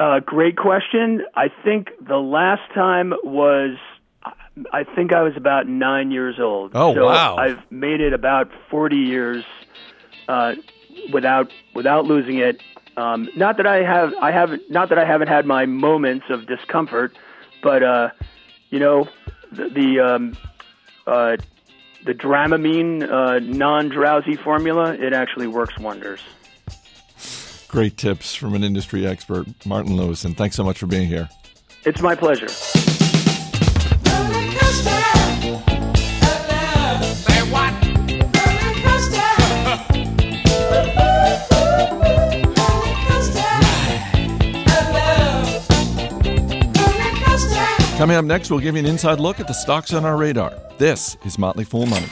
Uh, 0.00 0.20
great 0.20 0.56
question. 0.56 1.22
I 1.34 1.48
think 1.64 1.88
the 2.00 2.18
last 2.18 2.62
time 2.72 3.12
was, 3.24 3.76
I 4.72 4.84
think 4.84 5.12
I 5.12 5.22
was 5.22 5.36
about 5.36 5.66
nine 5.66 6.12
years 6.12 6.36
old. 6.38 6.70
Oh, 6.76 6.94
so 6.94 7.06
wow. 7.06 7.34
I've 7.38 7.58
made 7.72 8.00
it 8.00 8.12
about 8.12 8.52
forty 8.70 8.98
years 8.98 9.44
uh, 10.28 10.54
without 11.12 11.52
without 11.74 12.04
losing 12.04 12.38
it. 12.38 12.60
Um, 12.96 13.28
not 13.36 13.56
that 13.56 13.66
I 13.66 13.82
have, 13.82 14.12
I 14.20 14.30
haven't, 14.30 14.70
not 14.70 14.88
that 14.90 14.98
I 14.98 15.04
haven't 15.04 15.28
had 15.28 15.46
my 15.46 15.64
moments 15.64 16.26
of 16.28 16.46
discomfort, 16.46 17.16
but 17.62 17.82
uh, 17.82 18.10
you 18.68 18.78
know, 18.78 19.08
the, 19.52 19.68
the 19.68 20.00
um, 20.00 20.36
uh, 21.06 21.36
the 22.04 22.14
Dramamine 22.14 23.10
uh, 23.10 23.38
non-drowsy 23.40 24.36
formula, 24.36 24.94
it 24.94 25.12
actually 25.12 25.46
works 25.46 25.78
wonders. 25.78 26.20
Great 27.68 27.96
tips 27.96 28.34
from 28.34 28.54
an 28.54 28.64
industry 28.64 29.06
expert, 29.06 29.46
Martin 29.64 29.92
Lewison, 29.92 30.26
and 30.26 30.36
thanks 30.36 30.56
so 30.56 30.64
much 30.64 30.78
for 30.78 30.86
being 30.86 31.06
here. 31.06 31.28
It's 31.84 32.02
my 32.02 32.14
pleasure. 32.14 32.48
Coming 48.00 48.16
up 48.16 48.24
next, 48.24 48.50
we'll 48.50 48.60
give 48.60 48.76
you 48.76 48.80
an 48.80 48.86
inside 48.86 49.20
look 49.20 49.40
at 49.40 49.46
the 49.46 49.52
stocks 49.52 49.92
on 49.92 50.06
our 50.06 50.16
radar. 50.16 50.54
This 50.78 51.18
is 51.26 51.38
Motley 51.38 51.64
Fool 51.64 51.84
Money. 51.84 52.06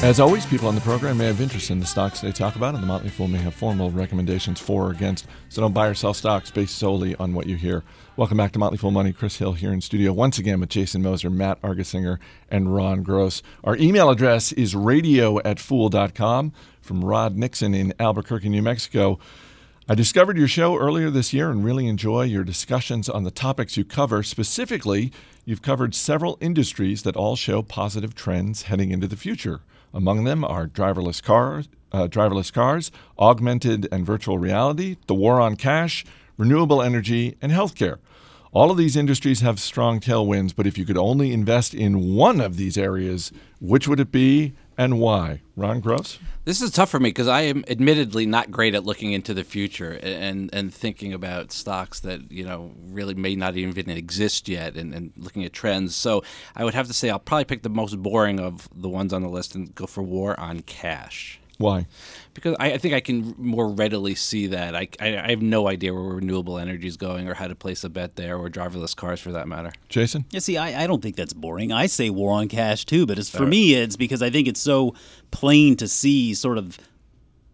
As 0.00 0.20
always, 0.20 0.46
people 0.46 0.68
on 0.68 0.76
the 0.76 0.80
program 0.80 1.18
may 1.18 1.26
have 1.26 1.40
interest 1.40 1.72
in 1.72 1.80
the 1.80 1.86
stocks 1.86 2.20
they 2.20 2.30
talk 2.30 2.54
about, 2.54 2.74
and 2.74 2.82
the 2.84 2.86
Motley 2.86 3.10
Fool 3.10 3.26
may 3.26 3.38
have 3.38 3.52
formal 3.52 3.90
recommendations 3.90 4.60
for 4.60 4.84
or 4.86 4.90
against. 4.92 5.26
So 5.48 5.60
don't 5.60 5.72
buy 5.72 5.88
or 5.88 5.94
sell 5.94 6.14
stocks 6.14 6.52
based 6.52 6.78
solely 6.78 7.16
on 7.16 7.34
what 7.34 7.48
you 7.48 7.56
hear. 7.56 7.82
Welcome 8.16 8.36
back 8.36 8.52
to 8.52 8.60
Motley 8.60 8.78
Fool 8.78 8.92
Money. 8.92 9.12
Chris 9.12 9.38
Hill 9.38 9.54
here 9.54 9.72
in 9.72 9.80
studio 9.80 10.12
once 10.12 10.38
again 10.38 10.60
with 10.60 10.68
Jason 10.68 11.02
Moser, 11.02 11.30
Matt 11.30 11.60
Argersinger, 11.62 12.20
and 12.48 12.72
Ron 12.72 13.02
Gross. 13.02 13.42
Our 13.64 13.74
email 13.78 14.08
address 14.08 14.52
is 14.52 14.76
radio 14.76 15.40
at 15.40 15.58
fool.com 15.58 16.52
from 16.80 17.04
Rod 17.04 17.36
Nixon 17.36 17.74
in 17.74 17.92
Albuquerque, 17.98 18.48
New 18.48 18.62
Mexico. 18.62 19.18
I 19.90 19.94
discovered 19.94 20.36
your 20.36 20.48
show 20.48 20.76
earlier 20.76 21.08
this 21.08 21.32
year 21.32 21.50
and 21.50 21.64
really 21.64 21.86
enjoy 21.86 22.24
your 22.24 22.44
discussions 22.44 23.08
on 23.08 23.24
the 23.24 23.30
topics 23.30 23.76
you 23.76 23.84
cover. 23.84 24.22
Specifically, 24.22 25.12
You've 25.48 25.62
covered 25.62 25.94
several 25.94 26.36
industries 26.42 27.04
that 27.04 27.16
all 27.16 27.34
show 27.34 27.62
positive 27.62 28.14
trends 28.14 28.64
heading 28.64 28.90
into 28.90 29.06
the 29.06 29.16
future. 29.16 29.62
Among 29.94 30.24
them 30.24 30.44
are 30.44 30.66
driverless 30.66 31.22
cars, 31.22 31.70
uh, 31.90 32.06
driverless 32.06 32.52
cars, 32.52 32.90
augmented 33.18 33.88
and 33.90 34.04
virtual 34.04 34.36
reality, 34.36 34.98
the 35.06 35.14
war 35.14 35.40
on 35.40 35.56
cash, 35.56 36.04
renewable 36.36 36.82
energy, 36.82 37.38
and 37.40 37.50
healthcare. 37.50 37.96
All 38.52 38.70
of 38.70 38.76
these 38.76 38.94
industries 38.94 39.40
have 39.40 39.58
strong 39.58 40.00
tailwinds, 40.00 40.54
but 40.54 40.66
if 40.66 40.76
you 40.76 40.84
could 40.84 40.98
only 40.98 41.32
invest 41.32 41.72
in 41.72 42.14
one 42.14 42.42
of 42.42 42.58
these 42.58 42.76
areas, 42.76 43.32
which 43.58 43.88
would 43.88 44.00
it 44.00 44.12
be 44.12 44.52
and 44.78 45.00
why? 45.00 45.42
Ron 45.56 45.80
Gross? 45.80 46.20
This 46.44 46.62
is 46.62 46.70
tough 46.70 46.88
for 46.88 47.00
me 47.00 47.10
because 47.10 47.26
I 47.26 47.42
am 47.42 47.64
admittedly 47.68 48.24
not 48.24 48.52
great 48.52 48.76
at 48.76 48.84
looking 48.84 49.12
into 49.12 49.34
the 49.34 49.42
future 49.42 49.90
and 49.90 50.48
and 50.54 50.72
thinking 50.72 51.12
about 51.12 51.50
stocks 51.52 52.00
that 52.00 52.30
you 52.30 52.44
know 52.44 52.70
really 52.86 53.14
may 53.14 53.34
not 53.34 53.56
even 53.56 53.90
exist 53.90 54.48
yet, 54.48 54.76
and, 54.76 54.94
and 54.94 55.12
looking 55.16 55.44
at 55.44 55.52
trends. 55.52 55.96
So 55.96 56.22
I 56.54 56.64
would 56.64 56.74
have 56.74 56.86
to 56.86 56.94
say 56.94 57.10
I'll 57.10 57.18
probably 57.18 57.44
pick 57.44 57.62
the 57.62 57.68
most 57.68 58.00
boring 58.00 58.38
of 58.38 58.68
the 58.72 58.88
ones 58.88 59.12
on 59.12 59.22
the 59.22 59.28
list 59.28 59.56
and 59.56 59.74
go 59.74 59.86
for 59.86 60.02
war 60.02 60.38
on 60.38 60.60
cash. 60.60 61.40
Why? 61.58 61.86
Because 62.34 62.56
I, 62.60 62.72
I 62.72 62.78
think 62.78 62.94
I 62.94 63.00
can 63.00 63.34
more 63.36 63.68
readily 63.68 64.14
see 64.14 64.46
that. 64.46 64.76
I, 64.76 64.88
I, 65.00 65.18
I 65.18 65.30
have 65.30 65.42
no 65.42 65.68
idea 65.68 65.92
where 65.92 66.02
renewable 66.02 66.56
energy 66.56 66.86
is 66.86 66.96
going 66.96 67.28
or 67.28 67.34
how 67.34 67.48
to 67.48 67.56
place 67.56 67.82
a 67.82 67.88
bet 67.88 68.14
there 68.14 68.36
or 68.36 68.48
driverless 68.48 68.94
cars 68.94 69.20
for 69.20 69.32
that 69.32 69.48
matter. 69.48 69.72
Jason? 69.88 70.24
Yeah, 70.30 70.38
see, 70.38 70.56
I, 70.56 70.84
I 70.84 70.86
don't 70.86 71.02
think 71.02 71.16
that's 71.16 71.32
boring. 71.32 71.72
I 71.72 71.86
say 71.86 72.10
war 72.10 72.32
on 72.32 72.46
cash 72.48 72.84
too, 72.84 73.06
but 73.06 73.18
it's, 73.18 73.28
for 73.28 73.44
me, 73.44 73.74
it's 73.74 73.96
because 73.96 74.22
I 74.22 74.30
think 74.30 74.46
it's 74.46 74.60
so 74.60 74.94
plain 75.32 75.76
to 75.78 75.88
see 75.88 76.32
sort 76.32 76.58
of 76.58 76.78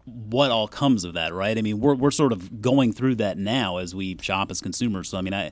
what 0.05 0.51
all 0.51 0.67
comes 0.67 1.03
of 1.03 1.15
that, 1.15 1.33
right? 1.33 1.57
I 1.57 1.63
mean, 1.63 1.79
we're, 1.79 1.95
we're 1.95 2.11
sort 2.11 2.31
of 2.31 2.61
going 2.61 2.93
through 2.93 3.15
that 3.15 3.39
now 3.39 3.77
as 3.77 3.95
we 3.95 4.15
shop 4.21 4.51
as 4.51 4.61
consumers. 4.61 5.09
So, 5.09 5.17
I 5.17 5.21
mean, 5.21 5.33
I 5.33 5.51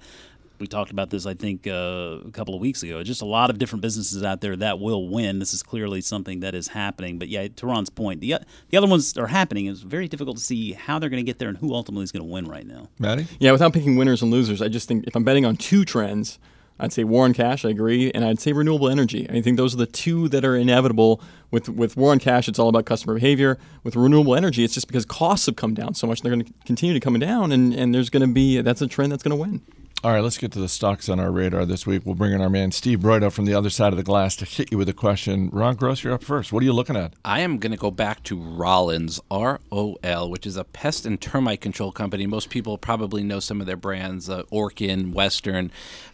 we 0.59 0.67
talked 0.67 0.91
about 0.91 1.09
this, 1.09 1.25
I 1.25 1.33
think, 1.33 1.67
uh, 1.67 2.19
a 2.25 2.31
couple 2.31 2.55
of 2.55 2.61
weeks 2.61 2.83
ago. 2.83 3.03
Just 3.03 3.21
a 3.21 3.25
lot 3.25 3.49
of 3.49 3.57
different 3.57 3.81
businesses 3.81 4.23
out 4.23 4.41
there 4.41 4.55
that 4.57 4.79
will 4.79 5.09
win. 5.09 5.39
This 5.39 5.53
is 5.53 5.63
clearly 5.63 6.01
something 6.01 6.39
that 6.41 6.55
is 6.55 6.69
happening. 6.69 7.19
But 7.19 7.27
yeah, 7.29 7.47
to 7.47 7.67
Ron's 7.67 7.89
point, 7.89 8.21
the 8.21 8.37
the 8.69 8.77
other 8.77 8.87
ones 8.87 9.17
are 9.17 9.27
happening. 9.27 9.67
It's 9.67 9.81
very 9.81 10.07
difficult 10.07 10.37
to 10.37 10.43
see 10.43 10.73
how 10.73 10.99
they're 10.99 11.09
going 11.09 11.23
to 11.23 11.29
get 11.29 11.39
there 11.39 11.49
and 11.49 11.57
who 11.57 11.73
ultimately 11.73 12.03
is 12.03 12.11
going 12.11 12.25
to 12.25 12.31
win 12.31 12.47
right 12.47 12.65
now. 12.65 12.89
Maddie? 12.99 13.27
Yeah, 13.39 13.51
without 13.51 13.73
picking 13.73 13.95
winners 13.95 14.21
and 14.21 14.31
losers, 14.31 14.61
I 14.61 14.67
just 14.67 14.87
think 14.87 15.05
if 15.07 15.15
I'm 15.15 15.23
betting 15.23 15.45
on 15.45 15.57
two 15.57 15.85
trends, 15.85 16.39
I'd 16.79 16.91
say 16.91 17.03
war 17.03 17.25
on 17.25 17.33
cash. 17.33 17.65
I 17.65 17.69
agree, 17.69 18.11
and 18.11 18.25
I'd 18.25 18.39
say 18.39 18.51
renewable 18.51 18.89
energy. 18.89 19.29
I 19.29 19.41
think 19.41 19.57
those 19.57 19.73
are 19.73 19.77
the 19.77 19.85
two 19.85 20.27
that 20.29 20.43
are 20.43 20.55
inevitable. 20.55 21.21
With 21.51 21.69
with 21.69 21.95
war 21.95 22.11
on 22.11 22.19
cash, 22.19 22.47
it's 22.47 22.57
all 22.57 22.69
about 22.69 22.85
customer 22.85 23.13
behavior. 23.13 23.57
With 23.83 23.95
renewable 23.95 24.35
energy, 24.35 24.63
it's 24.63 24.73
just 24.73 24.87
because 24.87 25.05
costs 25.05 25.45
have 25.45 25.55
come 25.55 25.73
down 25.73 25.93
so 25.93 26.07
much, 26.07 26.21
they're 26.21 26.31
going 26.31 26.45
to 26.45 26.53
continue 26.65 26.93
to 26.93 26.99
come 26.99 27.17
down, 27.19 27.51
and 27.51 27.73
and 27.73 27.93
there's 27.93 28.09
going 28.09 28.27
to 28.27 28.33
be 28.33 28.61
that's 28.61 28.81
a 28.81 28.87
trend 28.87 29.11
that's 29.11 29.23
going 29.23 29.37
to 29.37 29.41
win. 29.41 29.61
All 30.03 30.11
right, 30.11 30.19
let's 30.21 30.37
get 30.37 30.51
to 30.51 30.59
the 30.59 30.67
stocks 30.67 31.07
on 31.07 31.17
our 31.17 31.31
radar 31.31 31.65
this 31.65 31.87
week. 31.87 32.01
We'll 32.03 32.15
bring 32.15 32.33
in 32.33 32.41
our 32.41 32.49
man 32.49 32.73
Steve 32.73 32.99
Broido 32.99 33.31
from 33.31 33.45
the 33.45 33.53
other 33.53 33.69
side 33.69 33.93
of 33.93 33.97
the 33.97 34.03
glass 34.03 34.35
to 34.35 34.43
hit 34.43 34.69
you 34.69 34.77
with 34.77 34.89
a 34.89 34.93
question. 34.93 35.49
Ron 35.53 35.77
Gross, 35.77 36.03
you're 36.03 36.11
up 36.11 36.25
first. 36.25 36.51
What 36.51 36.61
are 36.61 36.65
you 36.65 36.73
looking 36.73 36.97
at? 36.97 37.13
I 37.23 37.39
am 37.39 37.57
going 37.57 37.71
to 37.71 37.77
go 37.77 37.89
back 37.89 38.21
to 38.23 38.35
Rollins, 38.35 39.21
R 39.31 39.61
O 39.71 39.95
L, 40.03 40.29
which 40.29 40.45
is 40.45 40.57
a 40.57 40.65
pest 40.65 41.05
and 41.05 41.21
termite 41.21 41.61
control 41.61 41.93
company. 41.93 42.27
Most 42.27 42.49
people 42.49 42.77
probably 42.77 43.23
know 43.23 43.39
some 43.39 43.61
of 43.61 43.65
their 43.65 43.77
brands, 43.77 44.29
uh, 44.29 44.43
Orkin, 44.51 45.13
Western. 45.13 45.71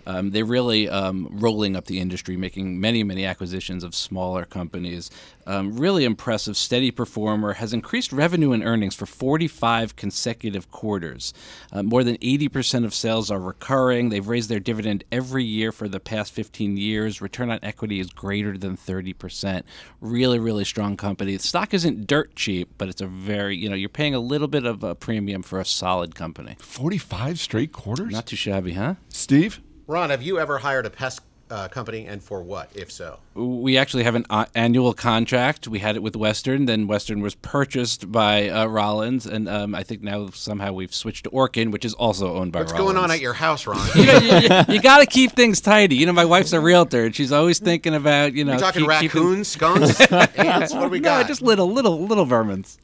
Um, 0.09 0.31
they're 0.31 0.43
really 0.43 0.89
um, 0.89 1.27
rolling 1.29 1.75
up 1.75 1.85
the 1.85 1.99
industry, 1.99 2.35
making 2.35 2.81
many, 2.81 3.03
many 3.03 3.25
acquisitions 3.25 3.83
of 3.83 3.93
smaller 3.93 4.43
companies. 4.43 5.11
Um, 5.45 5.77
really 5.77 6.03
impressive, 6.03 6.57
steady 6.57 6.89
performer, 6.89 7.53
has 7.53 7.73
increased 7.73 8.11
revenue 8.11 8.51
and 8.51 8.63
earnings 8.63 8.95
for 8.95 9.05
45 9.05 9.95
consecutive 9.95 10.71
quarters. 10.71 11.31
Uh, 11.71 11.83
more 11.83 12.03
than 12.03 12.17
80% 12.17 12.85
of 12.85 12.95
sales 12.95 13.29
are 13.29 13.39
recurring. 13.39 14.09
They've 14.09 14.27
raised 14.27 14.49
their 14.49 14.59
dividend 14.59 15.03
every 15.11 15.43
year 15.43 15.71
for 15.71 15.87
the 15.87 15.99
past 15.99 16.33
15 16.33 16.75
years. 16.75 17.21
Return 17.21 17.51
on 17.51 17.59
equity 17.61 17.99
is 17.99 18.09
greater 18.09 18.57
than 18.57 18.77
30%. 18.77 19.61
Really, 20.01 20.39
really 20.39 20.65
strong 20.65 20.97
company. 20.97 21.37
The 21.37 21.43
stock 21.43 21.71
isn't 21.71 22.07
dirt 22.07 22.35
cheap, 22.35 22.69
but 22.79 22.89
it's 22.89 23.01
a 23.01 23.07
very, 23.07 23.55
you 23.55 23.69
know, 23.69 23.75
you're 23.75 23.89
paying 23.89 24.15
a 24.15 24.19
little 24.19 24.47
bit 24.47 24.65
of 24.65 24.83
a 24.83 24.95
premium 24.95 25.43
for 25.43 25.59
a 25.59 25.65
solid 25.65 26.15
company. 26.15 26.55
45 26.57 27.39
straight 27.39 27.71
quarters? 27.71 28.11
Not 28.11 28.25
too 28.25 28.35
shabby, 28.35 28.73
huh? 28.73 28.95
Steve? 29.09 29.61
Ron, 29.89 30.11
have 30.11 30.21
you 30.21 30.37
ever 30.39 30.59
hired 30.59 30.85
a 30.85 30.91
pest 30.91 31.21
uh, 31.49 31.67
company, 31.67 32.05
and 32.05 32.21
for 32.21 32.43
what, 32.43 32.69
if 32.75 32.91
so? 32.91 33.17
We 33.33 33.75
actually 33.75 34.03
have 34.03 34.13
an 34.13 34.23
uh, 34.29 34.45
annual 34.53 34.93
contract. 34.93 35.67
We 35.67 35.79
had 35.79 35.95
it 35.95 36.03
with 36.03 36.15
Western, 36.15 36.65
then 36.65 36.85
Western 36.85 37.21
was 37.21 37.33
purchased 37.33 38.11
by 38.11 38.49
uh, 38.49 38.67
Rollins, 38.67 39.25
and 39.25 39.49
um, 39.49 39.73
I 39.73 39.81
think 39.81 40.03
now 40.03 40.29
somehow 40.29 40.73
we've 40.73 40.93
switched 40.93 41.23
to 41.23 41.31
Orkin, 41.31 41.71
which 41.71 41.85
is 41.85 41.95
also 41.95 42.35
owned 42.35 42.51
by 42.51 42.59
What's 42.59 42.73
Rollins. 42.73 42.93
going 42.93 43.03
on 43.03 43.09
at 43.09 43.19
your 43.19 43.33
house, 43.33 43.65
Ron? 43.65 43.79
you, 43.95 44.05
know, 44.05 44.19
you, 44.19 44.75
you 44.75 44.79
got 44.79 44.99
to 44.99 45.07
keep 45.07 45.31
things 45.31 45.59
tidy. 45.59 45.95
You 45.95 46.05
know, 46.05 46.13
my 46.13 46.25
wife's 46.25 46.53
a 46.53 46.59
realtor, 46.59 47.05
and 47.05 47.15
she's 47.15 47.31
always 47.31 47.57
thinking 47.57 47.95
about 47.95 48.33
you 48.33 48.45
know. 48.45 48.53
you 48.53 48.59
talking 48.59 48.87
keep- 48.87 48.99
keeping- 48.99 49.21
raccoons, 49.23 49.47
skunks, 49.47 49.99
ants? 50.11 50.71
What 50.71 50.83
do 50.83 50.89
we 50.89 50.99
got? 50.99 51.21
no, 51.23 51.27
just 51.27 51.41
little, 51.41 51.71
little, 51.71 52.05
little 52.05 52.27
vermins. 52.27 52.77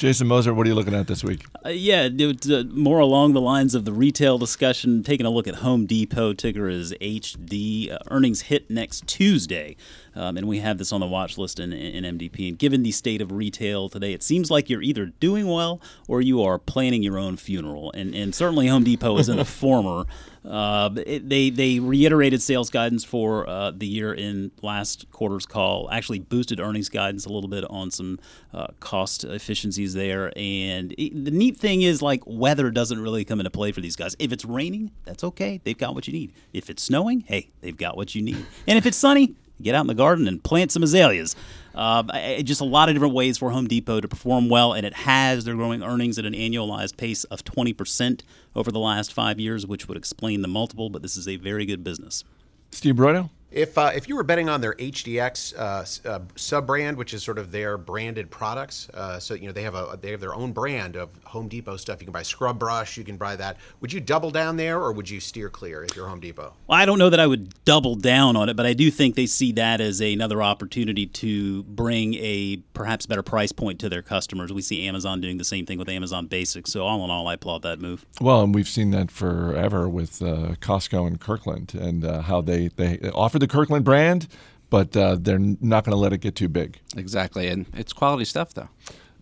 Jason 0.00 0.28
Moser, 0.28 0.54
what 0.54 0.66
are 0.66 0.70
you 0.70 0.74
looking 0.74 0.94
at 0.94 1.08
this 1.08 1.22
week? 1.22 1.44
Uh, 1.62 1.68
yeah, 1.68 2.08
uh, 2.08 2.62
more 2.70 3.00
along 3.00 3.34
the 3.34 3.40
lines 3.40 3.74
of 3.74 3.84
the 3.84 3.92
retail 3.92 4.38
discussion. 4.38 5.02
Taking 5.02 5.26
a 5.26 5.30
look 5.30 5.46
at 5.46 5.56
Home 5.56 5.84
Depot, 5.84 6.32
ticker 6.32 6.70
is 6.70 6.94
HD. 7.02 7.92
Uh, 7.92 7.98
earnings 8.10 8.40
hit 8.40 8.70
next 8.70 9.06
Tuesday, 9.06 9.76
um, 10.14 10.36
and 10.36 10.46
we 10.46 10.58
have 10.58 10.78
this 10.78 10.92
on 10.92 11.00
the 11.00 11.06
watch 11.06 11.38
list 11.38 11.60
in, 11.60 11.72
in 11.72 12.18
MDP. 12.18 12.48
And 12.48 12.58
given 12.58 12.82
the 12.82 12.92
state 12.92 13.20
of 13.20 13.32
retail 13.32 13.88
today, 13.88 14.12
it 14.12 14.22
seems 14.22 14.50
like 14.50 14.68
you're 14.68 14.82
either 14.82 15.06
doing 15.06 15.46
well 15.46 15.80
or 16.08 16.20
you 16.20 16.42
are 16.42 16.58
planning 16.58 17.02
your 17.02 17.18
own 17.18 17.36
funeral. 17.36 17.92
And, 17.92 18.14
and 18.14 18.34
certainly 18.34 18.66
Home 18.66 18.84
Depot 18.84 19.16
is 19.18 19.28
in 19.28 19.36
the 19.36 19.44
former. 19.60 20.04
Uh, 20.44 20.88
it, 21.06 21.28
they 21.28 21.50
they 21.50 21.78
reiterated 21.78 22.40
sales 22.40 22.70
guidance 22.70 23.04
for 23.04 23.46
uh, 23.48 23.70
the 23.72 23.86
year 23.86 24.14
in 24.14 24.50
last 24.62 25.10
quarter's 25.10 25.44
call. 25.44 25.90
Actually, 25.90 26.18
boosted 26.18 26.60
earnings 26.60 26.88
guidance 26.88 27.26
a 27.26 27.28
little 27.28 27.50
bit 27.50 27.64
on 27.68 27.90
some 27.90 28.18
uh, 28.54 28.68
cost 28.80 29.24
efficiencies 29.24 29.92
there. 29.92 30.32
And 30.36 30.92
it, 30.92 31.24
the 31.26 31.30
neat 31.30 31.58
thing 31.58 31.82
is, 31.82 32.00
like 32.00 32.22
weather 32.24 32.70
doesn't 32.70 33.00
really 33.00 33.24
come 33.24 33.40
into 33.40 33.50
play 33.50 33.70
for 33.72 33.82
these 33.82 33.96
guys. 33.96 34.16
If 34.18 34.32
it's 34.32 34.46
raining, 34.46 34.92
that's 35.04 35.22
okay. 35.24 35.60
They've 35.62 35.76
got 35.76 35.94
what 35.94 36.06
you 36.06 36.14
need. 36.14 36.32
If 36.54 36.70
it's 36.70 36.82
snowing, 36.82 37.20
hey, 37.20 37.50
they've 37.60 37.76
got 37.76 37.96
what 37.96 38.14
you 38.14 38.22
need. 38.22 38.44
And 38.66 38.78
if 38.78 38.86
it's 38.86 38.96
sunny, 38.96 39.34
get 39.62 39.74
out 39.74 39.82
in 39.82 39.86
the 39.86 39.94
garden 39.94 40.26
and 40.26 40.42
plant 40.42 40.72
some 40.72 40.82
azaleas. 40.82 41.36
Uh, 41.74 42.02
just 42.42 42.60
a 42.60 42.64
lot 42.64 42.88
of 42.88 42.94
different 42.94 43.14
ways 43.14 43.38
for 43.38 43.50
Home 43.50 43.68
Depot 43.68 44.00
to 44.00 44.08
perform 44.08 44.48
well, 44.48 44.72
and 44.72 44.84
it 44.84 44.94
has. 44.94 45.44
They're 45.44 45.54
growing 45.54 45.82
earnings 45.82 46.18
at 46.18 46.24
an 46.24 46.34
annualized 46.34 46.96
pace 46.96 47.24
of 47.24 47.44
20% 47.44 48.22
over 48.56 48.72
the 48.72 48.80
last 48.80 49.12
five 49.12 49.38
years, 49.38 49.66
which 49.66 49.86
would 49.88 49.96
explain 49.96 50.42
the 50.42 50.48
multiple, 50.48 50.90
but 50.90 51.02
this 51.02 51.16
is 51.16 51.28
a 51.28 51.36
very 51.36 51.64
good 51.66 51.84
business. 51.84 52.24
Steve 52.72 52.96
Broido? 52.96 53.30
If 53.50 53.76
uh, 53.76 53.90
if 53.94 54.08
you 54.08 54.14
were 54.14 54.22
betting 54.22 54.48
on 54.48 54.60
their 54.60 54.74
HDX 54.74 55.58
uh, 55.58 56.08
uh, 56.08 56.20
sub 56.36 56.66
brand, 56.68 56.96
which 56.96 57.12
is 57.12 57.22
sort 57.22 57.38
of 57.38 57.50
their 57.50 57.76
branded 57.76 58.30
products, 58.30 58.88
uh, 58.94 59.18
so 59.18 59.34
you 59.34 59.46
know 59.46 59.52
they 59.52 59.64
have 59.64 59.74
a 59.74 59.98
they 60.00 60.12
have 60.12 60.20
their 60.20 60.34
own 60.34 60.52
brand 60.52 60.96
of 60.96 61.10
Home 61.24 61.48
Depot 61.48 61.76
stuff. 61.76 62.00
You 62.00 62.06
can 62.06 62.12
buy 62.12 62.22
scrub 62.22 62.60
brush, 62.60 62.96
you 62.96 63.02
can 63.02 63.16
buy 63.16 63.34
that. 63.36 63.56
Would 63.80 63.92
you 63.92 63.98
double 63.98 64.30
down 64.30 64.56
there, 64.56 64.78
or 64.78 64.92
would 64.92 65.10
you 65.10 65.18
steer 65.18 65.48
clear 65.48 65.82
if 65.82 65.96
you're 65.96 66.06
Home 66.06 66.20
Depot? 66.20 66.52
Well, 66.68 66.78
I 66.78 66.86
don't 66.86 66.98
know 66.98 67.10
that 67.10 67.18
I 67.18 67.26
would 67.26 67.52
double 67.64 67.96
down 67.96 68.36
on 68.36 68.48
it, 68.48 68.56
but 68.56 68.66
I 68.66 68.72
do 68.72 68.88
think 68.88 69.16
they 69.16 69.26
see 69.26 69.50
that 69.52 69.80
as 69.80 70.00
another 70.00 70.42
opportunity 70.42 71.06
to 71.06 71.64
bring 71.64 72.14
a 72.14 72.58
perhaps 72.72 73.06
better 73.06 73.22
price 73.22 73.50
point 73.50 73.80
to 73.80 73.88
their 73.88 74.02
customers. 74.02 74.52
We 74.52 74.62
see 74.62 74.86
Amazon 74.86 75.20
doing 75.20 75.38
the 75.38 75.44
same 75.44 75.66
thing 75.66 75.78
with 75.78 75.88
Amazon 75.88 76.26
Basics. 76.26 76.70
So 76.70 76.86
all 76.86 77.04
in 77.04 77.10
all, 77.10 77.26
I 77.26 77.34
applaud 77.34 77.62
that 77.62 77.80
move. 77.80 78.06
Well, 78.20 78.42
and 78.42 78.54
we've 78.54 78.68
seen 78.68 78.92
that 78.92 79.10
forever 79.10 79.88
with 79.88 80.22
uh, 80.22 80.54
Costco 80.60 81.06
and 81.06 81.20
Kirkland 81.20 81.74
and 81.74 82.04
uh, 82.04 82.22
how 82.22 82.40
they, 82.40 82.68
they 82.68 83.10
offer 83.12 83.39
the 83.40 83.48
Kirkland 83.48 83.84
brand, 83.84 84.28
but 84.70 84.96
uh, 84.96 85.16
they're 85.20 85.38
not 85.38 85.84
going 85.84 85.92
to 85.92 85.96
let 85.96 86.12
it 86.12 86.18
get 86.18 86.34
too 86.34 86.48
big. 86.48 86.78
Exactly, 86.96 87.48
and 87.48 87.66
it's 87.74 87.92
quality 87.92 88.24
stuff 88.24 88.54
though. 88.54 88.68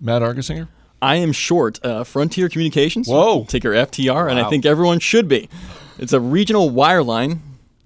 Matt 0.00 0.22
Argersinger? 0.22 0.68
I 1.00 1.16
am 1.16 1.32
short 1.32 1.84
uh, 1.84 2.04
Frontier 2.04 2.48
Communications. 2.48 3.08
Whoa. 3.08 3.44
Ticker 3.44 3.70
FTR, 3.70 4.30
and 4.30 4.38
I 4.38 4.48
think 4.50 4.66
everyone 4.66 4.98
should 4.98 5.28
be. 5.28 5.48
It's 5.98 6.12
a 6.12 6.20
regional 6.20 6.70
wireline. 6.70 7.38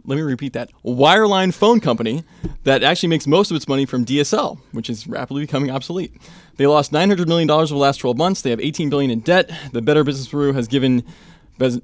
Let 0.04 0.16
me 0.16 0.22
repeat 0.22 0.54
that. 0.54 0.70
Wireline 0.84 1.54
phone 1.54 1.78
company 1.78 2.24
that 2.64 2.82
actually 2.82 3.10
makes 3.10 3.26
most 3.26 3.50
of 3.50 3.56
its 3.56 3.68
money 3.68 3.86
from 3.86 4.04
DSL, 4.04 4.58
which 4.72 4.90
is 4.90 5.06
rapidly 5.06 5.42
becoming 5.42 5.70
obsolete. 5.70 6.12
They 6.56 6.66
lost 6.66 6.92
$900 6.92 7.28
million 7.28 7.50
over 7.50 7.66
the 7.66 7.76
last 7.76 7.98
12 7.98 8.16
months. 8.16 8.42
They 8.42 8.50
have 8.50 8.60
18 8.60 8.90
billion 8.90 9.10
in 9.10 9.20
debt. 9.20 9.50
The 9.72 9.80
Better 9.82 10.04
Business 10.04 10.28
Bureau 10.28 10.52
has 10.54 10.66
given 10.66 11.04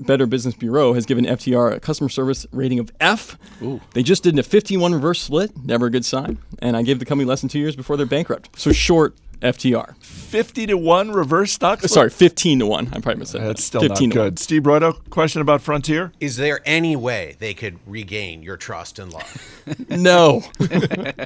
Better 0.00 0.26
Business 0.26 0.54
Bureau 0.54 0.92
has 0.92 1.06
given 1.06 1.24
FTR 1.24 1.72
a 1.74 1.80
customer 1.80 2.08
service 2.08 2.46
rating 2.52 2.78
of 2.78 2.90
F. 3.00 3.38
They 3.94 4.02
just 4.02 4.22
did 4.22 4.38
a 4.38 4.42
51 4.42 4.94
reverse 4.94 5.20
split, 5.22 5.50
never 5.64 5.86
a 5.86 5.90
good 5.90 6.04
sign. 6.04 6.38
And 6.60 6.76
I 6.76 6.82
gave 6.82 6.98
the 6.98 7.04
company 7.04 7.26
less 7.26 7.40
than 7.40 7.48
two 7.48 7.58
years 7.58 7.76
before 7.76 7.96
they're 7.96 8.06
bankrupt. 8.06 8.58
So 8.58 8.72
short 8.72 9.14
FTR. 9.40 9.96
50 10.02 10.66
to 10.66 10.76
1 10.76 11.10
reverse 11.12 11.52
stock 11.52 11.78
split? 11.78 11.90
Sorry, 11.90 12.10
15 12.10 12.58
to 12.60 12.66
1. 12.66 12.88
I 12.92 13.00
probably 13.00 13.24
said 13.24 13.42
That's 13.42 13.64
still 13.64 13.80
15 13.80 14.08
not 14.10 14.14
to 14.14 14.20
1. 14.20 14.26
good. 14.28 14.38
Steve 14.38 14.62
Broido, 14.62 15.08
question 15.10 15.40
about 15.40 15.62
Frontier? 15.62 16.12
Is 16.20 16.36
there 16.36 16.60
any 16.66 16.96
way 16.96 17.36
they 17.38 17.54
could 17.54 17.78
regain 17.86 18.42
your 18.42 18.56
trust 18.56 18.98
and 18.98 19.12
love? 19.12 19.54
No. 19.90 20.40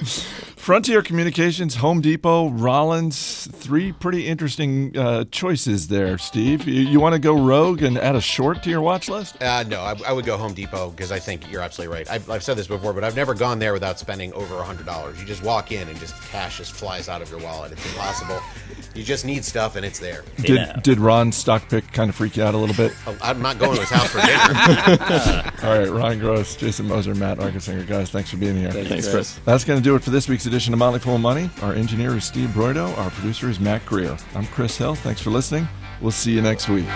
Frontier 0.56 1.02
Communications, 1.02 1.76
Home 1.76 2.00
Depot, 2.00 2.48
Rollins, 2.50 3.48
three 3.52 3.92
pretty 3.92 4.26
interesting 4.26 4.96
uh, 4.96 5.24
choices 5.30 5.88
there, 5.88 6.18
Steve. 6.18 6.66
You, 6.66 6.82
you 6.82 7.00
want 7.00 7.12
to 7.14 7.18
go 7.18 7.34
rogue 7.40 7.82
and 7.82 7.98
add 7.98 8.16
a 8.16 8.20
short 8.20 8.62
to 8.64 8.70
your 8.70 8.80
watch 8.80 9.08
list? 9.08 9.40
Uh, 9.42 9.62
no, 9.64 9.80
I, 9.80 9.96
I 10.06 10.12
would 10.12 10.24
go 10.24 10.36
Home 10.36 10.54
Depot 10.54 10.90
because 10.90 11.12
I 11.12 11.18
think 11.18 11.50
you're 11.50 11.60
absolutely 11.62 11.94
right. 11.96 12.10
I've, 12.10 12.28
I've 12.30 12.42
said 12.42 12.56
this 12.56 12.66
before, 12.66 12.92
but 12.92 13.04
I've 13.04 13.16
never 13.16 13.34
gone 13.34 13.58
there 13.58 13.72
without 13.72 13.98
spending 13.98 14.32
over 14.32 14.54
$100. 14.56 15.18
You 15.20 15.24
just 15.24 15.42
walk 15.42 15.70
in 15.72 15.88
and 15.88 15.98
just 15.98 16.20
cash 16.30 16.58
just 16.58 16.72
flies 16.72 17.08
out 17.08 17.22
of 17.22 17.30
your 17.30 17.40
wallet. 17.40 17.72
It's 17.72 17.96
impossible. 18.03 18.40
You 18.94 19.03
just 19.03 19.24
need 19.24 19.42
stuff 19.42 19.76
and 19.76 19.86
it's 19.86 19.98
there. 19.98 20.22
Did, 20.36 20.82
did 20.82 20.98
Ron's 20.98 21.34
stock 21.36 21.68
pick 21.70 21.90
kind 21.92 22.11
of 22.11 22.16
freak 22.16 22.36
you 22.36 22.42
out 22.42 22.53
a 22.53 22.59
little 22.59 22.74
bit? 22.74 22.92
Oh, 23.07 23.16
I'm 23.22 23.40
not 23.40 23.59
going 23.59 23.74
to 23.76 23.80
his 23.80 23.88
house 23.88 24.11
for 24.11 24.20
dinner. 24.20 25.53
All 25.62 25.78
right, 25.78 25.88
Ron 25.88 26.18
Gross, 26.18 26.57
Jason 26.57 26.88
Moser, 26.88 27.14
Matt 27.14 27.38
Argersinger. 27.38 27.86
Guys, 27.86 28.11
thanks 28.11 28.30
for 28.30 28.36
being 28.36 28.57
here. 28.57 28.70
Thanks, 28.70 29.11
Chris. 29.11 29.40
That's 29.46 29.64
going 29.64 29.78
to 29.78 29.82
do 29.82 29.94
it 29.94 30.03
for 30.03 30.11
this 30.11 30.28
week's 30.28 30.44
edition 30.44 30.74
of 30.74 30.78
Motley 30.78 30.98
Fool 30.98 31.16
Money. 31.16 31.48
Our 31.62 31.72
engineer 31.72 32.14
is 32.16 32.24
Steve 32.24 32.50
Broido. 32.50 32.96
Our 32.98 33.11
producer 33.11 33.48
is 33.48 33.59
Matt 33.59 33.86
Greer. 33.86 34.14
I'm 34.34 34.46
Chris 34.48 34.76
Hill. 34.76 34.94
Thanks 34.94 35.22
for 35.22 35.30
listening. 35.30 35.66
We'll 36.03 36.11
see 36.11 36.32
you 36.32 36.42
next 36.42 36.68
week. 36.68 36.86